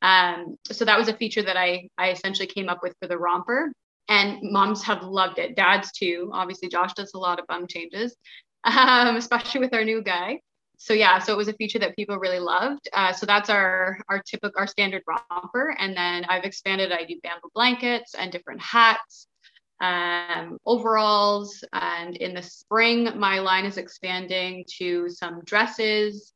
Um, 0.04 0.58
so 0.72 0.86
that 0.86 0.98
was 0.98 1.08
a 1.08 1.18
feature 1.18 1.42
that 1.42 1.58
I 1.58 1.90
I 1.98 2.12
essentially 2.12 2.48
came 2.48 2.70
up 2.70 2.84
with 2.84 2.94
for 3.02 3.08
the 3.08 3.18
romper, 3.18 3.74
and 4.08 4.40
moms 4.44 4.84
have 4.84 5.02
loved 5.04 5.40
it. 5.40 5.56
Dads 5.56 5.92
too. 5.92 6.30
Obviously, 6.34 6.70
Josh 6.70 6.94
does 6.94 7.14
a 7.16 7.18
lot 7.18 7.40
of 7.40 7.48
bum 7.48 7.66
changes, 7.68 8.16
um, 8.64 9.16
especially 9.16 9.62
with 9.62 9.74
our 9.74 9.84
new 9.84 10.04
guy. 10.04 10.40
So 10.78 10.94
yeah, 10.94 11.18
so 11.18 11.34
it 11.34 11.38
was 11.38 11.48
a 11.48 11.54
feature 11.54 11.80
that 11.80 11.96
people 11.96 12.20
really 12.20 12.40
loved. 12.40 12.88
Uh, 12.94 13.12
so 13.12 13.26
that's 13.26 13.50
our 13.50 14.00
our 14.10 14.22
typical 14.22 14.60
our 14.60 14.68
standard 14.68 15.02
romper, 15.08 15.76
and 15.80 15.98
then 15.98 16.26
I've 16.26 16.44
expanded. 16.44 16.92
I 16.92 17.06
do 17.06 17.20
bamboo 17.24 17.50
blankets 17.56 18.14
and 18.14 18.32
different 18.32 18.62
hats 18.62 19.27
um, 19.82 20.58
overalls. 20.66 21.64
And 21.74 22.16
in 22.18 22.34
the 22.34 22.42
spring, 22.42 23.10
my 23.18 23.40
line 23.40 23.66
is 23.66 23.78
expanding 23.78 24.66
to 24.78 25.10
some 25.10 25.42
dresses, 25.46 26.34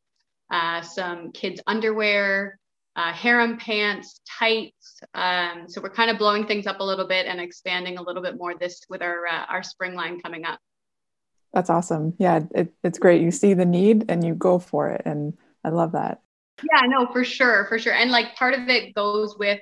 uh, 0.52 0.82
some 0.82 1.32
kids' 1.32 1.62
underwear, 1.68 2.60
uh, 2.96 3.14
harem 3.14 3.58
pants, 3.58 4.22
tights. 4.40 5.00
Um, 5.14 5.66
so 5.68 5.82
we're 5.82 5.90
kind 5.90 6.12
of 6.12 6.18
blowing 6.18 6.46
things 6.46 6.68
up 6.68 6.80
a 6.80 6.84
little 6.84 7.08
bit 7.08 7.26
and 7.26 7.40
expanding 7.40 7.98
a 7.98 8.02
little 8.02 8.22
bit 8.22 8.38
more 8.38 8.56
this 8.56 8.82
with 8.90 9.02
our 9.02 9.26
uh, 9.28 9.46
our 9.50 9.64
spring 9.64 9.94
line 9.94 10.20
coming 10.20 10.46
up. 10.46 10.60
That's 11.54 11.70
awesome. 11.70 12.14
Yeah, 12.18 12.42
it, 12.54 12.74
it's 12.84 13.00
great. 13.00 13.22
You 13.22 13.32
see 13.32 13.54
the 13.54 13.66
need 13.66 14.06
and 14.10 14.26
you 14.26 14.36
go 14.36 14.60
for 14.60 14.90
it, 14.90 15.02
and 15.06 15.38
I 15.64 15.70
love 15.70 15.94
that. 15.94 16.22
Yeah, 16.62 16.82
no, 16.88 17.08
for 17.12 17.24
sure, 17.24 17.66
for 17.66 17.80
sure. 17.80 17.94
And 17.94 18.12
like 18.12 18.36
part 18.36 18.54
of 18.54 18.68
it 18.68 18.94
goes 18.94 19.38
with 19.38 19.60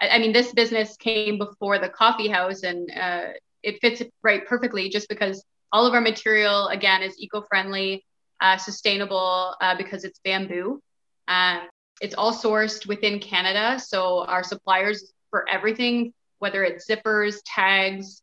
I, 0.00 0.18
mean, 0.18 0.32
this 0.32 0.52
business 0.52 0.96
came 0.96 1.38
before 1.38 1.78
the 1.78 1.88
coffee 1.88 2.28
house, 2.28 2.62
and 2.62 2.90
uh, 2.90 3.28
it 3.62 3.80
fits 3.80 4.02
right 4.22 4.46
perfectly 4.46 4.88
just 4.88 5.08
because 5.08 5.44
all 5.72 5.86
of 5.86 5.94
our 5.94 6.00
material 6.00 6.68
again 6.68 7.02
is 7.02 7.18
eco-friendly, 7.18 8.04
uh, 8.40 8.56
sustainable 8.56 9.54
uh, 9.60 9.76
because 9.76 10.04
it's 10.04 10.20
bamboo. 10.24 10.80
Um, 11.26 11.62
it's 12.00 12.14
all 12.14 12.32
sourced 12.32 12.86
within 12.86 13.18
Canada, 13.18 13.78
so 13.80 14.24
our 14.24 14.44
suppliers 14.44 15.12
for 15.30 15.48
everything, 15.50 16.12
whether 16.38 16.62
it's 16.62 16.86
zippers, 16.86 17.36
tags, 17.44 18.22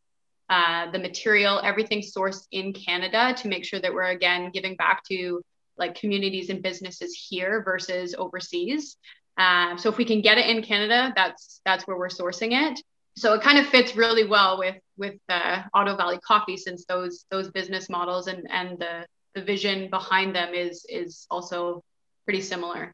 uh, 0.49 0.89
the 0.91 0.99
material, 0.99 1.59
everything 1.63 2.01
sourced 2.01 2.45
in 2.51 2.71
Canada 2.71 3.35
to 3.37 3.47
make 3.47 3.65
sure 3.65 3.79
that 3.79 3.93
we're 3.93 4.03
again 4.03 4.51
giving 4.53 4.75
back 4.75 5.03
to 5.09 5.41
like 5.77 5.95
communities 5.95 6.49
and 6.49 6.61
businesses 6.61 7.13
here 7.13 7.63
versus 7.63 8.15
overseas. 8.17 8.97
Uh, 9.37 9.75
so 9.77 9.89
if 9.89 9.97
we 9.97 10.05
can 10.05 10.21
get 10.21 10.37
it 10.37 10.47
in 10.47 10.61
Canada, 10.63 11.13
that's 11.15 11.61
that's 11.65 11.85
where 11.87 11.97
we're 11.97 12.07
sourcing 12.07 12.51
it. 12.51 12.79
So 13.17 13.33
it 13.33 13.41
kind 13.41 13.57
of 13.57 13.65
fits 13.67 13.95
really 13.95 14.25
well 14.25 14.57
with 14.57 14.75
with 14.97 15.15
uh, 15.29 15.63
Ottawa 15.73 15.97
Valley 15.97 16.19
Coffee 16.25 16.57
since 16.57 16.85
those 16.85 17.25
those 17.31 17.49
business 17.51 17.89
models 17.89 18.27
and 18.27 18.47
and 18.49 18.79
the 18.79 19.05
the 19.33 19.41
vision 19.41 19.89
behind 19.89 20.35
them 20.35 20.53
is 20.53 20.85
is 20.89 21.27
also 21.29 21.83
pretty 22.25 22.41
similar. 22.41 22.93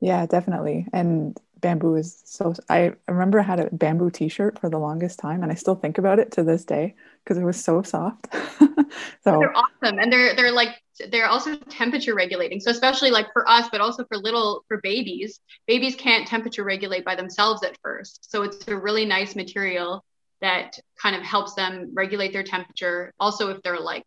Yeah, 0.00 0.26
definitely. 0.26 0.86
And 0.92 1.38
bamboo 1.60 1.94
is 1.94 2.20
so 2.26 2.54
I 2.68 2.92
remember 3.08 3.40
I 3.40 3.44
had 3.44 3.60
a 3.60 3.70
bamboo 3.74 4.10
t-shirt 4.10 4.58
for 4.58 4.68
the 4.68 4.78
longest 4.78 5.18
time 5.18 5.42
and 5.42 5.50
I 5.50 5.54
still 5.54 5.74
think 5.74 5.96
about 5.96 6.18
it 6.18 6.30
to 6.32 6.42
this 6.42 6.64
day 6.64 6.94
because 7.24 7.38
it 7.38 7.44
was 7.44 7.62
so 7.62 7.82
soft. 7.82 8.26
so 8.32 9.38
they're 9.38 9.56
awesome 9.56 9.98
and 9.98 10.12
they're 10.12 10.34
they're 10.36 10.52
like 10.52 10.80
they're 11.10 11.26
also 11.26 11.56
temperature 11.56 12.14
regulating. 12.14 12.60
So 12.60 12.70
especially 12.70 13.10
like 13.10 13.32
for 13.32 13.48
us 13.48 13.68
but 13.70 13.80
also 13.80 14.04
for 14.04 14.16
little 14.16 14.64
for 14.68 14.80
babies, 14.82 15.40
babies 15.66 15.96
can't 15.96 16.26
temperature 16.26 16.64
regulate 16.64 17.04
by 17.04 17.14
themselves 17.14 17.62
at 17.62 17.78
first. 17.82 18.30
So 18.30 18.42
it's 18.42 18.68
a 18.68 18.76
really 18.76 19.04
nice 19.04 19.34
material 19.34 20.04
that 20.40 20.78
kind 21.00 21.16
of 21.16 21.22
helps 21.22 21.54
them 21.54 21.90
regulate 21.94 22.32
their 22.32 22.42
temperature. 22.42 23.12
Also 23.18 23.50
if 23.50 23.62
they're 23.62 23.80
like 23.80 24.04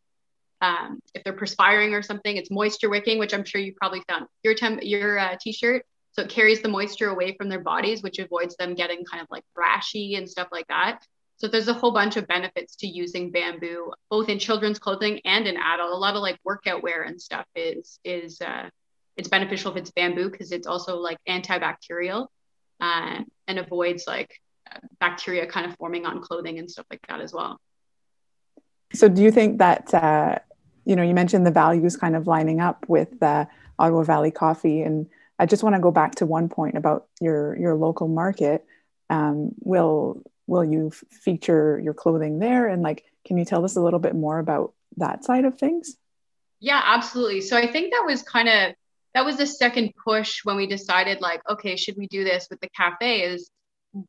um, 0.60 1.00
if 1.14 1.24
they're 1.24 1.34
perspiring 1.34 1.94
or 1.94 2.02
something, 2.02 2.36
it's 2.36 2.50
moisture 2.50 2.90
wicking, 2.90 3.20
which 3.20 3.34
I'm 3.34 3.46
sure 3.46 3.62
you 3.62 3.74
probably 3.80 4.02
found 4.08 4.26
your 4.44 4.56
temp 4.56 4.80
your 4.84 5.20
uh, 5.20 5.36
t-shirt 5.40 5.84
so 6.18 6.24
it 6.24 6.30
carries 6.30 6.62
the 6.62 6.68
moisture 6.68 7.10
away 7.10 7.36
from 7.38 7.48
their 7.48 7.60
bodies, 7.60 8.02
which 8.02 8.18
avoids 8.18 8.56
them 8.56 8.74
getting 8.74 9.06
kind 9.06 9.22
of 9.22 9.28
like 9.30 9.44
rashy 9.56 10.18
and 10.18 10.28
stuff 10.28 10.48
like 10.52 10.68
that. 10.68 11.06
So 11.38 11.48
there's 11.48 11.68
a 11.68 11.74
whole 11.74 11.92
bunch 11.92 12.18
of 12.18 12.28
benefits 12.28 12.76
to 12.78 12.88
using 12.88 13.32
bamboo, 13.32 13.94
both 14.10 14.28
in 14.28 14.40
children's 14.40 14.80
clothing 14.80 15.22
and 15.24 15.46
in 15.48 15.56
adult. 15.56 15.92
A 15.92 15.96
lot 15.96 16.16
of 16.16 16.22
like 16.22 16.40
workout 16.44 16.82
wear 16.82 17.04
and 17.04 17.22
stuff 17.22 17.46
is 17.56 18.00
is 18.04 18.42
uh, 18.42 18.70
it's 19.16 19.30
beneficial 19.30 19.72
if 19.72 19.78
it's 19.78 19.92
bamboo 19.92 20.30
because 20.30 20.52
it's 20.52 20.66
also 20.66 20.98
like 20.98 21.18
antibacterial 21.30 22.28
uh, 22.80 23.20
and 23.48 23.60
avoids 23.60 24.08
like 24.08 24.42
bacteria 25.00 25.46
kind 25.46 25.66
of 25.66 25.76
forming 25.78 26.06
on 26.06 26.22
clothing 26.22 26.60
and 26.60 26.70
stuff 26.70 26.86
like 26.90 27.06
that 27.08 27.22
as 27.22 27.34
well. 27.34 27.60
So 28.94 29.08
do 29.08 29.22
you 29.22 29.32
think 29.32 29.60
that 29.60 29.94
uh, 29.94 30.40
you 30.86 30.96
know 30.96 31.04
you 31.04 31.14
mentioned 31.14 31.46
the 31.46 31.52
values 31.52 31.98
kind 31.98 32.16
of 32.16 32.26
lining 32.26 32.62
up 32.62 32.86
with 32.88 33.20
the 33.20 33.48
Ottawa 33.78 34.04
Valley 34.04 34.32
Coffee 34.32 34.82
and 34.82 35.08
I 35.40 35.46
just 35.46 35.62
want 35.62 35.76
to 35.76 35.82
go 35.82 35.92
back 35.92 36.16
to 36.16 36.26
one 36.26 36.50
point 36.50 36.76
about 36.76 37.06
your 37.22 37.56
your 37.58 37.76
local 37.76 38.08
market. 38.08 38.66
Um, 39.10 39.52
will 39.60 40.24
will 40.48 40.64
you 40.64 40.88
f- 40.88 41.04
feature 41.12 41.80
your 41.80 41.94
clothing 41.94 42.40
there? 42.40 42.68
And 42.68 42.82
like, 42.82 43.04
can 43.26 43.38
you 43.38 43.46
tell 43.46 43.64
us 43.66 43.76
a 43.76 43.82
little 43.82 44.00
bit 44.00 44.16
more 44.16 44.40
about 44.40 44.74
that 44.98 45.24
side 45.24 45.46
of 45.46 45.60
things? 45.60 45.98
Yeah, 46.60 46.82
absolutely. 46.84 47.42
So 47.42 47.58
I 47.58 47.72
think 47.72 47.92
that 47.92 48.04
was 48.06 48.24
kind 48.24 48.50
of 48.50 48.74
that 49.14 49.26
was 49.26 49.38
the 49.38 49.48
second 49.48 49.94
push 50.04 50.42
when 50.44 50.58
we 50.58 50.68
decided 50.68 51.22
like, 51.22 51.42
okay, 51.50 51.76
should 51.76 51.98
we 51.98 52.08
do 52.08 52.24
this 52.24 52.48
with 52.50 52.60
the 52.62 52.70
cafe? 52.70 53.22
Is 53.22 53.50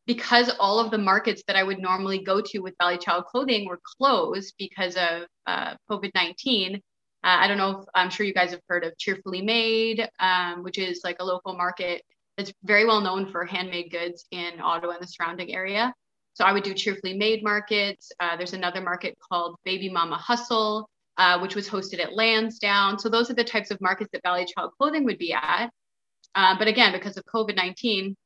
because 0.07 0.51
all 0.59 0.81
of 0.81 0.90
the 0.90 0.98
markets 0.98 1.42
that 1.46 1.57
I 1.57 1.62
would 1.62 1.79
normally 1.79 2.18
go 2.18 2.40
to 2.40 2.59
with 2.59 2.74
Valley 2.79 2.98
Child 2.98 3.27
clothing 3.27 3.66
were 3.66 3.81
closed 3.98 4.55
because 4.59 4.96
of 4.96 5.27
uh, 5.46 5.74
COVID 5.90 6.11
19. 6.14 6.74
Uh, 6.74 6.79
I 7.22 7.48
don't 7.48 7.59
know 7.59 7.81
if 7.81 7.85
I'm 7.94 8.11
sure 8.11 8.27
you 8.27 8.35
guys 8.35 8.51
have 8.51 8.61
heard 8.68 8.85
of 8.85 8.96
Cheerfully 8.98 9.42
Made, 9.42 10.09
um, 10.20 10.62
which 10.62 10.79
is 10.79 11.01
like 11.05 11.16
a 11.20 11.24
local 11.24 11.55
market 11.55 12.03
that's 12.37 12.53
very 12.62 12.87
well 12.87 13.01
known 13.01 13.31
for 13.31 13.44
handmade 13.44 13.90
goods 13.90 14.27
in 14.31 14.61
Ottawa 14.61 14.94
and 14.94 15.03
the 15.03 15.07
surrounding 15.07 15.53
area. 15.53 15.92
So 16.38 16.44
I 16.44 16.53
would 16.53 16.62
do 16.62 16.72
Cheerfully 16.72 17.14
Made 17.14 17.42
markets. 17.42 18.12
Uh, 18.20 18.37
there's 18.37 18.53
another 18.53 18.81
market 18.81 19.18
called 19.29 19.57
Baby 19.64 19.90
Mama 19.90 20.14
Hustle, 20.14 20.88
uh, 21.16 21.40
which 21.40 21.57
was 21.57 21.68
hosted 21.68 21.98
at 21.98 22.12
Lansdowne. 22.12 22.96
So 22.96 23.09
those 23.09 23.29
are 23.29 23.35
the 23.35 23.42
types 23.42 23.72
of 23.72 23.81
markets 23.81 24.11
that 24.12 24.22
Valley 24.22 24.46
Child 24.46 24.70
Clothing 24.79 25.05
would 25.05 25.18
be 25.18 25.33
at. 25.33 25.68
Uh, 26.37 26.57
but 26.57 26.68
again, 26.68 26.92
because 26.92 27.16
of 27.16 27.24
COVID 27.24 27.57
19, 27.57 28.16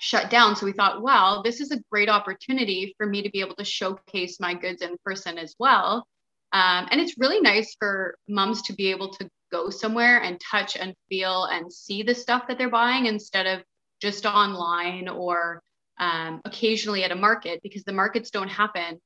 shut 0.00 0.30
down. 0.30 0.56
So 0.56 0.66
we 0.66 0.72
thought, 0.72 1.00
well, 1.00 1.44
this 1.44 1.60
is 1.60 1.70
a 1.70 1.78
great 1.92 2.08
opportunity 2.08 2.92
for 2.98 3.06
me 3.06 3.22
to 3.22 3.30
be 3.30 3.40
able 3.40 3.54
to 3.54 3.64
showcase 3.64 4.40
my 4.40 4.54
goods 4.54 4.82
in 4.82 4.96
person 5.04 5.38
as 5.38 5.54
well. 5.56 6.08
Um, 6.50 6.88
and 6.90 7.00
it's 7.00 7.18
really 7.18 7.40
nice 7.40 7.76
for 7.78 8.16
moms 8.28 8.62
to 8.62 8.72
be 8.72 8.90
able 8.90 9.10
to 9.10 9.28
go 9.52 9.70
somewhere 9.70 10.20
and 10.22 10.40
touch 10.40 10.76
and 10.76 10.92
feel 11.08 11.44
and 11.44 11.72
see 11.72 12.02
the 12.02 12.16
stuff 12.16 12.48
that 12.48 12.58
they're 12.58 12.68
buying 12.68 13.06
instead 13.06 13.46
of 13.46 13.62
just 14.00 14.26
online 14.26 15.08
or 15.08 15.62
um, 15.98 16.40
occasionally 16.44 17.04
at 17.04 17.12
a 17.12 17.16
market 17.16 17.60
because 17.62 17.84
the 17.84 17.92
markets 17.92 18.30
don't 18.30 18.48
happen 18.48 19.00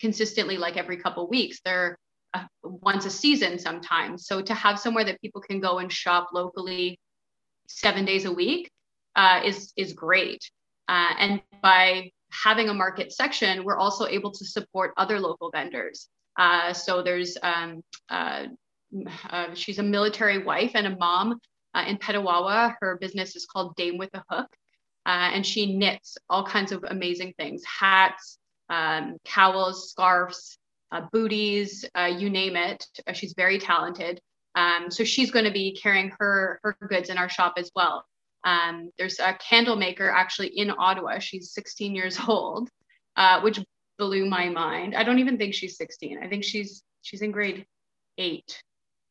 consistently 0.00 0.56
like 0.56 0.76
every 0.76 0.96
couple 0.96 1.28
weeks. 1.28 1.60
They're 1.64 1.98
uh, 2.34 2.44
once 2.62 3.04
a 3.04 3.10
season 3.10 3.58
sometimes. 3.58 4.26
So 4.26 4.42
to 4.42 4.54
have 4.54 4.78
somewhere 4.78 5.04
that 5.04 5.20
people 5.20 5.40
can 5.40 5.60
go 5.60 5.78
and 5.78 5.92
shop 5.92 6.28
locally 6.32 6.98
seven 7.68 8.04
days 8.04 8.24
a 8.24 8.32
week 8.32 8.70
uh, 9.16 9.40
is 9.44 9.72
is 9.76 9.92
great. 9.92 10.50
Uh, 10.88 11.14
and 11.18 11.42
by 11.62 12.10
having 12.30 12.68
a 12.68 12.74
market 12.74 13.12
section, 13.12 13.64
we're 13.64 13.76
also 13.76 14.06
able 14.06 14.30
to 14.32 14.44
support 14.44 14.92
other 14.96 15.20
local 15.20 15.50
vendors. 15.50 16.08
Uh, 16.38 16.72
so 16.72 17.02
there's 17.02 17.36
um, 17.42 17.82
uh, 18.08 18.46
uh, 19.30 19.54
she's 19.54 19.78
a 19.78 19.82
military 19.82 20.38
wife 20.38 20.72
and 20.74 20.86
a 20.86 20.96
mom 20.96 21.38
uh, 21.74 21.84
in 21.86 21.98
Petawawa. 21.98 22.74
Her 22.80 22.98
business 23.00 23.36
is 23.36 23.46
called 23.46 23.76
Dame 23.76 23.98
with 23.98 24.10
a 24.14 24.22
Hook, 24.28 24.48
uh, 25.06 25.30
and 25.32 25.44
she 25.44 25.76
knits 25.76 26.16
all 26.28 26.44
kinds 26.44 26.72
of 26.72 26.84
amazing 26.88 27.34
things: 27.38 27.62
hats, 27.64 28.38
um, 28.68 29.16
cowls, 29.24 29.90
scarves, 29.90 30.58
uh, 30.90 31.02
booties, 31.12 31.84
you 32.18 32.30
name 32.30 32.56
it. 32.56 32.84
she's 33.14 33.34
very 33.34 33.58
talented. 33.58 34.20
Um, 34.54 34.90
so 34.90 35.04
she's 35.04 35.30
going 35.30 35.46
to 35.46 35.50
be 35.50 35.74
carrying 35.80 36.12
her 36.18 36.60
her 36.62 36.76
goods 36.88 37.08
in 37.08 37.18
our 37.18 37.28
shop 37.28 37.54
as 37.56 37.70
well. 37.74 38.04
Um, 38.44 38.90
there's 38.98 39.18
a 39.20 39.34
candle 39.34 39.76
maker 39.76 40.10
actually 40.10 40.48
in 40.48 40.72
Ottawa. 40.76 41.18
She's 41.18 41.52
16 41.52 41.94
years 41.94 42.18
old, 42.28 42.68
uh, 43.16 43.40
which 43.40 43.60
blew 43.98 44.26
my 44.26 44.48
mind. 44.48 44.94
I 44.94 45.04
don't 45.04 45.18
even 45.18 45.38
think 45.38 45.54
she's 45.54 45.76
16. 45.76 46.18
I 46.22 46.28
think 46.28 46.44
she's 46.44 46.82
she's 47.02 47.22
in 47.22 47.30
grade 47.30 47.66
eight. 48.18 48.62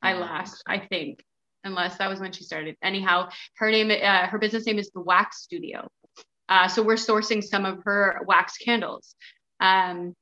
I 0.03 0.13
last, 0.13 0.63
I 0.67 0.79
think, 0.79 1.23
unless 1.63 1.97
that 1.97 2.09
was 2.09 2.19
when 2.19 2.31
she 2.31 2.43
started. 2.43 2.75
Anyhow, 2.83 3.29
her 3.55 3.71
name, 3.71 3.91
uh, 3.91 4.27
her 4.27 4.37
business 4.37 4.65
name 4.65 4.79
is 4.79 4.89
the 4.91 5.01
Wax 5.01 5.43
Studio. 5.43 5.87
Uh, 6.51 6.67
so 6.67 6.83
we're 6.83 6.95
sourcing 6.95 7.41
some 7.41 7.65
of 7.65 7.81
her 7.85 8.23
wax 8.27 8.57
candles. 8.57 9.15
Um, 9.61 10.13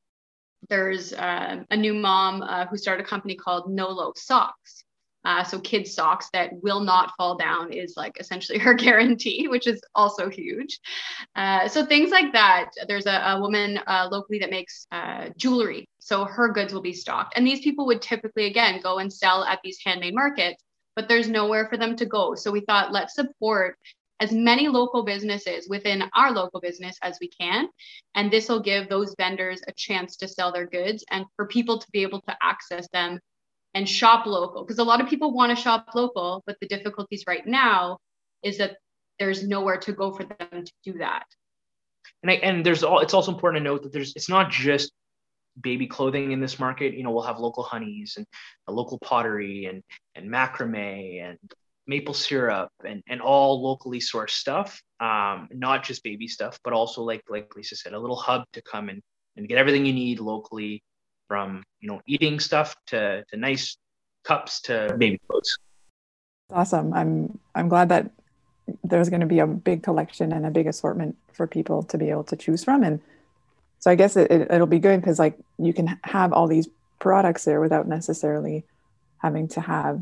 there's 0.69 1.11
uh, 1.11 1.63
a 1.71 1.75
new 1.75 1.95
mom 1.95 2.43
uh, 2.43 2.67
who 2.67 2.77
started 2.77 3.03
a 3.03 3.09
company 3.09 3.35
called 3.35 3.71
Nolo 3.71 4.13
Socks. 4.15 4.83
Uh, 5.25 5.43
so 5.43 5.59
kids 5.59 5.93
socks 5.93 6.29
that 6.31 6.51
will 6.61 6.79
not 6.79 7.11
fall 7.17 7.35
down 7.35 7.73
is 7.73 7.95
like 7.97 8.17
essentially 8.19 8.59
her 8.59 8.73
guarantee, 8.75 9.47
which 9.47 9.65
is 9.65 9.81
also 9.95 10.29
huge. 10.29 10.79
Uh, 11.35 11.67
so 11.67 11.83
things 11.83 12.11
like 12.11 12.31
that. 12.31 12.69
There's 12.87 13.07
a, 13.07 13.17
a 13.25 13.41
woman 13.41 13.79
locally 14.11 14.39
that 14.39 14.51
makes 14.51 14.85
jewelry, 15.35 15.89
so 15.99 16.25
her 16.25 16.49
goods 16.53 16.73
will 16.73 16.81
be 16.81 16.93
stocked. 16.93 17.33
And 17.35 17.45
these 17.45 17.61
people 17.61 17.87
would 17.87 18.01
typically 18.01 18.45
again 18.45 18.81
go 18.81 18.99
and 18.99 19.11
sell 19.11 19.43
at 19.43 19.59
these 19.63 19.79
handmade 19.83 20.15
markets, 20.15 20.63
but 20.95 21.07
there's 21.07 21.29
nowhere 21.29 21.67
for 21.67 21.77
them 21.77 21.95
to 21.97 22.05
go. 22.05 22.35
So 22.35 22.51
we 22.51 22.61
thought 22.61 22.91
let's 22.91 23.15
support 23.15 23.77
as 24.19 24.31
many 24.31 24.67
local 24.67 25.03
businesses 25.03 25.67
within 25.69 26.03
our 26.13 26.31
local 26.31 26.59
business 26.59 26.97
as 27.01 27.17
we 27.21 27.29
can. 27.29 27.69
And 28.15 28.29
this 28.29 28.49
will 28.49 28.59
give 28.59 28.89
those 28.89 29.15
vendors 29.17 29.61
a 29.67 29.71
chance 29.71 30.17
to 30.17 30.27
sell 30.27 30.51
their 30.51 30.67
goods 30.67 31.05
and 31.09 31.25
for 31.35 31.47
people 31.47 31.79
to 31.79 31.87
be 31.91 32.01
able 32.01 32.21
to 32.21 32.35
access 32.41 32.87
them 32.91 33.19
and 33.73 33.87
shop 33.87 34.25
local 34.25 34.63
because 34.63 34.79
a 34.79 34.83
lot 34.83 35.01
of 35.01 35.07
people 35.07 35.33
want 35.33 35.55
to 35.55 35.61
shop 35.61 35.85
local 35.93 36.43
but 36.45 36.57
the 36.59 36.67
difficulties 36.67 37.23
right 37.27 37.45
now 37.45 37.97
is 38.43 38.57
that 38.57 38.77
there's 39.19 39.47
nowhere 39.47 39.77
to 39.77 39.93
go 39.93 40.11
for 40.11 40.23
them 40.23 40.65
to 40.65 40.71
do 40.83 40.93
that 40.97 41.25
and 42.23 42.31
I, 42.31 42.35
and 42.35 42.65
there's 42.65 42.83
all 42.83 42.99
it's 42.99 43.13
also 43.13 43.31
important 43.31 43.63
to 43.63 43.69
note 43.69 43.83
that 43.83 43.93
there's 43.93 44.13
it's 44.15 44.29
not 44.29 44.49
just 44.49 44.91
baby 45.61 45.87
clothing 45.87 46.31
in 46.31 46.39
this 46.39 46.59
market 46.59 46.93
you 46.93 47.03
know 47.03 47.11
we'll 47.11 47.23
have 47.23 47.39
local 47.39 47.63
honeys 47.63 48.15
and 48.17 48.25
local 48.67 48.99
pottery 48.99 49.65
and 49.65 49.83
and 50.15 50.29
macrame 50.29 51.21
and 51.23 51.37
maple 51.87 52.13
syrup 52.13 52.69
and 52.85 53.01
and 53.07 53.21
all 53.21 53.61
locally 53.63 53.99
sourced 53.99 54.31
stuff 54.31 54.81
um 54.99 55.47
not 55.51 55.83
just 55.83 56.03
baby 56.03 56.27
stuff 56.27 56.59
but 56.63 56.73
also 56.73 57.01
like 57.01 57.23
like 57.29 57.55
lisa 57.55 57.75
said 57.75 57.93
a 57.93 57.99
little 57.99 58.15
hub 58.15 58.43
to 58.53 58.61
come 58.61 58.89
and 58.89 59.01
and 59.37 59.47
get 59.47 59.57
everything 59.57 59.85
you 59.85 59.93
need 59.93 60.19
locally 60.19 60.83
from 61.27 61.63
you 61.79 61.87
know 61.87 62.01
eating 62.05 62.39
stuff 62.39 62.75
to 62.87 63.23
to 63.29 63.37
nice 63.37 63.77
cups 64.23 64.61
to 64.61 64.95
baby 64.97 65.19
clothes. 65.29 65.57
Awesome. 66.51 66.93
I'm 66.93 67.39
I'm 67.55 67.69
glad 67.69 67.89
that 67.89 68.11
there's 68.83 69.09
going 69.09 69.21
to 69.21 69.27
be 69.27 69.39
a 69.39 69.47
big 69.47 69.81
collection 69.81 70.31
and 70.31 70.45
a 70.45 70.51
big 70.51 70.67
assortment 70.67 71.15
for 71.31 71.47
people 71.47 71.83
to 71.83 71.97
be 71.97 72.09
able 72.09 72.23
to 72.25 72.35
choose 72.35 72.63
from 72.63 72.83
and 72.83 72.99
so 73.79 73.89
I 73.89 73.95
guess 73.95 74.15
it, 74.17 74.31
it, 74.31 74.51
it'll 74.51 74.67
be 74.67 74.79
good 74.79 74.99
because 74.99 75.19
like 75.19 75.37
you 75.57 75.73
can 75.73 75.99
have 76.03 76.33
all 76.33 76.47
these 76.47 76.67
products 76.99 77.45
there 77.45 77.59
without 77.59 77.87
necessarily 77.87 78.63
having 79.19 79.47
to 79.49 79.61
have, 79.61 80.01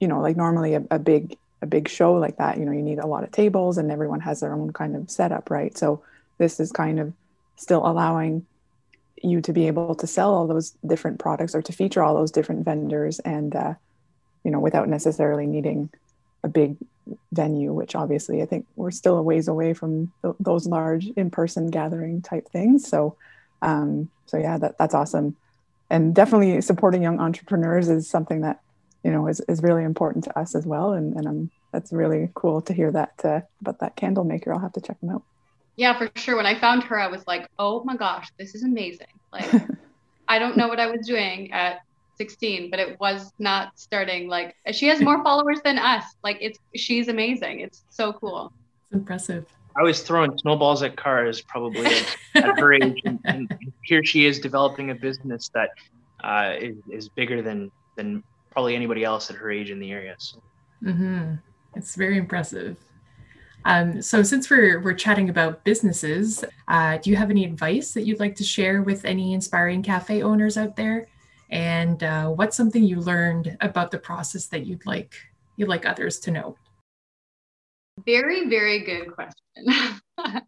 you 0.00 0.08
know, 0.08 0.20
like 0.20 0.36
normally 0.36 0.74
a, 0.74 0.82
a 0.90 0.98
big 0.98 1.36
a 1.60 1.66
big 1.66 1.88
show 1.88 2.14
like 2.14 2.36
that, 2.36 2.56
you 2.56 2.64
know, 2.64 2.72
you 2.72 2.82
need 2.82 2.98
a 2.98 3.06
lot 3.06 3.24
of 3.24 3.32
tables 3.32 3.78
and 3.78 3.90
everyone 3.90 4.20
has 4.20 4.40
their 4.40 4.52
own 4.52 4.72
kind 4.72 4.94
of 4.94 5.10
setup, 5.10 5.50
right? 5.50 5.76
So 5.76 6.02
this 6.38 6.60
is 6.60 6.70
kind 6.70 7.00
of 7.00 7.12
still 7.56 7.84
allowing 7.84 8.46
you 9.22 9.40
to 9.40 9.52
be 9.52 9.66
able 9.66 9.94
to 9.96 10.06
sell 10.06 10.32
all 10.32 10.46
those 10.46 10.74
different 10.86 11.18
products 11.18 11.54
or 11.54 11.62
to 11.62 11.72
feature 11.72 12.02
all 12.02 12.14
those 12.14 12.30
different 12.30 12.64
vendors 12.64 13.18
and 13.20 13.54
uh, 13.56 13.74
you 14.44 14.50
know 14.50 14.60
without 14.60 14.88
necessarily 14.88 15.46
needing 15.46 15.90
a 16.44 16.48
big 16.48 16.76
venue 17.32 17.72
which 17.72 17.94
obviously 17.94 18.42
i 18.42 18.46
think 18.46 18.66
we're 18.76 18.90
still 18.90 19.16
a 19.16 19.22
ways 19.22 19.48
away 19.48 19.74
from 19.74 20.12
th- 20.22 20.34
those 20.40 20.66
large 20.66 21.08
in-person 21.16 21.70
gathering 21.70 22.22
type 22.22 22.48
things. 22.48 22.88
So 22.88 23.16
um, 23.62 24.08
so 24.26 24.36
yeah 24.38 24.58
that, 24.58 24.78
that's 24.78 24.94
awesome. 24.94 25.36
And 25.90 26.14
definitely 26.14 26.60
supporting 26.60 27.02
young 27.02 27.18
entrepreneurs 27.18 27.88
is 27.88 28.08
something 28.08 28.42
that 28.42 28.60
you 29.04 29.10
know 29.10 29.26
is, 29.26 29.40
is 29.48 29.62
really 29.62 29.84
important 29.84 30.24
to 30.24 30.38
us 30.38 30.54
as 30.54 30.66
well. 30.66 30.92
And, 30.92 31.14
and 31.16 31.26
I'm, 31.26 31.50
that's 31.72 31.92
really 31.92 32.30
cool 32.34 32.60
to 32.62 32.72
hear 32.72 32.90
that 32.92 33.14
uh, 33.24 33.40
about 33.60 33.80
that 33.80 33.96
candle 33.96 34.24
maker. 34.24 34.52
I'll 34.52 34.60
have 34.60 34.72
to 34.74 34.80
check 34.80 35.00
them 35.00 35.10
out. 35.10 35.22
Yeah, 35.76 35.96
for 35.96 36.10
sure. 36.16 36.36
When 36.36 36.46
I 36.46 36.58
found 36.58 36.82
her, 36.84 36.98
I 36.98 37.06
was 37.06 37.26
like, 37.26 37.48
oh 37.58 37.84
my 37.84 37.96
gosh, 37.96 38.28
this 38.38 38.54
is 38.54 38.64
amazing. 38.64 39.06
Like, 39.32 39.48
I 40.28 40.38
don't 40.38 40.56
know 40.56 40.68
what 40.68 40.80
I 40.80 40.90
was 40.90 41.06
doing 41.06 41.52
at 41.52 41.82
16, 42.18 42.70
but 42.70 42.78
it 42.80 42.98
was 43.00 43.32
not 43.38 43.78
starting. 43.78 44.28
Like, 44.28 44.56
she 44.72 44.88
has 44.88 45.00
more 45.00 45.22
followers 45.24 45.60
than 45.64 45.78
us. 45.78 46.04
Like, 46.22 46.38
it's 46.40 46.58
she's 46.74 47.08
amazing. 47.08 47.60
It's 47.60 47.84
so 47.88 48.12
cool. 48.12 48.52
It's 48.82 48.92
impressive. 48.92 49.46
I 49.76 49.82
was 49.82 50.02
throwing 50.02 50.36
snowballs 50.38 50.82
at 50.82 50.96
cars 50.96 51.40
probably 51.40 51.86
at, 51.86 52.16
at 52.34 52.58
her 52.58 52.72
age, 52.72 53.00
and, 53.04 53.20
and, 53.24 53.56
here 53.84 54.04
she 54.04 54.26
is 54.26 54.40
developing 54.40 54.90
a 54.90 54.94
business 54.94 55.50
that 55.54 55.70
uh, 56.24 56.54
is, 56.58 56.76
is 56.90 57.08
bigger 57.08 57.40
than 57.42 57.70
than 57.96 58.22
probably 58.50 58.74
anybody 58.74 59.04
else 59.04 59.30
at 59.30 59.36
her 59.36 59.50
age 59.50 59.70
in 59.70 59.78
the 59.78 59.92
area. 59.92 60.14
So. 60.18 60.42
Mm-hmm. 60.82 61.34
It's 61.76 61.94
very 61.94 62.18
impressive. 62.18 62.76
Um, 63.64 64.02
so, 64.02 64.22
since 64.22 64.50
we're 64.50 64.80
we're 64.80 64.94
chatting 64.94 65.30
about 65.30 65.64
businesses, 65.64 66.44
uh, 66.68 66.98
do 66.98 67.10
you 67.10 67.16
have 67.16 67.30
any 67.30 67.44
advice 67.44 67.92
that 67.92 68.02
you'd 68.02 68.20
like 68.20 68.34
to 68.36 68.44
share 68.44 68.82
with 68.82 69.04
any 69.04 69.32
inspiring 69.32 69.82
cafe 69.82 70.22
owners 70.22 70.56
out 70.56 70.76
there? 70.76 71.06
And 71.50 72.02
uh, 72.02 72.28
what's 72.28 72.56
something 72.56 72.84
you 72.84 73.00
learned 73.00 73.56
about 73.60 73.90
the 73.90 73.98
process 73.98 74.46
that 74.46 74.66
you'd 74.66 74.84
like 74.86 75.14
you'd 75.56 75.68
like 75.68 75.86
others 75.86 76.18
to 76.20 76.30
know? 76.30 76.56
Very, 78.06 78.48
very 78.48 78.80
good 78.84 79.12
question. 79.12 79.92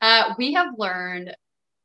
uh, 0.00 0.34
we 0.38 0.54
have 0.54 0.68
learned 0.78 1.34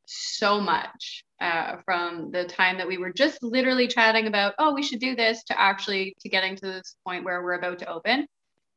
so 0.07 0.59
much 0.59 1.23
uh, 1.41 1.77
from 1.83 2.31
the 2.31 2.45
time 2.45 2.77
that 2.77 2.87
we 2.87 2.97
were 2.97 3.11
just 3.11 3.43
literally 3.43 3.87
chatting 3.87 4.27
about, 4.27 4.53
oh, 4.57 4.73
we 4.73 4.83
should 4.83 4.99
do 4.99 5.15
this, 5.15 5.43
to 5.43 5.59
actually 5.59 6.15
to 6.21 6.29
getting 6.29 6.55
to 6.55 6.65
this 6.65 6.95
point 7.05 7.25
where 7.25 7.43
we're 7.43 7.53
about 7.53 7.79
to 7.79 7.89
open. 7.89 8.21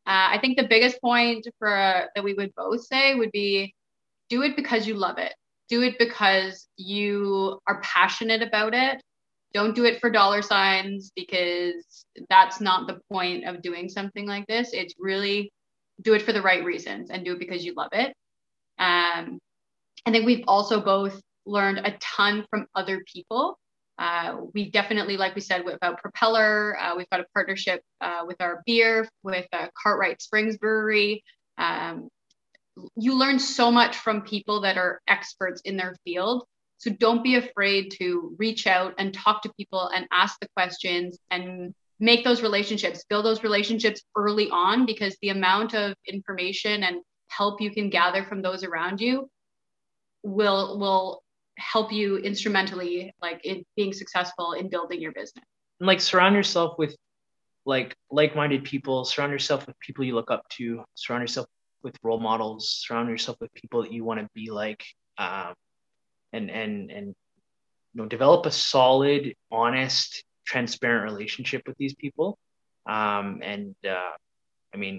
Uh, 0.06 0.32
I 0.32 0.38
think 0.40 0.56
the 0.56 0.66
biggest 0.66 1.00
point 1.00 1.46
for 1.58 1.76
uh, 1.76 2.06
that 2.14 2.24
we 2.24 2.34
would 2.34 2.52
both 2.56 2.82
say 2.84 3.14
would 3.14 3.30
be 3.30 3.74
do 4.28 4.42
it 4.42 4.56
because 4.56 4.86
you 4.86 4.94
love 4.94 5.18
it. 5.18 5.34
Do 5.68 5.82
it 5.82 5.98
because 5.98 6.66
you 6.76 7.60
are 7.66 7.80
passionate 7.82 8.42
about 8.42 8.74
it. 8.74 9.02
Don't 9.54 9.74
do 9.74 9.84
it 9.84 10.00
for 10.00 10.10
dollar 10.10 10.42
signs 10.42 11.10
because 11.16 12.04
that's 12.28 12.60
not 12.60 12.86
the 12.86 13.00
point 13.10 13.46
of 13.46 13.62
doing 13.62 13.88
something 13.88 14.26
like 14.26 14.46
this. 14.46 14.70
It's 14.72 14.94
really 14.98 15.52
do 16.02 16.14
it 16.14 16.22
for 16.22 16.32
the 16.32 16.42
right 16.42 16.64
reasons 16.64 17.10
and 17.10 17.24
do 17.24 17.32
it 17.32 17.38
because 17.38 17.64
you 17.64 17.74
love 17.74 17.90
it. 17.92 18.08
Um, 18.78 19.38
I 20.06 20.10
think 20.10 20.26
we've 20.26 20.44
also 20.46 20.80
both 20.80 21.20
learned 21.46 21.78
a 21.78 21.96
ton 22.00 22.46
from 22.50 22.66
other 22.74 23.02
people 23.12 23.58
uh, 23.98 24.36
we 24.54 24.70
definitely, 24.70 25.16
like 25.16 25.34
we 25.34 25.40
said, 25.40 25.62
about 25.66 25.98
Propeller, 25.98 26.78
uh, 26.80 26.94
we've 26.96 27.10
got 27.10 27.20
a 27.20 27.26
partnership 27.34 27.82
uh, 28.00 28.20
with 28.26 28.40
our 28.40 28.62
beer 28.64 29.08
with 29.24 29.46
uh, 29.52 29.66
Cartwright 29.80 30.22
Springs 30.22 30.56
Brewery. 30.56 31.24
Um, 31.58 32.08
you 32.96 33.18
learn 33.18 33.40
so 33.40 33.72
much 33.72 33.96
from 33.96 34.22
people 34.22 34.60
that 34.60 34.78
are 34.78 35.00
experts 35.08 35.60
in 35.62 35.76
their 35.76 35.96
field. 36.04 36.46
So 36.78 36.90
don't 36.90 37.24
be 37.24 37.34
afraid 37.34 37.92
to 37.98 38.34
reach 38.38 38.66
out 38.66 38.94
and 38.98 39.12
talk 39.12 39.42
to 39.42 39.52
people 39.54 39.88
and 39.88 40.06
ask 40.12 40.38
the 40.40 40.48
questions 40.56 41.18
and 41.30 41.74
make 42.00 42.24
those 42.24 42.40
relationships, 42.40 43.04
build 43.08 43.24
those 43.24 43.42
relationships 43.42 44.02
early 44.16 44.48
on 44.50 44.86
because 44.86 45.16
the 45.20 45.30
amount 45.30 45.74
of 45.74 45.94
information 46.06 46.84
and 46.84 47.02
help 47.28 47.60
you 47.60 47.70
can 47.72 47.90
gather 47.90 48.24
from 48.24 48.42
those 48.42 48.62
around 48.64 49.00
you 49.00 49.28
will 50.22 50.78
will 50.78 51.22
help 51.58 51.92
you 51.92 52.18
instrumentally 52.18 53.12
like 53.20 53.44
in 53.44 53.64
being 53.76 53.92
successful 53.92 54.52
in 54.52 54.68
building 54.68 55.00
your 55.00 55.12
business. 55.12 55.44
And 55.80 55.86
like 55.86 56.00
surround 56.00 56.36
yourself 56.36 56.78
with 56.78 56.96
like 57.66 57.96
like-minded 58.10 58.64
people 58.64 59.04
surround 59.04 59.32
yourself 59.32 59.66
with 59.66 59.78
people 59.80 60.04
you 60.04 60.14
look 60.14 60.30
up 60.30 60.48
to 60.48 60.84
surround 60.94 61.22
yourself 61.22 61.46
with 61.82 61.96
role 62.02 62.20
models 62.20 62.70
surround 62.70 63.08
yourself 63.10 63.36
with 63.40 63.52
people 63.54 63.82
that 63.82 63.92
you 63.92 64.04
want 64.04 64.20
to 64.20 64.28
be 64.34 64.50
like 64.50 64.84
um, 65.18 65.52
and 66.32 66.50
and 66.50 66.90
and 66.90 67.06
you 67.08 68.02
know 68.02 68.06
develop 68.06 68.46
a 68.46 68.50
solid 68.50 69.34
honest 69.50 70.24
transparent 70.46 71.10
relationship 71.10 71.62
with 71.66 71.76
these 71.78 71.94
people 71.94 72.38
um, 72.86 73.40
and 73.42 73.74
uh, 73.86 74.12
i 74.74 74.76
mean 74.76 74.98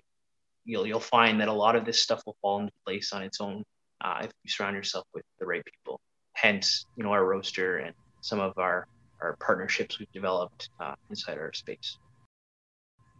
you'll 0.65 0.85
you'll 0.85 0.99
find 0.99 1.39
that 1.41 1.47
a 1.47 1.53
lot 1.53 1.75
of 1.75 1.85
this 1.85 2.01
stuff 2.01 2.21
will 2.25 2.37
fall 2.41 2.59
into 2.59 2.73
place 2.85 3.13
on 3.13 3.23
its 3.23 3.41
own 3.41 3.63
uh, 4.01 4.19
if 4.21 4.31
you 4.43 4.49
surround 4.49 4.75
yourself 4.75 5.05
with 5.13 5.23
the 5.39 5.45
right 5.45 5.63
people 5.65 5.99
hence 6.33 6.85
you 6.95 7.03
know 7.03 7.11
our 7.11 7.25
roaster 7.25 7.77
and 7.77 7.93
some 8.21 8.39
of 8.39 8.57
our 8.57 8.87
our 9.21 9.35
partnerships 9.37 9.99
we've 9.99 10.11
developed 10.11 10.69
uh, 10.79 10.95
inside 11.09 11.37
our 11.37 11.53
space. 11.53 11.97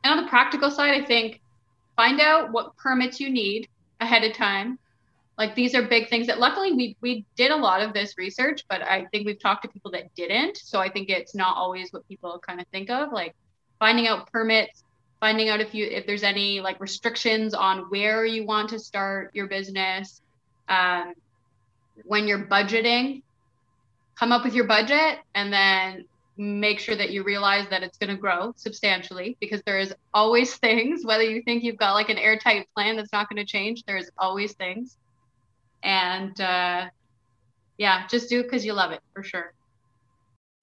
And 0.04 0.18
on 0.18 0.24
the 0.24 0.30
practical 0.30 0.72
side, 0.72 1.02
I 1.02 1.06
think 1.06 1.42
find 1.96 2.22
out 2.22 2.52
what 2.52 2.76
permits 2.78 3.20
you 3.20 3.30
need 3.30 3.68
ahead 4.00 4.24
of 4.24 4.34
time. 4.34 4.80
Like 5.40 5.56
these 5.56 5.74
are 5.74 5.82
big 5.82 6.10
things 6.10 6.28
that 6.28 6.38
luckily 6.38 6.74
we 6.74 6.98
we 7.00 7.26
did 7.38 7.52
a 7.52 7.56
lot 7.56 7.82
of 7.82 7.94
this 7.94 8.18
research, 8.18 8.66
but 8.70 8.82
I 8.82 9.06
think 9.06 9.26
we've 9.26 9.40
talked 9.40 9.64
to 9.64 9.70
people 9.70 9.90
that 9.92 10.14
didn't. 10.14 10.58
So 10.58 10.82
I 10.82 10.90
think 10.90 11.10
it's 11.10 11.34
not 11.34 11.56
always 11.56 11.94
what 11.94 12.06
people 12.10 12.42
kind 12.46 12.60
of 12.60 12.68
think 12.68 12.90
of, 12.90 13.14
like 13.14 13.34
finding 13.80 14.06
out 14.06 14.30
permits, 14.34 14.84
finding 15.22 15.48
out 15.48 15.62
if 15.62 15.74
you 15.74 15.86
if 15.86 16.06
there's 16.06 16.24
any 16.24 16.60
like 16.60 16.82
restrictions 16.82 17.54
on 17.54 17.90
where 17.90 18.26
you 18.26 18.46
want 18.46 18.70
to 18.72 18.80
start 18.80 19.32
your 19.34 19.48
business. 19.48 20.22
Um, 20.68 21.14
when 22.04 22.28
you're 22.28 22.46
budgeting, 22.46 23.22
come 24.18 24.34
up 24.34 24.44
with 24.44 24.54
your 24.54 24.66
budget 24.66 25.20
and 25.36 25.54
then 25.54 26.06
make 26.36 26.80
sure 26.80 26.96
that 26.98 27.12
you 27.12 27.24
realize 27.24 27.66
that 27.70 27.82
it's 27.82 27.98
going 27.98 28.10
to 28.10 28.16
grow 28.16 28.54
substantially 28.58 29.38
because 29.40 29.62
there 29.66 29.80
is 29.80 29.94
always 30.14 30.56
things 30.66 31.06
whether 31.06 31.24
you 31.24 31.42
think 31.44 31.64
you've 31.64 31.78
got 31.78 31.94
like 31.94 32.10
an 32.10 32.18
airtight 32.18 32.68
plan 32.74 32.96
that's 32.96 33.12
not 33.12 33.30
going 33.30 33.36
to 33.36 33.46
change 33.46 33.84
there's 33.84 34.10
always 34.18 34.54
things 34.54 34.98
and 35.84 36.40
uh, 36.42 36.90
yeah 37.78 38.08
just 38.08 38.30
do 38.30 38.40
it 38.40 38.44
because 38.44 38.66
you 38.66 38.74
love 38.74 38.92
it 38.92 39.02
for 39.14 39.24
sure 39.24 39.54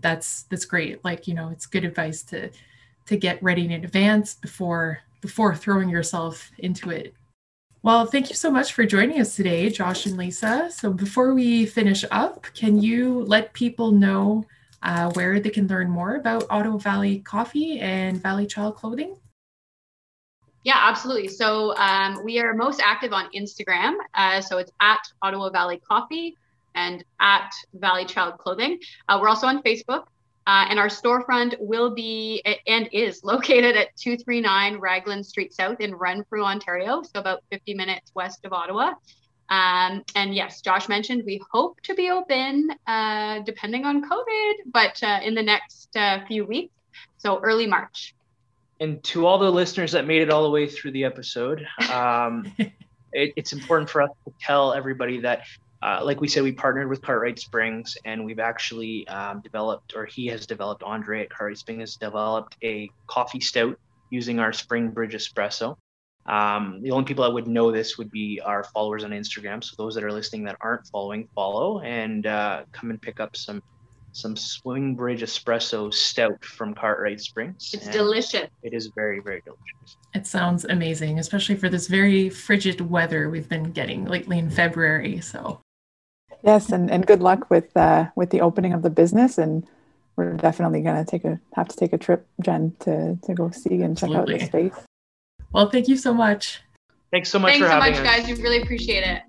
that's 0.01 0.43
that's 0.45 0.65
great 0.65 1.05
like 1.05 1.27
you 1.27 1.35
know 1.35 1.49
it's 1.49 1.67
good 1.67 1.85
advice 1.85 2.23
to 2.23 2.51
to 3.07 3.17
get 3.17 3.43
ready 3.43 3.65
in 3.65 3.73
advance 3.73 4.35
before 4.35 4.99
before 5.21 5.55
throwing 5.55 5.89
yourself 5.89 6.51
into 6.59 6.91
it 6.91 7.15
well, 7.87 8.05
thank 8.05 8.31
you 8.31 8.35
so 8.35 8.51
much 8.51 8.73
for 8.73 8.85
joining 8.85 9.21
us 9.21 9.37
today, 9.37 9.71
Josh 9.71 10.07
and 10.07 10.17
Lisa. 10.17 10.69
So, 10.73 10.93
before 10.93 11.35
we 11.35 11.67
finish 11.67 12.05
up, 12.11 12.45
can 12.53 12.83
you 12.83 13.21
let 13.27 13.53
people 13.53 13.93
know 13.93 14.45
uh, 14.83 15.13
where 15.13 15.39
they 15.39 15.51
can 15.51 15.69
learn 15.69 15.89
more 15.89 16.17
about 16.17 16.47
Ottawa 16.51 16.79
Valley 16.79 17.21
Coffee 17.21 17.79
and 17.79 18.21
Valley 18.21 18.45
Child 18.45 18.75
Clothing? 18.75 19.17
Yeah, 20.67 20.81
absolutely. 20.83 21.29
So, 21.29 21.77
um, 21.77 22.25
we 22.25 22.41
are 22.41 22.53
most 22.53 22.81
active 22.85 23.13
on 23.13 23.31
Instagram. 23.31 23.95
Uh, 24.15 24.41
so, 24.41 24.59
it's 24.59 24.73
at 24.81 24.99
Ottawa 25.23 25.49
Valley 25.51 25.81
Coffee 25.89 26.37
and 26.75 27.05
at 27.21 27.53
Valley 27.75 28.05
Child 28.05 28.39
Clothing. 28.39 28.81
Uh, 29.09 29.17
we're 29.23 29.29
also 29.29 29.47
on 29.47 29.63
Facebook. 29.63 30.07
Uh, 30.49 30.67
and 30.69 30.81
our 30.81 30.89
storefront 30.89 31.55
will 31.61 31.95
be 31.95 32.43
and 32.67 32.89
is 32.93 33.23
located 33.33 33.77
at 33.77 33.95
239 33.97 34.79
Raglan 34.79 35.23
Street 35.23 35.55
South 35.55 35.81
in 35.81 35.95
Renfrew, 35.95 36.43
Ontario, 36.43 37.01
so 37.03 37.21
about 37.21 37.45
50 37.53 37.75
minutes 37.75 38.11
west 38.17 38.45
of 38.45 38.53
Ottawa. 38.53 38.95
Um, 39.49 40.03
and 40.17 40.35
yes, 40.35 40.63
Josh 40.63 40.89
mentioned 40.89 41.23
we 41.25 41.41
hope 41.53 41.81
to 41.83 41.95
be 41.95 42.11
open 42.11 42.71
uh, 42.89 43.39
depending 43.47 43.85
on 43.85 44.03
COVID, 44.03 44.55
but 44.67 45.01
uh, 45.01 45.21
in 45.23 45.37
the 45.37 45.45
next 45.45 45.97
uh, 45.97 46.27
few 46.27 46.45
weeks, 46.45 46.75
so 47.19 47.39
early 47.39 47.69
March. 47.69 48.16
And 48.81 49.03
to 49.05 49.27
all 49.27 49.39
the 49.39 49.51
listeners 49.51 49.93
that 49.93 50.07
made 50.07 50.23
it 50.23 50.31
all 50.31 50.43
the 50.43 50.51
way 50.51 50.69
through 50.69 50.93
the 50.93 51.05
episode, 51.05 51.67
um, 51.93 52.53
it, 52.59 53.33
it's 53.37 53.53
important 53.53 53.89
for 53.89 54.03
us 54.03 54.11
to 54.27 54.35
tell 54.41 54.75
everybody 54.75 55.21
that 55.21 55.43
uh, 55.83 56.01
like 56.03 56.21
we 56.21 56.29
said, 56.29 56.43
we 56.43 56.53
partnered 56.53 56.89
with 56.89 57.03
Cartwright 57.03 57.39
Springs, 57.39 57.97
and 58.05 58.25
we've 58.25 58.39
actually 58.39 59.07
um, 59.09 59.41
developed, 59.43 59.95
or 59.95 60.07
he 60.07 60.27
has 60.27 60.47
developed, 60.47 60.83
Andre 60.83 61.23
at 61.23 61.31
Cartwright 61.31 61.59
Springs 61.59 61.81
has 61.81 61.97
developed 61.97 62.57
a 62.65 62.91
coffee 63.07 63.41
stout 63.41 63.79
using 64.11 64.39
our 64.39 64.53
Swing 64.53 64.91
Bridge 64.91 65.13
espresso. 65.13 65.77
Um, 66.27 66.81
the 66.83 66.91
only 66.91 67.05
people 67.05 67.25
that 67.25 67.33
would 67.33 67.47
know 67.47 67.71
this 67.71 67.99
would 67.99 68.11
be 68.11 68.41
our 68.45 68.65
followers 68.65 69.05
on 69.05 69.11
Instagram. 69.11 69.63
So 69.63 69.75
those 69.79 69.95
that 69.95 70.03
are 70.03 70.13
listening 70.13 70.45
that 70.45 70.57
aren't 70.61 70.87
following, 70.89 71.29
follow 71.35 71.81
and 71.81 72.27
uh, 72.27 72.65
come 72.73 72.91
and 72.91 73.01
pick 73.01 73.21
up 73.21 73.37
some 73.37 73.63
some 74.17 74.35
Swing 74.35 74.95
Bridge 74.95 75.21
Espresso 75.21 75.93
Stout 75.93 76.43
from 76.45 76.75
Cartwright 76.75 77.21
Springs. 77.21 77.71
It's 77.75 77.85
and 77.85 77.93
delicious. 77.93 78.49
It 78.63 78.73
is 78.73 78.91
very 78.95 79.21
very 79.21 79.43
delicious. 79.43 79.97
It 80.15 80.27
sounds 80.27 80.65
amazing, 80.65 81.19
especially 81.19 81.57
for 81.57 81.69
this 81.69 81.87
very 81.87 82.31
frigid 82.31 82.81
weather 82.81 83.29
we've 83.29 83.49
been 83.49 83.73
getting 83.73 84.07
lately 84.07 84.39
in 84.39 84.49
February. 84.51 85.21
So 85.21 85.61
yes, 86.43 86.71
and, 86.71 86.91
and 86.91 87.07
good 87.07 87.21
luck 87.21 87.51
with 87.51 87.77
uh, 87.77 88.07
with 88.17 88.31
the 88.31 88.41
opening 88.41 88.73
of 88.73 88.83
the 88.83 88.91
business 88.91 89.37
and 89.39 89.67
we're 90.17 90.33
definitely 90.33 90.81
gonna 90.81 91.05
take 91.05 91.25
a 91.25 91.39
have 91.55 91.69
to 91.69 91.77
take 91.77 91.93
a 91.93 91.99
trip, 91.99 92.27
Jen, 92.41 92.75
to 92.81 93.19
to 93.23 93.35
go 93.35 93.51
see 93.51 93.83
and 93.83 93.99
check 93.99 94.09
Absolutely. 94.09 94.35
out 94.35 94.41
the 94.41 94.47
space. 94.47 94.87
Well, 95.53 95.69
thank 95.69 95.89
you 95.89 95.97
so 95.97 96.15
much. 96.15 96.63
Thanks 97.13 97.29
so 97.29 97.39
much 97.39 97.53
Thanks 97.53 97.67
for 97.67 97.71
so 97.71 97.81
having 97.81 97.93
much, 97.93 98.01
us. 98.01 98.27
guys. 98.27 98.27
We 98.27 98.43
really 98.43 98.63
appreciate 98.63 99.05
it. 99.05 99.23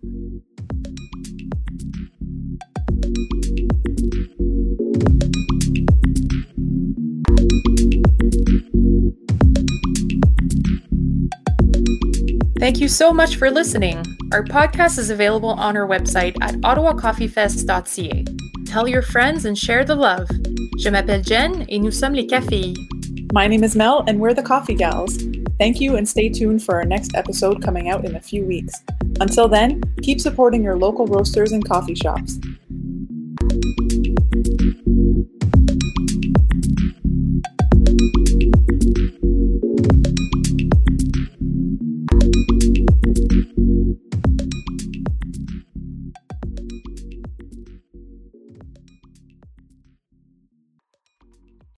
Thank 12.60 12.80
you 12.80 12.88
so 12.88 13.14
much 13.14 13.36
for 13.36 13.52
listening. 13.52 14.04
Our 14.32 14.44
podcast 14.44 14.98
is 14.98 15.12
available 15.12 15.52
on 15.52 15.78
our 15.78 15.88
website 15.88 16.36
at 16.42 16.56
ottawacoffeefest.ca. 16.56 18.26
Tell 18.66 18.88
your 18.88 19.04
friends 19.04 19.46
and 19.46 19.56
share 19.56 19.86
the 19.86 19.94
love. 19.96 20.28
Je 20.80 20.90
m'appelle 20.90 21.22
Jen 21.22 21.68
et 21.70 21.78
nous 21.78 21.92
sommes 21.92 22.16
les 22.16 22.26
Cafés. 22.26 22.76
My 23.32 23.46
name 23.46 23.64
is 23.64 23.76
Mel 23.76 24.04
and 24.08 24.20
we're 24.20 24.34
the 24.34 24.42
Coffee 24.42 24.74
Gals. 24.74 25.20
Thank 25.60 25.80
you 25.80 25.98
and 25.98 26.10
stay 26.10 26.30
tuned 26.30 26.64
for 26.64 26.76
our 26.76 26.84
next 26.84 27.14
episode 27.14 27.62
coming 27.62 27.90
out 27.90 28.06
in 28.06 28.16
a 28.16 28.22
few 28.22 28.44
weeks. 28.44 28.74
Until 29.20 29.48
then, 29.48 29.84
keep 30.02 30.20
supporting 30.20 30.64
your 30.64 30.78
local 30.78 31.06
roasters 31.06 31.52
and 31.52 31.64
coffee 31.64 31.96
shops. 31.96 32.40